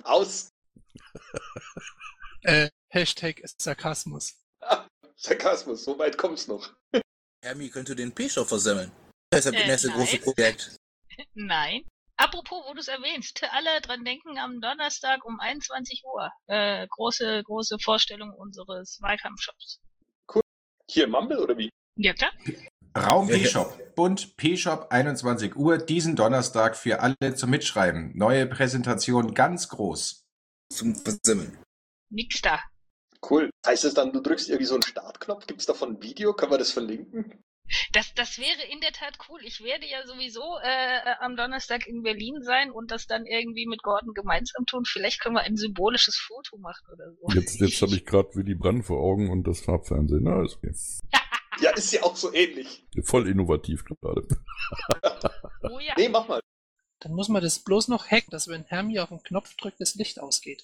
aus. 0.03 0.51
Äh, 2.47 2.69
Hashtag 2.89 3.41
Sarkasmus. 3.57 4.35
Sarkasmus, 5.15 5.83
so 5.83 5.97
weit 5.97 6.15
kommt's 6.15 6.47
noch. 6.47 6.69
Hermi 7.41 7.69
könnte 7.69 7.95
den 7.95 8.13
P-Stoff 8.13 8.49
versemmeln. 8.49 8.91
Das 9.35 9.45
ist 9.45 9.53
das 9.53 9.61
Äh, 9.61 9.67
nächste 9.67 9.89
große 9.89 10.17
Projekt. 10.19 10.77
Nein. 11.33 11.83
Apropos, 12.15 12.63
wo 12.65 12.73
du 12.73 12.79
es 12.79 12.87
erwähnst, 12.87 13.41
alle 13.51 13.81
dran 13.81 14.05
denken 14.05 14.37
am 14.39 14.61
Donnerstag 14.61 15.25
um 15.25 15.41
21 15.41 16.03
Uhr. 16.05 16.31
Äh, 16.47 16.87
große, 16.87 17.43
große 17.43 17.77
Vorstellung 17.79 18.31
unseres 18.31 18.97
Wahlkampfshops. 19.01 19.81
Hier, 20.89 21.07
Mumble 21.07 21.39
oder 21.39 21.57
wie? 21.57 21.69
Ja, 21.97 22.13
klar. 22.13 22.31
Raum. 22.97 23.27
P-Shop. 23.27 23.95
Bund 23.95 24.37
P-Shop 24.37 24.87
21 24.91 25.57
Uhr, 25.57 25.79
diesen 25.79 26.15
Donnerstag 26.15 26.77
für 26.77 27.01
alle 27.01 27.35
zum 27.35 27.49
Mitschreiben. 27.49 28.15
Neue 28.15 28.45
Präsentation 28.45 29.33
ganz 29.33 29.67
groß. 29.67 30.23
Zum 30.71 30.95
Versimmeln. 30.95 31.61
Nix 32.09 32.41
da. 32.41 32.61
Cool. 33.29 33.49
Heißt 33.65 33.83
es 33.83 33.95
dann, 33.95 34.13
du 34.13 34.21
drückst 34.21 34.47
irgendwie 34.47 34.67
so 34.67 34.75
einen 34.75 34.83
Startknopf? 34.83 35.47
Gibt 35.47 35.59
es 35.59 35.65
davon 35.65 35.95
ein 35.95 36.03
Video? 36.03 36.33
Kann 36.33 36.49
man 36.49 36.59
das 36.59 36.71
verlinken? 36.71 37.43
Das, 37.93 38.13
das 38.13 38.37
wäre 38.37 38.61
in 38.71 38.79
der 38.81 38.91
Tat 38.91 39.17
cool. 39.29 39.39
Ich 39.43 39.63
werde 39.63 39.85
ja 39.87 40.05
sowieso 40.05 40.43
äh, 40.63 40.97
äh, 40.97 41.15
am 41.19 41.35
Donnerstag 41.35 41.87
in 41.87 42.03
Berlin 42.03 42.41
sein 42.43 42.71
und 42.71 42.91
das 42.91 43.07
dann 43.07 43.25
irgendwie 43.25 43.65
mit 43.65 43.81
Gordon 43.81 44.13
gemeinsam 44.13 44.65
tun. 44.65 44.85
Vielleicht 44.85 45.21
können 45.21 45.35
wir 45.35 45.41
ein 45.41 45.57
symbolisches 45.57 46.17
Foto 46.17 46.57
machen 46.57 46.85
oder 46.91 47.11
so. 47.13 47.27
Jetzt, 47.33 47.59
jetzt 47.59 47.81
habe 47.81 47.95
ich 47.95 48.05
gerade 48.05 48.29
Willy 48.35 48.55
Brandt 48.55 48.85
vor 48.85 48.99
Augen 48.99 49.31
und 49.31 49.47
das 49.47 49.61
Farbfernsehen. 49.61 50.23
Na, 50.23 50.43
ist 50.43 50.57
okay. 50.57 50.73
Ja, 51.61 51.71
ist 51.71 51.93
ja 51.93 52.03
auch 52.03 52.17
so 52.17 52.33
ähnlich. 52.33 52.85
Voll 53.03 53.29
innovativ 53.29 53.85
gerade. 53.85 54.27
Oh 55.61 55.79
ja. 55.79 55.93
Nee, 55.97 56.09
mach 56.09 56.27
mal. 56.27 56.41
Dann 56.99 57.13
muss 57.13 57.27
man 57.29 57.41
das 57.41 57.59
bloß 57.59 57.87
noch 57.87 58.05
hacken, 58.07 58.29
dass 58.29 58.47
wenn 58.47 58.65
Hermi 58.65 58.99
auf 58.99 59.09
den 59.09 59.23
Knopf 59.23 59.55
drückt, 59.55 59.81
das 59.81 59.95
Licht 59.95 60.19
ausgeht. 60.19 60.63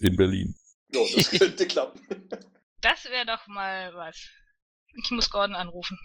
In 0.00 0.16
Berlin. 0.16 0.56
Jo, 0.92 1.06
das 1.14 1.30
könnte 1.38 1.66
klappen. 1.66 2.00
Das 2.80 3.04
wäre 3.04 3.26
doch 3.26 3.46
mal 3.46 3.94
was. 3.94 4.16
Ich 4.94 5.10
muss 5.10 5.30
Gordon 5.30 5.54
anrufen. 5.54 5.98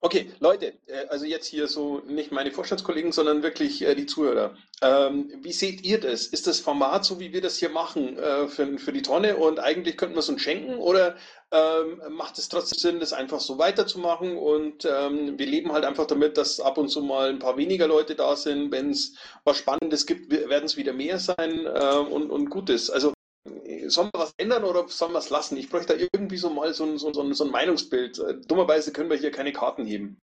Okay, 0.00 0.30
Leute, 0.38 0.74
äh, 0.86 1.06
also 1.08 1.24
jetzt 1.24 1.46
hier 1.46 1.66
so 1.66 1.98
nicht 2.06 2.30
meine 2.30 2.52
Vorstandskollegen, 2.52 3.10
sondern 3.10 3.42
wirklich 3.42 3.82
äh, 3.82 3.96
die 3.96 4.06
Zuhörer. 4.06 4.54
Ähm, 4.80 5.32
wie 5.42 5.52
seht 5.52 5.84
ihr 5.84 5.98
das? 5.98 6.26
Ist 6.26 6.46
das 6.46 6.60
Format 6.60 7.04
so, 7.04 7.18
wie 7.18 7.32
wir 7.32 7.40
das 7.40 7.56
hier 7.56 7.68
machen, 7.70 8.16
äh, 8.16 8.46
für, 8.46 8.92
die 8.92 9.02
Tonne 9.02 9.36
und 9.36 9.58
eigentlich 9.58 9.96
könnten 9.96 10.14
wir 10.14 10.20
es 10.20 10.28
uns 10.28 10.40
schenken 10.40 10.76
oder 10.76 11.16
ähm, 11.50 12.00
macht 12.10 12.38
es 12.38 12.48
trotzdem 12.48 12.78
Sinn, 12.78 13.00
das 13.00 13.12
einfach 13.12 13.40
so 13.40 13.58
weiterzumachen 13.58 14.36
und 14.36 14.84
ähm, 14.84 15.36
wir 15.36 15.46
leben 15.46 15.72
halt 15.72 15.84
einfach 15.84 16.06
damit, 16.06 16.38
dass 16.38 16.60
ab 16.60 16.78
und 16.78 16.90
zu 16.90 17.02
mal 17.02 17.30
ein 17.30 17.40
paar 17.40 17.56
weniger 17.56 17.88
Leute 17.88 18.14
da 18.14 18.36
sind. 18.36 18.70
Wenn 18.70 18.90
es 18.90 19.16
was 19.42 19.58
Spannendes 19.58 20.06
gibt, 20.06 20.30
werden 20.30 20.66
es 20.66 20.76
wieder 20.76 20.92
mehr 20.92 21.18
sein 21.18 21.66
und, 21.66 22.30
und 22.30 22.50
gut 22.50 22.70
ist. 22.70 22.90
Also 22.90 23.14
Sollen 23.88 24.10
wir 24.12 24.20
was 24.20 24.32
ändern 24.36 24.64
oder 24.64 24.88
sollen 24.88 25.12
wir 25.12 25.18
es 25.18 25.30
lassen? 25.30 25.56
Ich 25.56 25.68
bräuchte 25.70 25.96
da 25.96 26.06
irgendwie 26.12 26.36
so 26.36 26.50
mal 26.50 26.72
so 26.74 26.84
ein, 26.84 26.98
so, 26.98 27.08
ein- 27.08 27.34
so 27.34 27.44
ein 27.44 27.50
Meinungsbild. 27.50 28.18
Äh, 28.18 28.40
Dummerweise 28.46 28.92
können 28.92 29.10
wir 29.10 29.16
hier 29.16 29.30
keine 29.30 29.52
Karten 29.52 29.86
heben. 29.86 30.18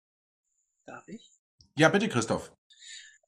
Darf 0.87 1.07
ich? 1.09 1.31
Ja, 1.77 1.89
bitte, 1.89 2.09
Christoph. 2.09 2.53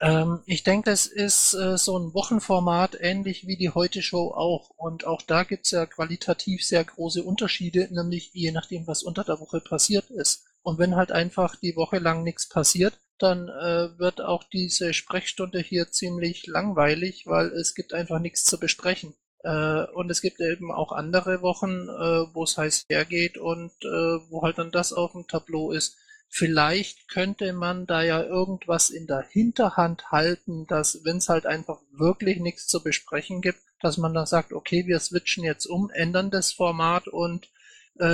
Ähm, 0.00 0.42
ich 0.46 0.64
denke, 0.64 0.90
das 0.90 1.06
ist 1.06 1.54
äh, 1.54 1.78
so 1.78 1.98
ein 1.98 2.14
Wochenformat, 2.14 2.96
ähnlich 3.00 3.46
wie 3.46 3.56
die 3.56 3.70
Heute-Show 3.70 4.32
auch. 4.32 4.70
Und 4.70 5.06
auch 5.06 5.22
da 5.22 5.44
gibt's 5.44 5.70
ja 5.70 5.86
qualitativ 5.86 6.64
sehr 6.64 6.84
große 6.84 7.22
Unterschiede, 7.22 7.88
nämlich 7.90 8.30
je 8.34 8.50
nachdem, 8.52 8.86
was 8.86 9.02
unter 9.02 9.24
der 9.24 9.40
Woche 9.40 9.60
passiert 9.60 10.10
ist. 10.10 10.44
Und 10.62 10.78
wenn 10.78 10.96
halt 10.96 11.12
einfach 11.12 11.56
die 11.56 11.76
Woche 11.76 11.98
lang 11.98 12.22
nichts 12.24 12.48
passiert, 12.48 12.98
dann 13.18 13.48
äh, 13.48 13.98
wird 13.98 14.20
auch 14.20 14.44
diese 14.44 14.92
Sprechstunde 14.92 15.60
hier 15.60 15.90
ziemlich 15.90 16.46
langweilig, 16.46 17.26
weil 17.26 17.48
es 17.52 17.74
gibt 17.74 17.94
einfach 17.94 18.18
nichts 18.18 18.44
zu 18.44 18.58
besprechen. 18.58 19.14
Äh, 19.44 19.84
und 19.92 20.10
es 20.10 20.22
gibt 20.22 20.40
eben 20.40 20.72
auch 20.72 20.90
andere 20.90 21.42
Wochen, 21.42 21.88
äh, 21.88 22.34
wo 22.34 22.44
es 22.44 22.56
heiß 22.56 22.86
hergeht 22.88 23.36
und 23.36 23.72
äh, 23.82 24.30
wo 24.30 24.42
halt 24.42 24.56
dann 24.56 24.70
das 24.70 24.94
auf 24.94 25.12
dem 25.12 25.26
Tableau 25.26 25.70
ist. 25.70 25.96
Vielleicht 26.30 27.08
könnte 27.08 27.52
man 27.52 27.86
da 27.86 28.02
ja 28.02 28.22
irgendwas 28.22 28.88
in 28.88 29.06
der 29.06 29.20
Hinterhand 29.20 30.10
halten, 30.10 30.66
dass, 30.66 31.04
wenn 31.04 31.18
es 31.18 31.28
halt 31.28 31.46
einfach 31.46 31.80
wirklich 31.92 32.40
nichts 32.40 32.66
zu 32.66 32.82
besprechen 32.82 33.42
gibt, 33.42 33.60
dass 33.80 33.98
man 33.98 34.14
dann 34.14 34.26
sagt, 34.26 34.52
okay, 34.52 34.86
wir 34.86 34.98
switchen 34.98 35.44
jetzt 35.44 35.66
um, 35.66 35.90
ändern 35.90 36.30
das 36.30 36.52
Format 36.52 37.06
und 37.06 37.48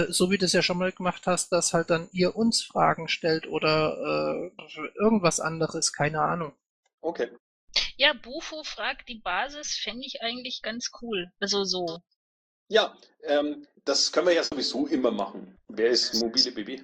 so 0.08 0.30
wie 0.30 0.36
du 0.36 0.44
es 0.44 0.52
ja 0.52 0.60
schon 0.60 0.76
mal 0.76 0.92
gemacht 0.92 1.22
hast, 1.26 1.52
dass 1.52 1.72
halt 1.72 1.88
dann 1.88 2.10
ihr 2.12 2.36
uns 2.36 2.62
Fragen 2.62 3.08
stellt 3.08 3.46
oder 3.46 3.96
äh, 3.96 4.50
irgendwas 4.98 5.40
anderes, 5.40 5.94
keine 5.94 6.20
Ahnung. 6.20 6.52
Okay. 7.00 7.30
Ja, 8.00 8.14
Bufo 8.14 8.62
fragt 8.62 9.10
die 9.10 9.20
Basis, 9.22 9.76
fände 9.76 10.06
ich 10.06 10.22
eigentlich 10.22 10.62
ganz 10.62 10.90
cool. 11.02 11.30
Also 11.38 11.64
so. 11.64 11.98
Ja, 12.68 12.96
ähm, 13.24 13.66
das 13.84 14.10
können 14.10 14.28
wir 14.28 14.32
ja 14.32 14.42
sowieso 14.42 14.86
immer 14.86 15.10
machen. 15.10 15.58
Wer 15.68 15.90
ist 15.90 16.14
mobile 16.14 16.50
BB? 16.52 16.82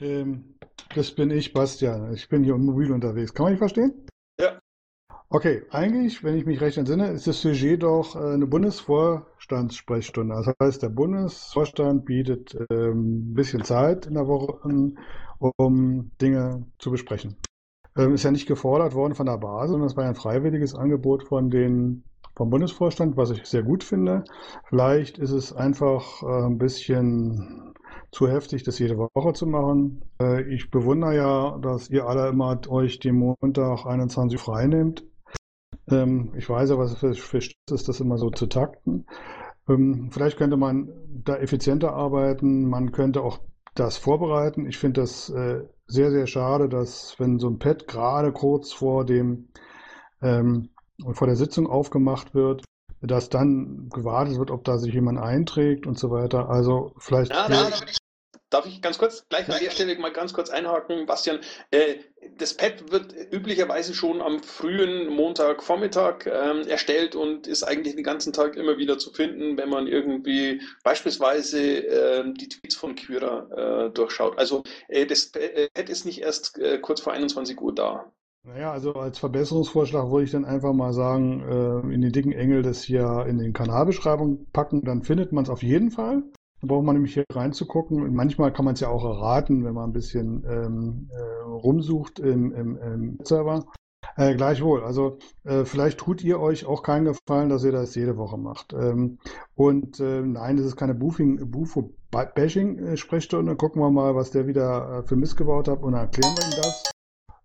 Ähm, 0.00 0.58
das 0.96 1.12
bin 1.12 1.30
ich, 1.30 1.52
Bastian. 1.52 2.12
Ich 2.12 2.28
bin 2.28 2.42
hier 2.42 2.56
mobil 2.56 2.90
unterwegs. 2.90 3.32
Kann 3.32 3.44
man 3.44 3.52
mich 3.52 3.60
verstehen? 3.60 4.04
Ja. 4.40 4.58
Okay, 5.28 5.62
eigentlich, 5.70 6.24
wenn 6.24 6.36
ich 6.36 6.44
mich 6.44 6.60
recht 6.60 6.76
entsinne, 6.76 7.12
ist 7.12 7.28
das 7.28 7.40
Sujet 7.40 7.84
doch 7.84 8.16
äh, 8.16 8.34
eine 8.34 8.48
Bundesvorstandssprechstunde. 8.48 10.34
Das 10.34 10.52
heißt, 10.60 10.82
der 10.82 10.88
Bundesvorstand 10.88 12.04
bietet 12.04 12.56
ähm, 12.68 13.30
ein 13.30 13.34
bisschen 13.34 13.62
Zeit 13.62 14.06
in 14.06 14.14
der 14.14 14.26
Woche, 14.26 14.58
um 15.38 16.10
Dinge 16.20 16.66
zu 16.80 16.90
besprechen. 16.90 17.36
Ähm, 17.98 18.14
ist 18.14 18.22
ja 18.22 18.30
nicht 18.30 18.46
gefordert 18.46 18.94
worden 18.94 19.14
von 19.14 19.26
der 19.26 19.38
Basis, 19.38 19.72
sondern 19.72 19.88
es 19.88 19.96
war 19.96 20.04
ein 20.04 20.14
freiwilliges 20.14 20.74
Angebot 20.74 21.24
von 21.24 21.50
den, 21.50 22.04
vom 22.36 22.48
Bundesvorstand, 22.48 23.16
was 23.16 23.30
ich 23.30 23.44
sehr 23.44 23.64
gut 23.64 23.82
finde. 23.82 24.24
Vielleicht 24.68 25.18
ist 25.18 25.32
es 25.32 25.52
einfach 25.52 26.22
äh, 26.22 26.46
ein 26.46 26.58
bisschen 26.58 27.74
zu 28.12 28.28
heftig, 28.28 28.62
das 28.62 28.78
jede 28.78 28.96
Woche 28.96 29.32
zu 29.32 29.46
machen. 29.46 30.02
Äh, 30.22 30.42
ich 30.54 30.70
bewundere 30.70 31.16
ja, 31.16 31.58
dass 31.58 31.90
ihr 31.90 32.06
alle 32.06 32.28
immer 32.28 32.60
euch 32.68 33.00
den 33.00 33.16
Montag 33.16 33.84
21 33.84 34.40
frei 34.40 34.66
nehmt. 34.66 35.04
Ähm, 35.90 36.32
ich 36.36 36.48
weiß 36.48 36.70
ja, 36.70 36.78
was 36.78 36.96
für, 36.96 37.14
für 37.14 37.40
Stress 37.40 37.80
ist, 37.80 37.88
das 37.88 38.00
immer 38.00 38.16
so 38.16 38.30
zu 38.30 38.46
takten. 38.46 39.06
Ähm, 39.68 40.10
vielleicht 40.12 40.38
könnte 40.38 40.56
man 40.56 40.92
da 41.24 41.36
effizienter 41.36 41.94
arbeiten. 41.94 42.68
Man 42.68 42.92
könnte 42.92 43.22
auch 43.22 43.40
das 43.74 43.96
vorbereiten. 43.96 44.66
Ich 44.66 44.78
finde 44.78 45.00
das 45.00 45.30
äh, 45.30 45.62
sehr, 45.88 46.10
sehr 46.10 46.26
schade, 46.26 46.68
dass 46.68 47.18
wenn 47.18 47.38
so 47.38 47.48
ein 47.48 47.58
Pad 47.58 47.88
gerade 47.88 48.32
kurz 48.32 48.72
vor 48.72 49.04
dem 49.04 49.48
ähm, 50.22 50.70
vor 51.12 51.26
der 51.26 51.36
Sitzung 51.36 51.66
aufgemacht 51.66 52.34
wird, 52.34 52.64
dass 53.00 53.28
dann 53.28 53.88
gewartet 53.88 54.38
wird, 54.38 54.50
ob 54.50 54.64
da 54.64 54.78
sich 54.78 54.92
jemand 54.92 55.18
einträgt 55.18 55.86
und 55.86 55.98
so 55.98 56.10
weiter. 56.10 56.48
Also 56.50 56.92
vielleicht 56.98 57.32
Ja, 57.32 57.48
da, 57.48 57.70
da, 57.70 57.76
darf 58.50 58.66
ich 58.66 58.80
ganz 58.82 58.98
kurz 58.98 59.28
gleich 59.28 59.48
an 59.48 59.60
der 59.60 59.70
Stelle 59.70 59.98
mal 59.98 60.12
ganz 60.12 60.32
kurz 60.32 60.50
einhaken, 60.50 61.06
Bastian? 61.06 61.40
Äh, 61.70 61.96
das 62.36 62.54
Pad 62.54 62.90
wird 62.90 63.14
üblicherweise 63.32 63.94
schon 63.94 64.20
am 64.20 64.42
frühen 64.42 65.08
Montagvormittag 65.08 66.26
ähm, 66.26 66.66
erstellt 66.66 67.14
und 67.14 67.46
ist 67.46 67.62
eigentlich 67.62 67.94
den 67.94 68.04
ganzen 68.04 68.32
Tag 68.32 68.56
immer 68.56 68.78
wieder 68.78 68.98
zu 68.98 69.12
finden, 69.12 69.56
wenn 69.56 69.68
man 69.68 69.86
irgendwie 69.86 70.60
beispielsweise 70.82 71.60
ähm, 71.60 72.34
die 72.34 72.48
Tweets 72.48 72.76
von 72.76 72.94
Kyra 72.94 73.86
äh, 73.86 73.90
durchschaut. 73.90 74.38
Also 74.38 74.62
äh, 74.88 75.06
das 75.06 75.30
Pad 75.30 75.88
ist 75.88 76.04
nicht 76.04 76.20
erst 76.20 76.58
kurz 76.82 77.00
vor 77.00 77.12
21 77.12 77.60
Uhr 77.60 77.74
da. 77.74 78.12
Naja, 78.44 78.72
also 78.72 78.94
als 78.94 79.18
Verbesserungsvorschlag 79.18 80.10
würde 80.10 80.24
ich 80.24 80.30
dann 80.30 80.44
einfach 80.44 80.72
mal 80.72 80.92
sagen, 80.92 81.90
in 81.92 82.00
den 82.00 82.12
dicken 82.12 82.32
Engel 82.32 82.62
das 82.62 82.82
hier 82.82 83.26
in 83.28 83.38
den 83.38 83.52
Kanalbeschreibung 83.52 84.46
packen, 84.52 84.82
dann 84.84 85.02
findet 85.02 85.32
man 85.32 85.44
es 85.44 85.50
auf 85.50 85.62
jeden 85.62 85.90
Fall. 85.90 86.22
Da 86.60 86.66
braucht 86.66 86.84
man 86.84 86.96
nämlich 86.96 87.14
hier 87.14 87.24
reinzugucken. 87.30 88.02
Und 88.02 88.12
manchmal 88.14 88.52
kann 88.52 88.64
man 88.64 88.74
es 88.74 88.80
ja 88.80 88.88
auch 88.88 89.04
erraten, 89.04 89.64
wenn 89.64 89.74
man 89.74 89.90
ein 89.90 89.92
bisschen 89.92 90.44
ähm, 90.48 91.08
äh, 91.12 91.20
rumsucht 91.44 92.18
im, 92.18 92.52
im, 92.52 92.76
im 92.76 93.20
Server. 93.22 93.66
Äh, 94.16 94.34
gleichwohl, 94.34 94.82
also 94.82 95.18
äh, 95.44 95.64
vielleicht 95.64 95.98
tut 95.98 96.24
ihr 96.24 96.40
euch 96.40 96.66
auch 96.66 96.82
keinen 96.82 97.04
Gefallen, 97.04 97.50
dass 97.50 97.62
ihr 97.64 97.72
das 97.72 97.94
jede 97.94 98.16
Woche 98.16 98.36
macht. 98.36 98.72
Ähm, 98.72 99.18
und 99.54 100.00
äh, 100.00 100.22
nein, 100.22 100.56
das 100.56 100.66
ist 100.66 100.74
keine 100.76 100.94
Bufo-Bashing-Sprechstunde. 100.94 103.54
Gucken 103.56 103.80
wir 103.80 103.90
mal, 103.90 104.16
was 104.16 104.30
der 104.30 104.48
wieder 104.48 104.98
äh, 104.98 105.02
für 105.04 105.16
Mist 105.16 105.36
gebaut 105.36 105.68
hat 105.68 105.82
und 105.82 105.94
erklären 105.94 106.34
wir 106.36 106.44
ihm 106.44 106.56
das 106.56 106.90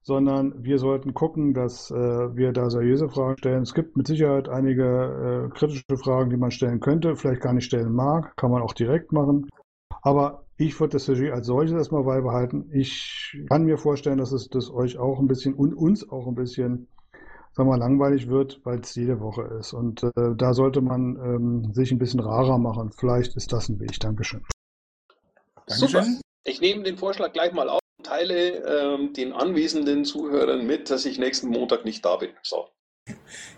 sondern 0.03 0.63
wir 0.63 0.77
sollten 0.79 1.13
gucken, 1.13 1.53
dass 1.53 1.89
äh, 1.89 1.95
wir 1.95 2.51
da 2.51 2.69
seriöse 2.69 3.09
Fragen 3.09 3.37
stellen. 3.37 3.63
Es 3.63 3.73
gibt 3.73 3.95
mit 3.95 4.05
Sicherheit 4.05 4.49
einige 4.49 5.49
äh, 5.49 5.57
kritische 5.57 5.97
Fragen, 5.97 6.29
die 6.29 6.37
man 6.37 6.51
stellen 6.51 6.81
könnte, 6.81 7.15
vielleicht 7.15 7.41
gar 7.41 7.53
nicht 7.53 7.65
stellen 7.65 7.93
mag, 7.93 8.35
kann 8.35 8.51
man 8.51 8.61
auch 8.61 8.73
direkt 8.73 9.13
machen. 9.13 9.49
Aber 10.01 10.43
ich 10.57 10.77
würde 10.79 10.93
das 10.93 11.05
Sujet 11.05 11.31
als 11.31 11.47
solches 11.47 11.73
erstmal 11.73 12.03
beibehalten. 12.03 12.69
Ich 12.73 13.41
kann 13.49 13.63
mir 13.63 13.77
vorstellen, 13.77 14.17
dass 14.17 14.33
es 14.33 14.49
das 14.49 14.69
euch 14.69 14.97
auch 14.97 15.19
ein 15.19 15.27
bisschen 15.27 15.53
und 15.53 15.73
uns 15.73 16.07
auch 16.09 16.27
ein 16.27 16.35
bisschen 16.35 16.89
sagen 17.53 17.69
wir, 17.69 17.77
mal, 17.77 17.79
langweilig 17.79 18.27
wird, 18.27 18.61
weil 18.63 18.79
es 18.79 18.95
jede 18.95 19.19
Woche 19.19 19.43
ist. 19.59 19.73
Und 19.73 20.03
äh, 20.03 20.35
da 20.35 20.53
sollte 20.53 20.81
man 20.81 21.15
ähm, 21.17 21.73
sich 21.73 21.91
ein 21.91 21.99
bisschen 21.99 22.19
rarer 22.19 22.57
machen. 22.57 22.91
Vielleicht 22.91 23.35
ist 23.35 23.53
das 23.53 23.69
ein 23.69 23.79
Weg. 23.79 23.99
Dankeschön. 23.99 24.43
Super. 25.67 26.05
Ich 26.43 26.59
nehme 26.59 26.83
den 26.83 26.97
Vorschlag 26.97 27.31
gleich 27.31 27.53
mal 27.53 27.69
auf 27.69 27.82
teile 28.03 28.63
ähm, 28.65 29.13
den 29.13 29.33
anwesenden 29.33 30.05
Zuhörern 30.05 30.65
mit, 30.65 30.89
dass 30.89 31.05
ich 31.05 31.17
nächsten 31.17 31.47
Montag 31.47 31.85
nicht 31.85 32.03
da 32.05 32.17
bin. 32.17 32.31
So. 32.41 32.67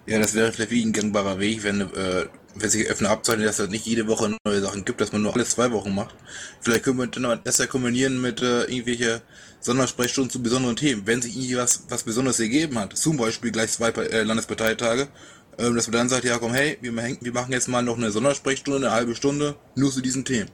Ja, 0.08 0.20
das 0.20 0.34
wäre 0.34 0.52
vielleicht 0.52 0.72
wie 0.72 0.84
ein 0.84 0.94
gangbarer 0.94 1.40
Weg, 1.40 1.64
wenn, 1.64 1.82
äh, 1.82 2.26
wenn 2.56 2.70
sich 2.70 2.88
öffne 2.88 3.10
abzeichnet, 3.10 3.48
dass 3.48 3.60
es 3.60 3.70
nicht 3.70 3.86
jede 3.86 4.08
Woche 4.08 4.36
neue 4.46 4.62
Sachen 4.62 4.86
gibt, 4.86 5.02
dass 5.02 5.12
man 5.12 5.22
nur 5.22 5.34
alle 5.34 5.46
zwei 5.46 5.72
Wochen 5.72 5.94
macht. 5.94 6.16
Vielleicht 6.62 6.84
können 6.84 6.98
wir 6.98 7.08
dann 7.08 7.42
das 7.44 7.58
ja 7.58 7.66
kombinieren 7.68 8.22
mit 8.22 8.42
äh, 8.42 8.64
irgendwelche 8.64 9.22
Sondersprechstunden 9.60 10.32
zu 10.32 10.42
besonderen 10.42 10.76
Themen. 10.76 11.06
Wenn 11.06 11.22
sich 11.22 11.36
irgendwie 11.36 11.58
was, 11.58 11.86
was 11.90 12.04
Besonderes 12.04 12.40
ergeben 12.40 12.80
hat, 12.80 12.98
zum 12.98 13.18
Beispiel 13.18 13.52
gleich 13.52 13.72
zwei 13.72 13.90
äh, 13.90 14.24
Landesparteitage, 14.24 15.08
äh, 15.58 15.72
dass 15.74 15.88
man 15.88 15.94
dann 15.94 16.10
sagt, 16.10 16.24
ja 16.24 16.38
komm, 16.38 16.54
hey, 16.54 16.78
wir, 16.82 16.94
wir 16.94 17.34
machen 17.34 17.52
jetzt 17.52 17.68
mal 17.68 17.82
noch 17.82 17.98
eine 17.98 18.12
Sondersprechstunde, 18.12 18.88
eine 18.88 18.96
halbe 18.96 19.16
Stunde, 19.16 19.56
nur 19.76 19.92
zu 19.92 20.02
diesen 20.02 20.26
Themen. 20.26 20.50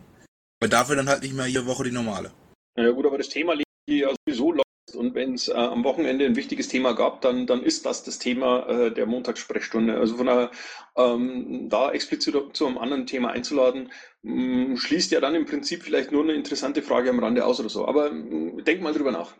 Weil 0.59 0.69
dafür 0.69 0.95
dann 0.95 1.09
halt 1.09 1.23
nicht 1.23 1.33
mehr 1.33 1.47
jede 1.47 1.65
Woche 1.65 1.83
die 1.83 1.91
normale. 1.91 2.31
Ja 2.77 2.91
gut, 2.91 3.05
aber 3.05 3.17
das 3.17 3.29
Thema 3.29 3.55
liegt 3.91 4.07
ja 4.07 4.13
sowieso 4.25 4.51
läuft 4.51 4.65
und 4.95 5.15
wenn 5.15 5.35
es 5.35 5.47
äh, 5.47 5.53
am 5.53 5.83
Wochenende 5.83 6.25
ein 6.25 6.35
wichtiges 6.35 6.67
Thema 6.67 6.93
gab, 6.93 7.21
dann, 7.21 7.47
dann 7.47 7.63
ist 7.63 7.85
das 7.85 8.03
das 8.03 8.19
Thema 8.19 8.67
äh, 8.67 8.93
der 8.93 9.05
Montagssprechstunde. 9.05 9.97
Also 9.97 10.17
von 10.17 10.25
daher, 10.25 10.51
ähm, 10.95 11.69
da 11.69 11.91
explizit 11.91 12.35
zu 12.53 12.67
einem 12.67 12.77
anderen 12.77 13.05
Thema 13.05 13.31
einzuladen, 13.31 13.91
mh, 14.23 14.77
schließt 14.77 15.11
ja 15.11 15.21
dann 15.21 15.35
im 15.35 15.45
Prinzip 15.45 15.83
vielleicht 15.83 16.11
nur 16.11 16.23
eine 16.23 16.33
interessante 16.33 16.81
Frage 16.81 17.09
am 17.09 17.19
Rande 17.19 17.45
aus 17.45 17.59
oder 17.59 17.69
so. 17.69 17.87
Aber 17.87 18.11
mh, 18.11 18.63
denk 18.63 18.81
mal 18.81 18.93
drüber 18.93 19.11
nach. 19.11 19.33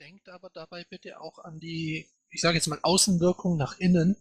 Denkt 0.00 0.28
aber 0.28 0.50
dabei 0.52 0.84
bitte 0.88 1.20
auch 1.20 1.38
an 1.38 1.58
die, 1.58 2.06
ich 2.30 2.40
sage 2.40 2.56
jetzt 2.56 2.68
mal, 2.68 2.78
Außenwirkung 2.82 3.56
nach 3.56 3.78
innen. 3.78 4.16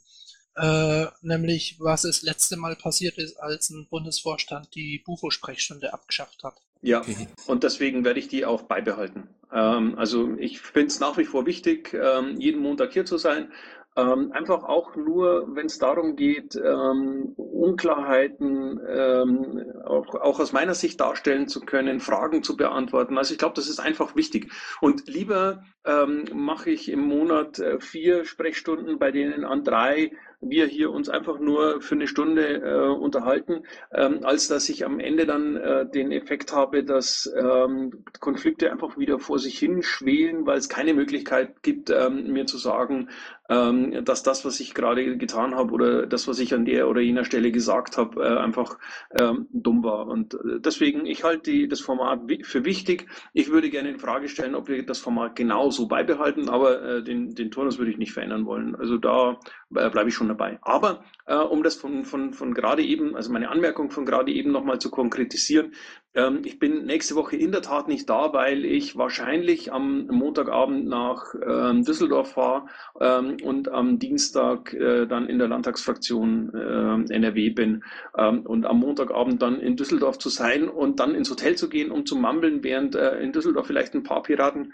Äh, 0.55 1.05
nämlich 1.21 1.75
was 1.79 2.01
das 2.01 2.23
letzte 2.23 2.57
Mal 2.57 2.75
passiert 2.75 3.17
ist, 3.19 3.37
als 3.37 3.69
ein 3.69 3.87
Bundesvorstand 3.89 4.73
die 4.73 5.03
Bufo-Sprechstunde 5.05 5.93
abgeschafft 5.93 6.43
hat. 6.43 6.59
Ja, 6.81 7.01
und 7.47 7.63
deswegen 7.63 8.03
werde 8.05 8.19
ich 8.19 8.27
die 8.27 8.45
auch 8.45 8.63
beibehalten. 8.63 9.29
Ähm, 9.51 9.95
also 9.97 10.35
ich 10.37 10.61
finde 10.61 10.87
es 10.87 10.99
nach 10.99 11.17
wie 11.17 11.25
vor 11.25 11.45
wichtig, 11.45 11.93
ähm, 11.93 12.39
jeden 12.39 12.61
Montag 12.61 12.93
hier 12.93 13.05
zu 13.05 13.17
sein. 13.17 13.51
Ähm, 13.95 14.31
einfach 14.31 14.63
auch 14.63 14.95
nur, 14.95 15.55
wenn 15.55 15.65
es 15.65 15.79
darum 15.79 16.15
geht, 16.15 16.55
ähm, 16.55 17.33
Unklarheiten 17.35 18.79
ähm, 18.87 19.63
auch, 19.85 20.13
auch 20.13 20.39
aus 20.39 20.53
meiner 20.53 20.75
Sicht 20.75 21.01
darstellen 21.01 21.47
zu 21.47 21.61
können, 21.61 21.99
Fragen 21.99 22.43
zu 22.43 22.55
beantworten. 22.55 23.17
Also 23.17 23.33
ich 23.33 23.39
glaube, 23.39 23.55
das 23.55 23.67
ist 23.67 23.79
einfach 23.79 24.15
wichtig. 24.15 24.51
Und 24.81 25.07
lieber 25.07 25.63
ähm, 25.87 26.25
mache 26.33 26.69
ich 26.69 26.91
im 26.91 27.01
Monat 27.01 27.59
äh, 27.59 27.79
vier 27.79 28.25
Sprechstunden, 28.25 28.99
bei 28.99 29.11
denen 29.11 29.45
an 29.45 29.63
drei 29.63 30.11
wir 30.39 30.67
hier 30.67 30.91
uns 30.91 31.09
einfach 31.09 31.39
nur 31.39 31.81
für 31.81 31.95
eine 31.95 32.07
Stunde 32.07 32.61
äh, 32.61 32.89
unterhalten, 32.89 33.63
ähm, 33.91 34.19
als 34.23 34.47
dass 34.47 34.69
ich 34.69 34.85
am 34.85 34.99
Ende 34.99 35.25
dann 35.25 35.55
äh, 35.55 35.89
den 35.89 36.11
Effekt 36.11 36.53
habe, 36.53 36.83
dass 36.83 37.31
ähm, 37.35 38.03
Konflikte 38.19 38.71
einfach 38.71 38.97
wieder 38.97 39.17
vor 39.17 39.39
sich 39.39 39.57
hin 39.57 39.81
schwelen, 39.81 40.45
weil 40.45 40.59
es 40.59 40.69
keine 40.69 40.93
Möglichkeit 40.93 41.63
gibt, 41.63 41.89
ähm, 41.89 42.31
mir 42.31 42.45
zu 42.45 42.57
sagen, 42.57 43.09
ähm, 43.49 44.03
dass 44.05 44.23
das, 44.23 44.45
was 44.45 44.59
ich 44.59 44.73
gerade 44.73 45.17
getan 45.17 45.55
habe 45.55 45.73
oder 45.73 46.05
das, 46.05 46.27
was 46.27 46.39
ich 46.39 46.53
an 46.53 46.65
der 46.65 46.87
oder 46.87 47.01
jener 47.01 47.25
Stelle 47.25 47.51
gesagt 47.51 47.97
habe, 47.97 48.23
äh, 48.23 48.37
einfach 48.37 48.77
ähm, 49.17 49.47
dumm 49.51 49.83
war. 49.83 50.07
Und 50.07 50.35
äh, 50.35 50.59
deswegen, 50.59 51.05
ich 51.05 51.23
halte 51.23 51.51
die, 51.51 51.67
das 51.67 51.79
Format 51.79 52.21
für 52.43 52.65
wichtig. 52.65 53.07
Ich 53.33 53.49
würde 53.49 53.69
gerne 53.69 53.89
in 53.89 53.99
Frage 53.99 54.27
stellen, 54.27 54.53
ob 54.53 54.67
wir 54.67 54.85
das 54.85 54.99
Format 54.99 55.35
genauso 55.35 55.76
beibehalten, 55.85 56.49
aber 56.49 56.81
äh, 56.81 57.03
den, 57.03 57.35
den 57.35 57.51
Turnus 57.51 57.77
würde 57.77 57.91
ich 57.91 57.97
nicht 57.97 58.13
verändern 58.13 58.45
wollen. 58.45 58.75
Also 58.75 58.97
da 58.97 59.39
bleibe 59.69 60.09
ich 60.09 60.15
schon 60.15 60.29
dabei. 60.29 60.59
Aber 60.61 61.03
äh, 61.25 61.35
um 61.35 61.63
das 61.63 61.75
von, 61.75 62.05
von, 62.05 62.33
von 62.33 62.53
gerade 62.53 62.83
eben, 62.83 63.15
also 63.15 63.31
meine 63.31 63.49
Anmerkung 63.49 63.91
von 63.91 64.05
gerade 64.05 64.31
eben 64.31 64.51
nochmal 64.51 64.79
zu 64.79 64.89
konkretisieren, 64.89 65.73
ähm, 66.13 66.41
ich 66.45 66.57
bin 66.57 66.85
nächste 66.85 67.15
Woche 67.15 67.35
in 67.35 67.51
der 67.51 67.61
Tat 67.61 67.87
nicht 67.87 68.09
da, 68.09 68.33
weil 68.33 68.65
ich 68.65 68.97
wahrscheinlich 68.97 69.71
am 69.73 70.07
Montagabend 70.07 70.87
nach 70.87 71.33
ähm, 71.45 71.83
Düsseldorf 71.83 72.31
fahre 72.31 72.67
ähm, 72.99 73.37
und 73.43 73.69
am 73.69 73.99
Dienstag 73.99 74.73
äh, 74.73 75.05
dann 75.05 75.27
in 75.27 75.37
der 75.37 75.47
Landtagsfraktion 75.49 76.53
äh, 77.09 77.13
NRW 77.13 77.49
bin 77.49 77.83
ähm, 78.17 78.41
und 78.45 78.65
am 78.65 78.79
Montagabend 78.79 79.41
dann 79.41 79.59
in 79.59 79.75
Düsseldorf 79.75 80.17
zu 80.17 80.29
sein 80.29 80.69
und 80.69 80.99
dann 80.99 81.13
ins 81.13 81.29
Hotel 81.29 81.55
zu 81.55 81.69
gehen, 81.69 81.91
um 81.91 82.05
zu 82.05 82.15
mammeln, 82.15 82.63
während 82.63 82.95
äh, 82.95 83.19
in 83.19 83.33
Düsseldorf 83.33 83.67
vielleicht 83.67 83.93
ein 83.93 84.03
paar 84.03 84.23
Piraten 84.23 84.73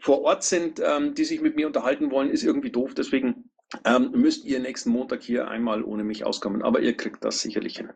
vor 0.00 0.22
Ort 0.22 0.42
sind, 0.42 0.82
ähm, 0.84 1.14
die 1.14 1.24
sich 1.24 1.40
mit 1.40 1.56
mir 1.56 1.66
unterhalten 1.66 2.10
wollen, 2.10 2.30
ist 2.30 2.42
irgendwie 2.42 2.70
doof. 2.70 2.94
Deswegen 2.94 3.50
ähm, 3.84 4.10
müsst 4.12 4.44
ihr 4.44 4.60
nächsten 4.60 4.90
Montag 4.90 5.22
hier 5.22 5.48
einmal 5.48 5.82
ohne 5.82 6.04
mich 6.04 6.24
auskommen. 6.24 6.62
Aber 6.62 6.80
ihr 6.80 6.96
kriegt 6.96 7.24
das 7.24 7.40
sicherlich 7.40 7.76
hin. 7.76 7.90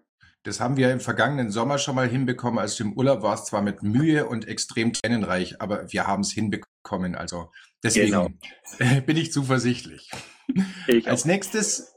Das 0.44 0.60
haben 0.60 0.76
wir 0.76 0.92
im 0.92 1.00
vergangenen 1.00 1.50
Sommer 1.50 1.78
schon 1.78 1.94
mal 1.94 2.08
hinbekommen. 2.08 2.58
Als 2.58 2.76
du 2.76 2.84
im 2.84 2.92
Urlaub 2.92 3.22
warst, 3.22 3.46
zwar 3.46 3.60
mit 3.60 3.82
Mühe 3.82 4.26
und 4.26 4.46
extrem 4.46 4.92
tränenreich, 4.92 5.60
aber 5.60 5.92
wir 5.92 6.06
haben 6.06 6.22
es 6.22 6.32
hinbekommen. 6.32 7.14
Also 7.14 7.50
deswegen 7.82 8.06
genau. 8.12 9.00
bin 9.06 9.16
ich 9.16 9.32
zuversichtlich. 9.32 10.10
Ich 10.86 11.08
als 11.08 11.24
nächstes, 11.24 11.94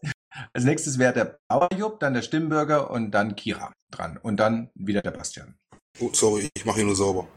als 0.54 0.66
nächstes 0.66 1.00
wäre 1.00 1.14
der 1.14 1.40
Bauerjupp, 1.48 2.00
dann 2.00 2.14
der 2.14 2.24
Stimmbürger 2.24 2.92
und 2.92 3.12
dann 3.12 3.36
Kira 3.36 3.72
dran. 3.92 4.18
Und 4.18 4.38
dann 4.38 4.70
wieder 4.74 5.02
der 5.02 5.12
Bastian. 5.12 5.58
Oh, 6.00 6.10
sorry, 6.12 6.50
ich 6.54 6.66
mache 6.66 6.82
ihn 6.82 6.88
nur 6.88 6.96
sauber. 6.96 7.28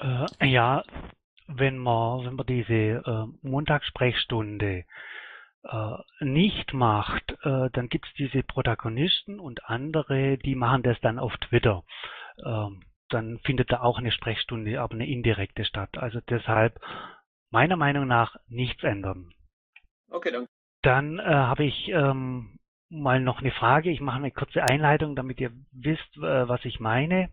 Äh, 0.00 0.46
ja, 0.46 0.82
wenn 1.46 1.78
man, 1.78 2.24
wenn 2.26 2.34
man 2.34 2.46
diese 2.46 2.72
äh, 2.72 3.26
Montagssprechstunde 3.42 4.84
äh, 5.64 5.96
nicht 6.20 6.72
macht, 6.72 7.32
äh, 7.44 7.70
dann 7.72 7.88
gibt 7.88 8.06
es 8.06 8.14
diese 8.14 8.42
Protagonisten 8.42 9.40
und 9.40 9.64
andere, 9.66 10.38
die 10.38 10.54
machen 10.54 10.82
das 10.82 11.00
dann 11.00 11.18
auf 11.18 11.36
Twitter. 11.38 11.84
Ähm, 12.44 12.82
dann 13.08 13.38
findet 13.44 13.70
da 13.70 13.80
auch 13.80 13.98
eine 13.98 14.12
Sprechstunde, 14.12 14.80
aber 14.80 14.94
eine 14.94 15.06
indirekte 15.06 15.64
statt. 15.64 15.98
Also 15.98 16.20
deshalb 16.28 16.80
meiner 17.50 17.76
Meinung 17.76 18.06
nach 18.06 18.36
nichts 18.48 18.82
ändern. 18.82 19.30
Okay, 20.10 20.30
danke. 20.32 20.50
Dann 20.82 21.18
äh, 21.18 21.22
habe 21.22 21.64
ich 21.64 21.88
ähm, 21.88 22.58
mal 22.88 23.20
noch 23.20 23.40
eine 23.40 23.52
Frage. 23.52 23.90
Ich 23.90 24.00
mache 24.00 24.16
eine 24.16 24.30
kurze 24.30 24.62
Einleitung, 24.62 25.14
damit 25.14 25.40
ihr 25.40 25.52
wisst, 25.72 26.16
äh, 26.16 26.48
was 26.48 26.64
ich 26.64 26.80
meine. 26.80 27.30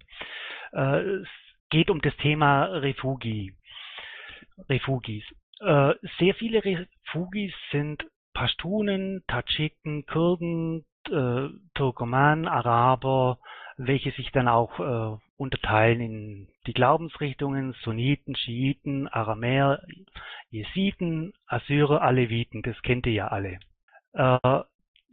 Äh, 0.72 1.00
es 1.00 1.28
geht 1.70 1.90
um 1.90 2.02
das 2.02 2.16
Thema 2.18 2.66
Refugi. 2.66 3.56
Refugis. 4.68 5.24
Äh, 5.60 5.94
sehr 6.18 6.36
viele 6.36 6.64
Refugis 6.64 7.54
sind 7.72 8.06
Pashtunen, 8.34 9.24
Tadschiken, 9.28 10.06
Kurden, 10.06 10.86
äh, 11.10 11.50
Turkomanen, 11.74 12.48
Araber, 12.48 13.40
welche 13.78 14.12
sich 14.12 14.32
dann 14.32 14.48
auch 14.48 14.80
äh, 14.80 15.18
unterteilen 15.38 16.02
in 16.02 16.48
die 16.68 16.74
Glaubensrichtungen 16.74 17.74
Sunniten, 17.82 18.36
Schiiten, 18.36 19.08
Aramäer, 19.08 19.82
Jesiden, 20.50 21.34
Assyrer, 21.48 22.02
Aleviten, 22.02 22.62
das 22.62 22.82
kennt 22.82 23.06
ihr 23.08 23.14
ja 23.14 23.28
alle. 23.30 23.60
Äh, 24.14 24.62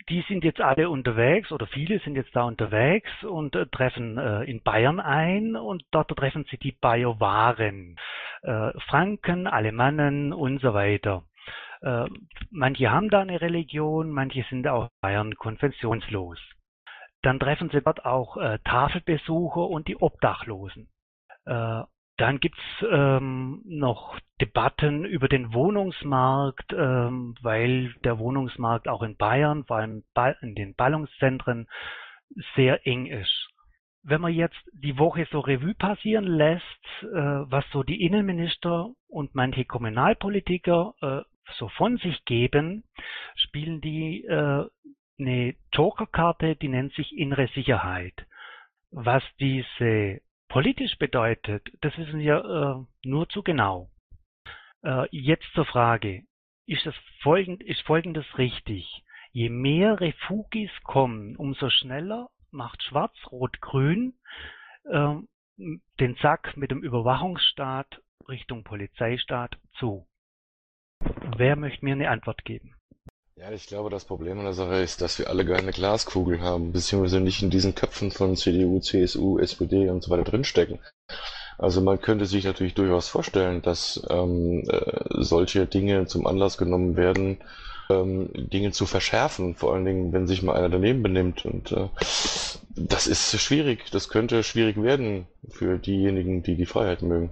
die 0.08 0.24
sind 0.28 0.44
jetzt 0.44 0.60
alle 0.60 0.88
unterwegs 0.88 1.50
oder 1.50 1.66
viele 1.66 1.98
sind 2.00 2.14
jetzt 2.14 2.34
da 2.34 2.44
unterwegs 2.44 3.10
und 3.24 3.56
äh, 3.56 3.66
treffen 3.66 4.18
äh, 4.18 4.44
in 4.44 4.62
Bayern 4.62 5.00
ein 5.00 5.56
und 5.56 5.84
dort 5.90 6.10
treffen 6.16 6.44
sie 6.50 6.58
die 6.58 6.72
Bajuwaren, 6.72 7.96
äh, 8.42 8.70
Franken, 8.88 9.46
Alemannen 9.46 10.32
und 10.32 10.60
so 10.60 10.74
weiter. 10.74 11.24
Äh, 11.82 12.06
manche 12.50 12.90
haben 12.90 13.10
da 13.10 13.20
eine 13.20 13.40
Religion, 13.40 14.10
manche 14.10 14.44
sind 14.48 14.66
auch 14.68 14.88
Bayern 15.00 15.34
konfessionslos. 15.34 16.38
Dann 17.22 17.40
treffen 17.40 17.70
sie 17.70 17.80
dort 17.80 18.04
auch 18.04 18.36
äh, 18.36 18.58
Tafelbesucher 18.64 19.68
und 19.68 19.88
die 19.88 19.96
Obdachlosen. 19.96 20.88
Dann 22.16 22.40
gibt's 22.40 22.58
ähm, 22.90 23.60
noch 23.66 24.18
Debatten 24.40 25.04
über 25.04 25.28
den 25.28 25.52
Wohnungsmarkt, 25.52 26.72
ähm, 26.72 27.34
weil 27.42 27.94
der 28.04 28.18
Wohnungsmarkt 28.18 28.88
auch 28.88 29.02
in 29.02 29.16
Bayern, 29.16 29.64
vor 29.64 29.76
allem 29.76 30.02
in 30.40 30.54
den 30.54 30.74
Ballungszentren, 30.74 31.68
sehr 32.54 32.86
eng 32.86 33.06
ist. 33.06 33.48
Wenn 34.02 34.20
man 34.20 34.32
jetzt 34.32 34.58
die 34.72 34.98
Woche 34.98 35.26
so 35.30 35.40
Revue 35.40 35.74
passieren 35.74 36.24
lässt, 36.24 36.64
äh, 37.02 37.06
was 37.06 37.64
so 37.72 37.82
die 37.82 38.02
Innenminister 38.04 38.90
und 39.08 39.34
manche 39.34 39.64
Kommunalpolitiker 39.64 40.94
äh, 41.02 41.20
so 41.58 41.68
von 41.68 41.98
sich 41.98 42.24
geben, 42.24 42.84
spielen 43.34 43.80
die 43.80 44.24
äh, 44.24 44.64
eine 45.18 45.54
Jokerkarte, 45.72 46.56
die 46.56 46.68
nennt 46.68 46.92
sich 46.94 47.16
innere 47.16 47.48
Sicherheit. 47.48 48.14
Was 48.90 49.22
diese 49.40 50.20
politisch 50.48 50.96
bedeutet, 50.98 51.68
das 51.80 51.96
wissen 51.98 52.20
wir 52.20 52.86
äh, 52.86 53.08
nur 53.08 53.28
zu 53.28 53.42
genau. 53.42 53.90
Äh, 54.82 55.06
jetzt 55.10 55.46
zur 55.54 55.66
Frage, 55.66 56.24
ist, 56.66 56.86
das 56.86 56.94
folgend, 57.22 57.62
ist 57.62 57.80
Folgendes 57.82 58.26
richtig? 58.38 59.04
Je 59.32 59.48
mehr 59.50 60.00
Refugis 60.00 60.70
kommen, 60.82 61.36
umso 61.36 61.70
schneller 61.70 62.30
macht 62.50 62.82
Schwarz-Rot-Grün 62.82 64.14
äh, 64.84 65.14
den 66.00 66.16
Sack 66.16 66.56
mit 66.56 66.70
dem 66.70 66.82
Überwachungsstaat 66.82 68.02
Richtung 68.28 68.64
Polizeistaat 68.64 69.58
zu. 69.78 70.06
Wer 71.36 71.56
möchte 71.56 71.84
mir 71.84 71.92
eine 71.92 72.10
Antwort 72.10 72.44
geben? 72.44 72.75
Ja, 73.38 73.52
ich 73.52 73.66
glaube, 73.66 73.90
das 73.90 74.06
Problem 74.06 74.38
an 74.38 74.46
der 74.46 74.54
Sache 74.54 74.76
ist, 74.76 75.02
dass 75.02 75.18
wir 75.18 75.28
alle 75.28 75.44
keine 75.44 75.70
Glaskugel 75.70 76.40
haben, 76.40 76.72
beziehungsweise 76.72 77.20
nicht 77.20 77.42
in 77.42 77.50
diesen 77.50 77.74
Köpfen 77.74 78.10
von 78.10 78.34
CDU, 78.34 78.80
CSU, 78.80 79.38
SPD 79.38 79.90
und 79.90 80.02
so 80.02 80.10
weiter 80.10 80.24
drinstecken. 80.24 80.78
Also 81.58 81.82
man 81.82 82.00
könnte 82.00 82.24
sich 82.24 82.44
natürlich 82.44 82.72
durchaus 82.72 83.08
vorstellen, 83.08 83.60
dass 83.60 84.02
ähm, 84.08 84.64
äh, 84.68 85.22
solche 85.22 85.66
Dinge 85.66 86.06
zum 86.06 86.26
Anlass 86.26 86.56
genommen 86.56 86.96
werden, 86.96 87.36
ähm, 87.90 88.30
Dinge 88.34 88.72
zu 88.72 88.86
verschärfen, 88.86 89.54
vor 89.54 89.74
allen 89.74 89.84
Dingen, 89.84 90.12
wenn 90.14 90.26
sich 90.26 90.42
mal 90.42 90.56
einer 90.56 90.70
daneben 90.70 91.02
benimmt. 91.02 91.44
Und 91.44 91.72
äh, 91.72 91.88
das 92.74 93.06
ist 93.06 93.38
schwierig, 93.38 93.90
das 93.90 94.08
könnte 94.08 94.44
schwierig 94.44 94.82
werden 94.82 95.26
für 95.50 95.78
diejenigen, 95.78 96.42
die 96.42 96.56
die 96.56 96.66
Freiheit 96.66 97.02
mögen. 97.02 97.30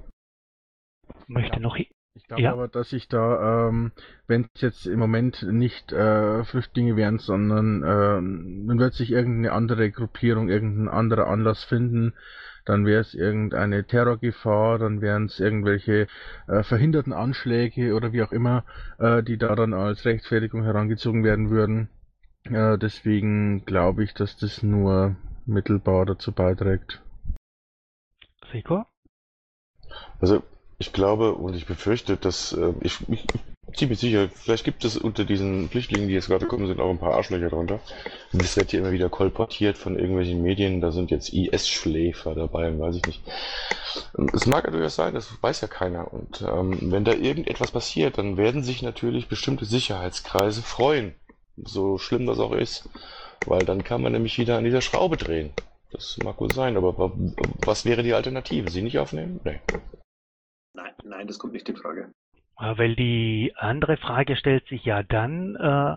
Möchte 1.28 1.61
noch. 1.61 1.78
Ich 2.16 2.28
glaube 2.28 2.42
Ja. 2.42 2.52
aber, 2.52 2.68
dass 2.68 2.90
sich 2.90 3.08
da, 3.08 3.68
ähm, 3.68 3.90
wenn 4.28 4.46
es 4.54 4.60
jetzt 4.60 4.86
im 4.86 5.00
Moment 5.00 5.42
nicht 5.42 5.92
äh, 5.92 6.44
Flüchtlinge 6.44 6.94
wären, 6.94 7.18
sondern 7.18 7.82
ähm, 7.84 8.66
dann 8.68 8.78
wird 8.78 8.94
sich 8.94 9.10
irgendeine 9.10 9.52
andere 9.52 9.90
Gruppierung, 9.90 10.48
irgendein 10.48 10.88
anderer 10.88 11.26
Anlass 11.26 11.64
finden, 11.64 12.14
dann 12.64 12.86
wäre 12.86 13.00
es 13.00 13.14
irgendeine 13.14 13.84
Terrorgefahr, 13.84 14.78
dann 14.78 15.00
wären 15.00 15.24
es 15.24 15.40
irgendwelche 15.40 16.06
äh, 16.46 16.62
verhinderten 16.62 17.12
Anschläge 17.12 17.94
oder 17.94 18.12
wie 18.12 18.22
auch 18.22 18.32
immer, 18.32 18.64
äh, 18.98 19.24
die 19.24 19.36
da 19.36 19.56
dann 19.56 19.74
als 19.74 20.04
Rechtfertigung 20.04 20.62
herangezogen 20.62 21.24
werden 21.24 21.50
würden. 21.50 21.88
Äh, 22.44 22.78
deswegen 22.78 23.64
glaube 23.64 24.04
ich, 24.04 24.14
dass 24.14 24.36
das 24.36 24.62
nur 24.62 25.16
mittelbar 25.46 26.06
dazu 26.06 26.30
beiträgt. 26.30 27.02
Rico? 28.52 28.84
Also 30.20 30.44
ich 30.78 30.92
glaube 30.92 31.34
und 31.34 31.54
ich 31.54 31.66
befürchte, 31.66 32.16
dass 32.16 32.52
äh, 32.52 32.72
ich, 32.80 32.98
ich 33.08 33.28
ziemlich 33.74 33.98
sicher, 33.98 34.28
vielleicht 34.28 34.64
gibt 34.64 34.84
es 34.84 34.96
unter 34.96 35.24
diesen 35.24 35.68
Flüchtlingen, 35.68 36.08
die 36.08 36.14
jetzt 36.14 36.28
gerade 36.28 36.46
kommen, 36.46 36.66
sind 36.66 36.80
auch 36.80 36.90
ein 36.90 36.98
paar 36.98 37.14
Arschlöcher 37.14 37.48
drunter. 37.48 37.80
Das 38.32 38.56
wird 38.56 38.70
hier 38.70 38.80
immer 38.80 38.92
wieder 38.92 39.08
kolportiert 39.08 39.78
von 39.78 39.98
irgendwelchen 39.98 40.42
Medien, 40.42 40.80
da 40.80 40.92
sind 40.92 41.10
jetzt 41.10 41.32
IS-Schläfer 41.32 42.34
dabei 42.34 42.68
und 42.68 42.80
weiß 42.80 42.96
ich 42.96 43.06
nicht. 43.06 43.22
Es 44.32 44.46
mag 44.46 44.64
ja 44.64 44.70
durchaus 44.70 44.96
sein, 44.96 45.14
das 45.14 45.30
weiß 45.42 45.60
ja 45.60 45.68
keiner. 45.68 46.12
Und 46.12 46.42
ähm, 46.42 46.78
wenn 46.92 47.04
da 47.04 47.12
irgendetwas 47.12 47.70
passiert, 47.70 48.18
dann 48.18 48.36
werden 48.36 48.62
sich 48.62 48.82
natürlich 48.82 49.28
bestimmte 49.28 49.64
Sicherheitskreise 49.64 50.62
freuen. 50.62 51.14
So 51.56 51.98
schlimm 51.98 52.26
das 52.26 52.38
auch 52.40 52.52
ist. 52.52 52.88
Weil 53.46 53.64
dann 53.64 53.84
kann 53.84 54.02
man 54.02 54.12
nämlich 54.12 54.38
wieder 54.38 54.56
an 54.58 54.64
dieser 54.64 54.80
Schraube 54.80 55.16
drehen. 55.16 55.50
Das 55.92 56.18
mag 56.18 56.40
wohl 56.40 56.50
sein, 56.50 56.76
aber 56.76 56.98
wa- 56.98 57.12
was 57.64 57.84
wäre 57.84 58.02
die 58.02 58.14
Alternative? 58.14 58.70
Sie 58.70 58.82
nicht 58.82 58.98
aufnehmen? 58.98 59.40
Nee. 59.44 59.60
Nein, 60.74 60.92
nein, 61.04 61.26
das 61.26 61.38
kommt 61.38 61.52
nicht 61.52 61.68
in 61.68 61.76
Frage. 61.76 62.12
Äh, 62.58 62.76
Weil 62.76 62.96
die 62.96 63.52
andere 63.56 63.96
Frage 63.96 64.36
stellt 64.36 64.66
sich 64.66 64.84
ja 64.84 65.02
dann, 65.02 65.56
äh, 65.56 65.96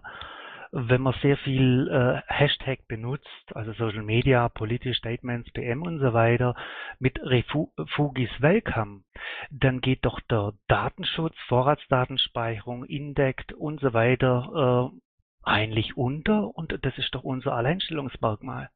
wenn 0.72 1.02
man 1.02 1.16
sehr 1.22 1.38
viel 1.38 1.88
äh, 1.88 2.22
Hashtag 2.32 2.88
benutzt, 2.88 3.56
also 3.56 3.74
Social 3.74 4.04
Media, 4.04 4.50
politische 4.50 4.98
Statements, 4.98 5.52
PM 5.52 5.82
und 5.82 6.00
so 6.00 6.14
weiter, 6.14 6.56
mit 7.00 7.20
Refu 7.24 7.70
Refugis 7.78 8.30
Welcome, 8.40 9.02
dann 9.50 9.82
geht 9.82 10.06
doch 10.06 10.20
der 10.30 10.54
Datenschutz, 10.68 11.36
Vorratsdatenspeicherung, 11.48 12.84
Indect 12.86 13.54
und 13.54 13.80
so 13.80 13.94
weiter 13.94 14.92
äh, 14.94 15.00
eigentlich 15.44 15.96
unter 15.96 16.56
und 16.56 16.78
das 16.82 16.98
ist 16.98 17.16
doch 17.16 17.24
unser 17.24 17.54
Alleinstellungsmerkmal. 17.54 18.70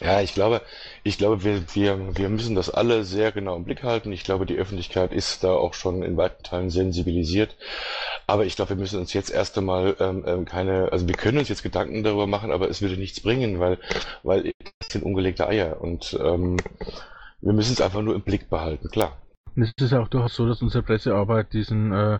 Ja, 0.00 0.20
ich 0.20 0.32
glaube, 0.32 0.62
ich 1.02 1.18
glaube, 1.18 1.42
wir, 1.42 1.74
wir, 1.74 2.16
wir 2.16 2.28
müssen 2.28 2.54
das 2.54 2.70
alle 2.70 3.02
sehr 3.02 3.32
genau 3.32 3.56
im 3.56 3.64
Blick 3.64 3.82
halten. 3.82 4.12
Ich 4.12 4.22
glaube, 4.22 4.46
die 4.46 4.56
Öffentlichkeit 4.56 5.12
ist 5.12 5.42
da 5.42 5.50
auch 5.50 5.74
schon 5.74 6.02
in 6.02 6.16
weiten 6.16 6.44
Teilen 6.44 6.70
sensibilisiert. 6.70 7.56
Aber 8.28 8.46
ich 8.46 8.54
glaube, 8.54 8.70
wir 8.70 8.76
müssen 8.76 9.00
uns 9.00 9.12
jetzt 9.12 9.30
erst 9.30 9.58
einmal 9.58 9.96
ähm, 9.98 10.22
ähm, 10.26 10.44
keine, 10.44 10.92
also 10.92 11.08
wir 11.08 11.16
können 11.16 11.38
uns 11.38 11.48
jetzt 11.48 11.64
Gedanken 11.64 12.04
darüber 12.04 12.28
machen, 12.28 12.52
aber 12.52 12.68
es 12.68 12.80
würde 12.80 12.96
nichts 12.96 13.20
bringen, 13.20 13.58
weil, 13.58 13.78
weil 14.22 14.52
das 14.80 14.92
sind 14.92 15.04
ungelegte 15.04 15.48
Eier 15.48 15.80
und 15.80 16.16
ähm, 16.22 16.58
wir 17.40 17.52
müssen 17.52 17.72
es 17.72 17.80
einfach 17.80 18.02
nur 18.02 18.14
im 18.14 18.22
Blick 18.22 18.48
behalten, 18.50 18.88
klar. 18.90 19.16
Und 19.56 19.62
es 19.62 19.72
ist 19.80 19.94
auch 19.94 20.08
durchaus 20.08 20.36
so, 20.36 20.46
dass 20.46 20.62
unsere 20.62 20.84
Pressearbeit 20.84 21.52
diesen, 21.52 21.92
äh, 21.92 22.18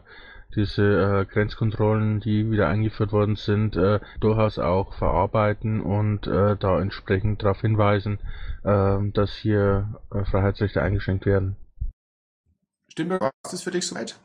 diese 0.55 0.83
äh, 0.83 1.25
Grenzkontrollen, 1.27 2.21
die 2.21 2.51
wieder 2.51 2.69
eingeführt 2.69 3.13
worden 3.13 3.37
sind, 3.37 3.77
äh, 3.77 4.01
durchaus 4.21 4.59
auch 4.59 4.95
verarbeiten 4.95 5.81
und 5.81 6.27
äh, 6.27 6.57
da 6.57 6.81
entsprechend 6.81 7.43
darauf 7.43 7.61
hinweisen, 7.61 8.19
äh, 8.65 8.99
dass 9.13 9.35
hier 9.35 10.01
äh, 10.13 10.25
Freiheitsrechte 10.25 10.83
eingeschränkt 10.83 11.27
werden. 11.27 11.57
Stimmbürger, 12.91 13.27
war 13.27 13.33
das 13.51 13.63
für 13.63 13.71
dich 13.71 13.87
soweit? 13.87 14.19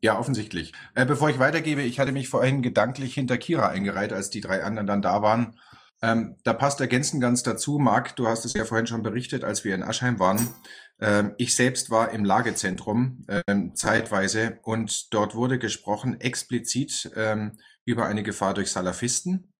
Ja, 0.00 0.18
offensichtlich. 0.18 0.72
Äh, 0.94 1.06
bevor 1.06 1.30
ich 1.30 1.38
weitergebe, 1.38 1.82
ich 1.82 1.98
hatte 1.98 2.12
mich 2.12 2.28
vorhin 2.28 2.62
gedanklich 2.62 3.14
hinter 3.14 3.38
Kira 3.38 3.68
eingereiht, 3.68 4.12
als 4.12 4.30
die 4.30 4.40
drei 4.40 4.62
anderen 4.62 4.86
dann 4.86 5.02
da 5.02 5.22
waren. 5.22 5.58
Ähm, 6.02 6.36
da 6.44 6.52
passt 6.52 6.80
ergänzend 6.80 7.22
ganz 7.22 7.42
dazu. 7.42 7.78
Marc, 7.78 8.14
du 8.16 8.28
hast 8.28 8.44
es 8.44 8.52
ja 8.52 8.64
vorhin 8.64 8.86
schon 8.86 9.02
berichtet, 9.02 9.44
als 9.44 9.64
wir 9.64 9.74
in 9.74 9.82
Aschheim 9.82 10.18
waren. 10.18 10.48
Ähm, 11.00 11.34
ich 11.38 11.54
selbst 11.54 11.90
war 11.90 12.10
im 12.12 12.24
Lagezentrum 12.24 13.24
ähm, 13.46 13.74
zeitweise 13.74 14.58
und 14.62 15.12
dort 15.12 15.34
wurde 15.34 15.58
gesprochen 15.58 16.20
explizit 16.20 17.10
ähm, 17.16 17.58
über 17.84 18.06
eine 18.06 18.22
Gefahr 18.22 18.54
durch 18.54 18.70
Salafisten. 18.70 19.52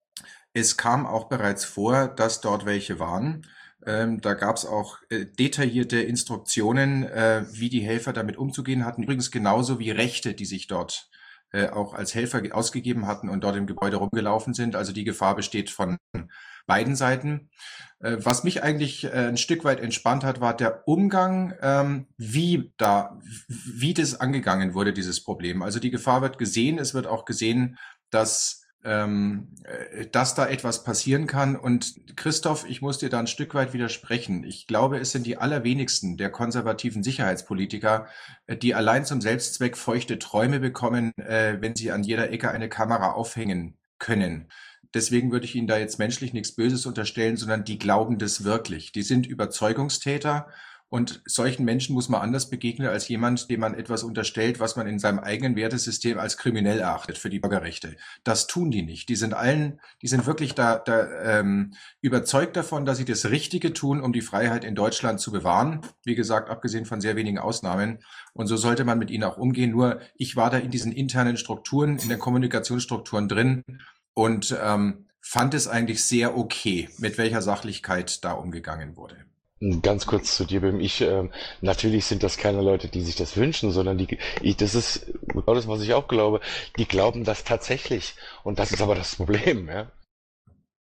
Es 0.52 0.76
kam 0.76 1.06
auch 1.06 1.28
bereits 1.28 1.64
vor, 1.64 2.08
dass 2.08 2.40
dort 2.40 2.64
welche 2.64 2.98
waren. 2.98 3.46
Da 3.86 4.32
gab 4.32 4.56
es 4.56 4.64
auch 4.64 5.00
äh, 5.10 5.26
detaillierte 5.26 6.00
Instruktionen, 6.00 7.02
äh, 7.02 7.44
wie 7.50 7.68
die 7.68 7.82
Helfer 7.82 8.14
damit 8.14 8.38
umzugehen 8.38 8.86
hatten. 8.86 9.02
Übrigens 9.02 9.30
genauso 9.30 9.78
wie 9.78 9.90
Rechte, 9.90 10.32
die 10.32 10.46
sich 10.46 10.68
dort 10.68 11.10
äh, 11.52 11.68
auch 11.68 11.92
als 11.92 12.14
Helfer 12.14 12.40
ge- 12.40 12.52
ausgegeben 12.52 13.06
hatten 13.06 13.28
und 13.28 13.44
dort 13.44 13.56
im 13.56 13.66
Gebäude 13.66 13.98
rumgelaufen 13.98 14.54
sind. 14.54 14.74
Also 14.74 14.94
die 14.94 15.04
Gefahr 15.04 15.36
besteht 15.36 15.68
von 15.68 15.98
beiden 16.66 16.96
Seiten. 16.96 17.50
Äh, 18.04 18.18
was 18.24 18.44
mich 18.44 18.62
eigentlich 18.62 19.04
äh, 19.04 19.28
ein 19.28 19.38
Stück 19.38 19.64
weit 19.64 19.80
entspannt 19.80 20.24
hat, 20.24 20.40
war 20.40 20.54
der 20.56 20.86
Umgang, 20.86 21.54
ähm, 21.62 22.06
wie 22.18 22.72
da, 22.76 23.18
wie 23.48 23.94
das 23.94 24.20
angegangen 24.20 24.74
wurde, 24.74 24.92
dieses 24.92 25.24
Problem. 25.24 25.62
Also 25.62 25.80
die 25.80 25.90
Gefahr 25.90 26.20
wird 26.20 26.38
gesehen, 26.38 26.78
es 26.78 26.92
wird 26.92 27.06
auch 27.06 27.24
gesehen, 27.24 27.78
dass 28.10 28.60
ähm, 28.84 29.54
äh, 29.64 30.06
dass 30.08 30.34
da 30.34 30.46
etwas 30.46 30.84
passieren 30.84 31.26
kann. 31.26 31.56
Und 31.56 31.94
Christoph, 32.16 32.68
ich 32.68 32.82
muss 32.82 32.98
dir 32.98 33.08
da 33.08 33.18
ein 33.18 33.26
Stück 33.26 33.54
weit 33.54 33.72
widersprechen. 33.72 34.44
Ich 34.44 34.66
glaube, 34.66 34.98
es 34.98 35.10
sind 35.10 35.26
die 35.26 35.38
allerwenigsten 35.38 36.18
der 36.18 36.28
konservativen 36.28 37.02
Sicherheitspolitiker, 37.02 38.06
die 38.46 38.74
allein 38.74 39.06
zum 39.06 39.22
Selbstzweck 39.22 39.78
feuchte 39.78 40.18
Träume 40.18 40.60
bekommen, 40.60 41.12
wenn 41.16 41.74
sie 41.74 41.92
an 41.92 42.02
jeder 42.02 42.30
Ecke 42.30 42.50
eine 42.50 42.68
Kamera 42.68 43.12
aufhängen 43.12 43.78
können. 43.98 44.48
Deswegen 44.94 45.32
würde 45.32 45.44
ich 45.44 45.54
Ihnen 45.54 45.66
da 45.66 45.76
jetzt 45.76 45.98
menschlich 45.98 46.32
nichts 46.32 46.54
Böses 46.54 46.86
unterstellen, 46.86 47.36
sondern 47.36 47.64
die 47.64 47.78
glauben 47.78 48.18
das 48.18 48.44
wirklich. 48.44 48.92
Die 48.92 49.02
sind 49.02 49.26
Überzeugungstäter 49.26 50.46
und 50.94 51.22
solchen 51.26 51.64
Menschen 51.64 51.92
muss 51.92 52.08
man 52.08 52.20
anders 52.20 52.48
begegnen 52.50 52.86
als 52.86 53.08
jemand, 53.08 53.50
dem 53.50 53.58
man 53.58 53.74
etwas 53.74 54.04
unterstellt, 54.04 54.60
was 54.60 54.76
man 54.76 54.86
in 54.86 55.00
seinem 55.00 55.18
eigenen 55.18 55.56
Wertesystem 55.56 56.20
als 56.20 56.36
kriminell 56.36 56.78
erachtet 56.78 57.18
für 57.18 57.30
die 57.30 57.40
Bürgerrechte. 57.40 57.96
Das 58.22 58.46
tun 58.46 58.70
die 58.70 58.82
nicht. 58.82 59.08
Die 59.08 59.16
sind 59.16 59.34
allen, 59.34 59.80
die 60.02 60.06
sind 60.06 60.24
wirklich 60.24 60.54
da, 60.54 60.78
da 60.78 61.40
ähm, 61.40 61.74
überzeugt 62.00 62.56
davon, 62.56 62.86
dass 62.86 62.98
sie 62.98 63.04
das 63.04 63.24
Richtige 63.30 63.72
tun, 63.72 64.00
um 64.00 64.12
die 64.12 64.20
Freiheit 64.20 64.62
in 64.62 64.76
Deutschland 64.76 65.18
zu 65.18 65.32
bewahren. 65.32 65.80
Wie 66.04 66.14
gesagt, 66.14 66.48
abgesehen 66.48 66.84
von 66.84 67.00
sehr 67.00 67.16
wenigen 67.16 67.38
Ausnahmen. 67.38 67.98
Und 68.32 68.46
so 68.46 68.56
sollte 68.56 68.84
man 68.84 69.00
mit 69.00 69.10
ihnen 69.10 69.24
auch 69.24 69.36
umgehen. 69.36 69.72
Nur 69.72 69.98
ich 70.14 70.36
war 70.36 70.50
da 70.50 70.58
in 70.58 70.70
diesen 70.70 70.92
internen 70.92 71.36
Strukturen, 71.38 71.98
in 71.98 72.08
den 72.08 72.20
Kommunikationsstrukturen 72.20 73.26
drin 73.26 73.64
und 74.14 74.56
ähm, 74.62 75.06
fand 75.20 75.54
es 75.54 75.68
eigentlich 75.68 76.04
sehr 76.04 76.36
okay, 76.36 76.88
mit 76.98 77.18
welcher 77.18 77.42
Sachlichkeit 77.42 78.24
da 78.24 78.32
umgegangen 78.32 78.96
wurde. 78.96 79.16
Ganz 79.82 80.04
kurz 80.04 80.36
zu 80.36 80.44
dir, 80.44 80.60
Bim. 80.60 80.80
Ich, 80.80 81.00
ähm, 81.00 81.30
natürlich 81.62 82.04
sind 82.04 82.22
das 82.22 82.36
keine 82.36 82.60
Leute, 82.60 82.88
die 82.88 83.02
sich 83.02 83.16
das 83.16 83.36
wünschen, 83.36 83.70
sondern 83.70 83.96
die, 83.96 84.18
ich, 84.42 84.56
das 84.56 84.74
ist 84.74 85.06
genau 85.26 85.54
das, 85.54 85.66
was 85.66 85.80
ich 85.80 85.94
auch 85.94 86.06
glaube. 86.06 86.40
Die 86.76 86.86
glauben 86.86 87.24
das 87.24 87.44
tatsächlich. 87.44 88.14
Und 88.42 88.58
das 88.58 88.72
ist 88.72 88.82
aber 88.82 88.94
das 88.94 89.16
Problem, 89.16 89.68
ja. 89.68 89.90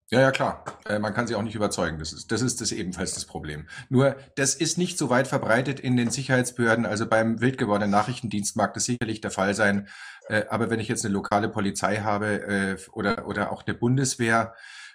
Ja, 0.10 0.20
ja, 0.22 0.32
klar. 0.32 0.64
Äh, 0.86 1.00
man 1.00 1.14
kann 1.14 1.26
sie 1.26 1.34
auch 1.34 1.42
nicht 1.42 1.56
überzeugen. 1.56 1.98
Das 1.98 2.14
ist, 2.14 2.32
das 2.32 2.42
ist 2.42 2.62
das 2.62 2.72
ebenfalls 2.72 3.16
das 3.16 3.26
Problem. 3.26 3.68
Nur, 3.90 4.16
das 4.36 4.54
ist 4.54 4.78
nicht 4.78 4.98
so 4.98 5.10
weit 5.10 5.28
verbreitet 5.28 5.80
in 5.80 5.98
den 5.98 6.12
Sicherheitsbehörden. 6.12 6.86
Also 6.86 7.08
beim 7.08 7.42
wild 7.42 7.58
gewordenen 7.58 7.92
Nachrichtendienst 7.92 8.56
mag 8.56 8.74
das 8.74 8.86
sicherlich 8.86 9.22
der 9.22 9.32
Fall 9.32 9.56
sein. 9.56 9.88
Äh, 10.28 10.46
aber 10.50 10.70
wenn 10.70 10.80
ich 10.80 10.88
jetzt 10.88 11.06
eine 11.06 11.14
lokale 11.14 11.50
Polizei 11.50 11.98
habe 11.98 12.42
äh, 12.44 12.78
oder, 12.92 13.28
oder 13.28 13.52
auch 13.52 13.66
eine 13.66 13.76
Bundeswehr, 13.76 14.54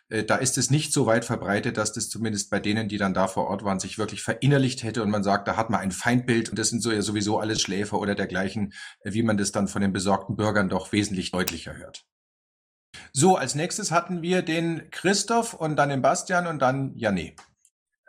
äh, 0.09 0.25
da 0.25 0.37
ist 0.37 0.59
es 0.59 0.71
nicht 0.71 0.93
so 0.93 1.07
weit 1.07 1.25
verbreitet, 1.25 1.77
dass 1.77 1.93
das 1.93 2.09
zumindest 2.09 2.51
bei 2.51 2.61
denen, 2.61 2.89
die 2.89 2.99
dann 2.99 3.15
da 3.15 3.29
vor 3.29 3.47
Ort 3.49 3.65
waren, 3.65 3.81
sich 3.81 3.99
wirklich 3.99 4.23
verinnerlicht 4.23 4.83
hätte 4.83 5.03
und 5.03 5.11
man 5.11 5.23
sagt, 5.23 5.49
da 5.49 5.57
hat 5.57 5.71
man 5.71 5.81
ein 5.81 5.93
Feindbild 5.93 6.51
und 6.51 6.59
das 6.59 6.71
sind 6.71 6.83
so 6.83 6.91
ja 6.91 7.03
sowieso 7.03 7.39
alles 7.39 7.61
Schläfer 7.61 7.99
oder 7.99 8.15
dergleichen, 8.15 8.73
äh, 9.01 9.13
wie 9.13 9.23
man 9.23 9.37
das 9.37 9.53
dann 9.53 9.69
von 9.69 9.83
den 9.83 9.93
besorgten 9.93 10.37
Bürgern 10.37 10.69
doch 10.69 10.93
wesentlich 10.93 11.31
deutlicher 11.31 11.77
hört. 11.77 12.05
So, 13.13 13.37
als 13.37 13.55
nächstes 13.55 13.91
hatten 13.91 14.23
wir 14.23 14.43
den 14.43 14.91
Christoph 14.91 15.55
und 15.55 15.77
dann 15.77 15.91
den 15.91 16.03
Bastian 16.03 16.47
und 16.47 16.61
dann 16.61 16.95
Janne. 16.97 17.35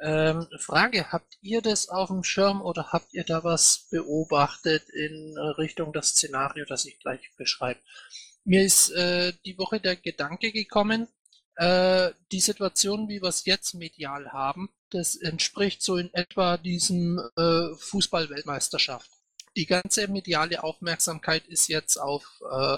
Ähm, 0.02 0.47
Frage, 0.60 1.12
habt 1.12 1.38
ihr 1.41 1.62
das 1.62 1.89
auf 1.89 2.08
dem 2.08 2.24
Schirm 2.24 2.62
oder 2.62 2.93
habt 2.93 3.14
ihr 3.14 3.26
da 3.26 3.43
was 3.43 3.88
beobachtet 3.91 4.88
in 4.89 5.36
äh, 5.36 5.41
Richtung 5.58 5.91
das 5.91 6.10
Szenario, 6.10 6.66
das 6.66 6.86
ich 6.86 7.00
gleich 7.00 7.32
beschreibe? 7.38 7.80
Mir 8.45 8.64
ist 8.64 8.91
äh, 8.91 9.34
die 9.45 9.58
Woche 9.58 9.80
der 9.80 9.97
Gedanke 9.97 10.52
gekommen, 10.52 11.08
äh, 11.56 12.12
die 12.32 12.39
Situation, 12.39 13.10
wie 13.10 13.22
wir 13.22 13.28
es 13.28 13.45
jetzt 13.45 13.74
medial 13.74 14.32
haben, 14.32 14.70
das 14.91 15.16
entspricht 15.16 15.84
so 15.84 15.97
in 15.97 16.14
etwa 16.14 16.58
diesem 16.58 17.20
äh, 17.36 17.76
Fußball-Weltmeisterschaft. 17.76 19.10
Die 19.58 19.66
ganze 19.66 20.08
mediale 20.08 20.64
Aufmerksamkeit 20.64 21.45
ist 21.47 21.68
jetzt 21.68 21.97
auf 21.97 22.41
äh, 22.50 22.78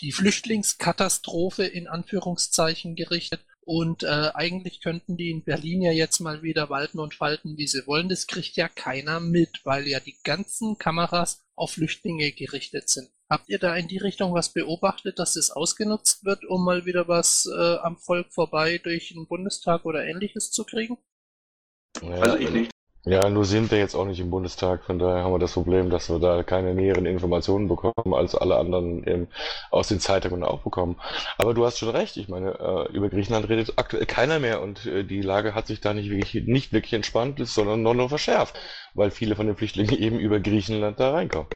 die 0.00 0.12
Flüchtlingskatastrophe 0.12 1.64
in 1.64 1.88
Anführungszeichen 1.88 2.94
gerichtet. 2.94 3.40
Und 3.72 4.02
äh, 4.02 4.32
eigentlich 4.34 4.80
könnten 4.80 5.16
die 5.16 5.30
in 5.30 5.44
Berlin 5.44 5.80
ja 5.80 5.92
jetzt 5.92 6.18
mal 6.18 6.42
wieder 6.42 6.70
walten 6.70 6.98
und 6.98 7.14
falten, 7.14 7.56
wie 7.56 7.68
sie 7.68 7.86
wollen. 7.86 8.08
Das 8.08 8.26
kriegt 8.26 8.56
ja 8.56 8.68
keiner 8.68 9.20
mit, 9.20 9.60
weil 9.62 9.86
ja 9.86 10.00
die 10.00 10.16
ganzen 10.24 10.76
Kameras 10.76 11.44
auf 11.54 11.70
Flüchtlinge 11.70 12.32
gerichtet 12.32 12.88
sind. 12.88 13.12
Habt 13.30 13.48
ihr 13.48 13.60
da 13.60 13.76
in 13.76 13.86
die 13.86 13.98
Richtung 13.98 14.34
was 14.34 14.52
beobachtet, 14.52 15.20
dass 15.20 15.34
das 15.34 15.52
ausgenutzt 15.52 16.24
wird, 16.24 16.44
um 16.46 16.64
mal 16.64 16.84
wieder 16.84 17.06
was 17.06 17.46
äh, 17.46 17.76
am 17.76 17.96
Volk 17.96 18.32
vorbei 18.32 18.78
durch 18.78 19.10
den 19.10 19.28
Bundestag 19.28 19.84
oder 19.84 20.04
ähnliches 20.04 20.50
zu 20.50 20.64
kriegen? 20.64 20.98
Ja, 22.02 22.10
also 22.10 22.38
ich 22.38 22.50
nicht. 22.50 22.70
Ja, 23.04 23.30
nur 23.30 23.46
sind 23.46 23.70
wir 23.70 23.78
jetzt 23.78 23.94
auch 23.94 24.04
nicht 24.04 24.20
im 24.20 24.28
Bundestag, 24.28 24.84
von 24.84 24.98
daher 24.98 25.24
haben 25.24 25.32
wir 25.32 25.38
das 25.38 25.54
Problem, 25.54 25.88
dass 25.88 26.10
wir 26.10 26.18
da 26.18 26.42
keine 26.42 26.74
näheren 26.74 27.06
Informationen 27.06 27.66
bekommen, 27.66 28.12
als 28.12 28.34
alle 28.34 28.56
anderen 28.56 29.04
eben 29.04 29.28
aus 29.70 29.88
den 29.88 30.00
Zeitungen 30.00 30.44
auch 30.44 30.60
bekommen. 30.60 31.00
Aber 31.38 31.54
du 31.54 31.64
hast 31.64 31.78
schon 31.78 31.88
recht, 31.88 32.18
ich 32.18 32.28
meine, 32.28 32.58
äh, 32.58 32.92
über 32.92 33.08
Griechenland 33.08 33.48
redet 33.48 33.78
aktuell 33.78 34.04
keiner 34.04 34.38
mehr 34.38 34.60
und 34.60 34.84
äh, 34.84 35.02
die 35.02 35.22
Lage 35.22 35.54
hat 35.54 35.66
sich 35.66 35.80
da 35.80 35.94
nicht 35.94 36.10
wirklich, 36.10 36.46
nicht 36.46 36.72
wirklich 36.74 36.92
entspannt, 36.92 37.40
sondern 37.42 37.82
nur 37.82 37.94
noch 37.94 38.10
verschärft, 38.10 38.58
weil 38.92 39.10
viele 39.10 39.34
von 39.34 39.46
den 39.46 39.56
Flüchtlingen 39.56 39.96
eben 39.96 40.18
über 40.18 40.38
Griechenland 40.38 41.00
da 41.00 41.12
reinkommen. 41.12 41.48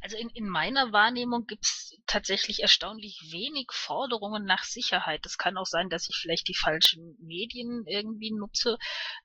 Also 0.00 0.16
in, 0.16 0.30
in 0.30 0.48
meiner 0.48 0.92
Wahrnehmung 0.92 1.44
gibt 1.46 1.66
es 1.66 2.00
tatsächlich 2.06 2.62
erstaunlich 2.62 3.20
wenig 3.30 3.66
Forderungen 3.70 4.46
nach 4.46 4.64
Sicherheit. 4.64 5.26
Das 5.26 5.36
kann 5.36 5.58
auch 5.58 5.66
sein, 5.66 5.90
dass 5.90 6.08
ich 6.08 6.16
vielleicht 6.16 6.48
die 6.48 6.56
falschen 6.56 7.18
Medien 7.20 7.84
irgendwie 7.86 8.32
nutze. 8.32 8.78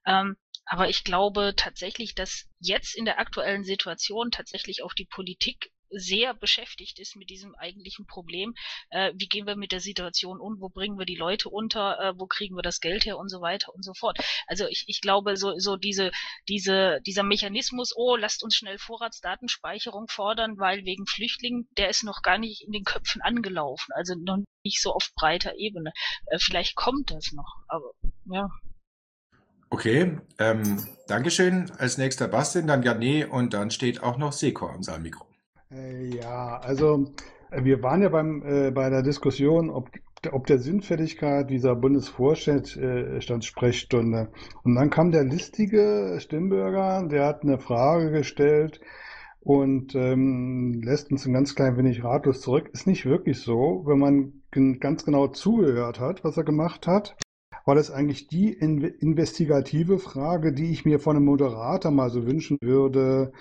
Ähm, 0.05 0.35
aber 0.65 0.89
ich 0.89 1.03
glaube 1.03 1.53
tatsächlich, 1.55 2.15
dass 2.15 2.49
jetzt 2.59 2.95
in 2.95 3.05
der 3.05 3.19
aktuellen 3.19 3.63
Situation 3.63 4.31
tatsächlich 4.31 4.83
auch 4.83 4.93
die 4.93 5.05
Politik 5.05 5.71
sehr 5.95 6.33
beschäftigt 6.33 6.99
ist 6.99 7.15
mit 7.15 7.29
diesem 7.29 7.55
eigentlichen 7.55 8.05
Problem. 8.07 8.55
Äh, 8.89 9.13
wie 9.15 9.27
gehen 9.27 9.45
wir 9.45 9.55
mit 9.55 9.71
der 9.71 9.79
Situation 9.79 10.39
um? 10.39 10.59
Wo 10.59 10.69
bringen 10.69 10.97
wir 10.97 11.05
die 11.05 11.15
Leute 11.15 11.49
unter? 11.49 11.99
Äh, 11.99 12.13
wo 12.17 12.27
kriegen 12.27 12.55
wir 12.55 12.61
das 12.61 12.79
Geld 12.79 13.05
her 13.05 13.17
und 13.17 13.29
so 13.29 13.41
weiter 13.41 13.73
und 13.73 13.83
so 13.83 13.93
fort. 13.93 14.17
Also 14.47 14.65
ich, 14.67 14.85
ich 14.87 15.01
glaube, 15.01 15.37
so, 15.37 15.57
so 15.59 15.77
diese, 15.77 16.11
diese, 16.47 16.99
dieser 17.05 17.23
Mechanismus, 17.23 17.93
oh, 17.95 18.15
lasst 18.15 18.43
uns 18.43 18.55
schnell 18.55 18.77
Vorratsdatenspeicherung 18.79 20.07
fordern, 20.07 20.57
weil 20.57 20.85
wegen 20.85 21.05
Flüchtlingen, 21.05 21.67
der 21.77 21.89
ist 21.89 22.03
noch 22.03 22.21
gar 22.21 22.37
nicht 22.37 22.63
in 22.63 22.71
den 22.71 22.83
Köpfen 22.83 23.21
angelaufen. 23.21 23.91
Also 23.93 24.15
noch 24.15 24.37
nicht 24.63 24.81
so 24.81 24.93
auf 24.93 25.11
breiter 25.15 25.55
Ebene. 25.57 25.91
Äh, 26.27 26.39
vielleicht 26.39 26.75
kommt 26.75 27.11
das 27.11 27.31
noch, 27.33 27.57
aber 27.67 27.91
ja. 28.25 28.49
Okay, 29.73 30.17
ähm, 30.37 30.85
Dankeschön. 31.07 31.71
Als 31.79 31.97
nächster 31.97 32.27
Bastian, 32.27 32.67
dann 32.67 32.83
Jané 32.83 33.25
und 33.25 33.55
dann 33.55 33.71
steht 33.71 34.03
auch 34.03 34.19
noch 34.19 34.31
Seko 34.31 34.67
am 34.67 34.83
Saalmikro. 34.83 35.25
Äh, 35.71 36.15
ja, 36.15 36.59
also 36.59 37.11
äh, 37.49 37.63
wir 37.63 37.81
waren 37.81 38.03
ja 38.03 38.09
beim, 38.09 38.43
äh, 38.45 38.69
bei 38.69 38.91
der 38.91 39.01
Diskussion, 39.01 39.71
ob, 39.71 39.89
ob 40.31 40.45
der 40.45 40.59
Sinnfälligkeit 40.59 41.49
dieser 41.49 41.75
Bundesvorstandssprechstunde. 41.75 44.19
Äh, 44.19 44.27
und 44.63 44.75
dann 44.75 44.91
kam 44.91 45.11
der 45.11 45.23
listige 45.23 46.17
Stimmbürger, 46.19 47.07
der 47.07 47.25
hat 47.25 47.41
eine 47.41 47.57
Frage 47.57 48.11
gestellt 48.11 48.79
und 49.39 49.95
ähm, 49.95 50.83
lässt 50.83 51.11
uns 51.11 51.25
ein 51.25 51.33
ganz 51.33 51.55
klein 51.55 51.77
wenig 51.77 52.03
ratlos 52.03 52.41
zurück. 52.41 52.69
Ist 52.73 52.85
nicht 52.85 53.07
wirklich 53.07 53.39
so, 53.39 53.81
wenn 53.87 53.97
man 53.97 54.33
ganz 54.79 55.03
genau 55.03 55.29
zugehört 55.29 55.99
hat, 55.99 56.23
was 56.23 56.37
er 56.37 56.43
gemacht 56.43 56.85
hat 56.85 57.15
war 57.65 57.75
das 57.75 57.91
eigentlich 57.91 58.27
die 58.27 58.51
investigative 58.51 59.99
Frage, 59.99 60.53
die 60.53 60.71
ich 60.71 60.85
mir 60.85 60.99
von 60.99 61.15
einem 61.15 61.25
Moderator 61.25 61.91
mal 61.91 62.09
so 62.09 62.25
wünschen 62.25 62.57
würde, 62.61 63.31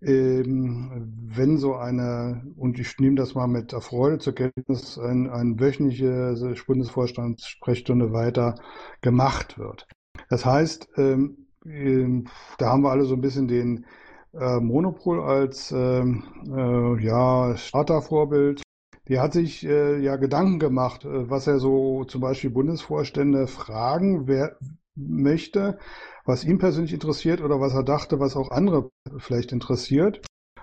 ähm, 0.00 1.12
wenn 1.28 1.58
so 1.58 1.74
eine, 1.74 2.42
und 2.56 2.78
ich 2.78 2.98
nehme 2.98 3.16
das 3.16 3.34
mal 3.34 3.46
mit 3.46 3.72
Freude 3.72 4.18
zur 4.18 4.34
Kenntnis, 4.34 4.98
ein, 4.98 5.30
eine 5.30 5.58
wöchentliche 5.58 6.34
Bundesvorstandssprechstunde 6.66 8.12
weiter 8.12 8.56
gemacht 9.00 9.58
wird. 9.58 9.86
Das 10.28 10.44
heißt, 10.44 10.88
ähm, 10.96 11.46
ähm, 11.64 12.26
da 12.58 12.70
haben 12.70 12.82
wir 12.82 12.90
alle 12.90 13.04
so 13.04 13.14
ein 13.14 13.20
bisschen 13.20 13.48
den 13.48 13.86
äh, 14.34 14.60
Monopol 14.60 15.20
als 15.20 15.72
ähm, 15.72 16.24
äh, 16.46 17.04
ja, 17.04 17.56
Startervorbild 17.56 18.62
die 19.08 19.18
hat 19.18 19.32
sich 19.32 19.66
äh, 19.66 19.98
ja 19.98 20.16
Gedanken 20.16 20.58
gemacht, 20.58 21.04
äh, 21.04 21.30
was 21.30 21.46
er 21.46 21.58
so 21.58 22.04
zum 22.04 22.20
Beispiel 22.20 22.50
Bundesvorstände 22.50 23.46
fragen 23.46 24.26
wer 24.26 24.56
möchte, 24.94 25.78
was 26.24 26.44
ihn 26.44 26.58
persönlich 26.58 26.92
interessiert 26.92 27.40
oder 27.40 27.60
was 27.60 27.74
er 27.74 27.82
dachte, 27.82 28.20
was 28.20 28.36
auch 28.36 28.50
andere 28.50 28.90
vielleicht 29.18 29.52
interessiert. 29.52 30.20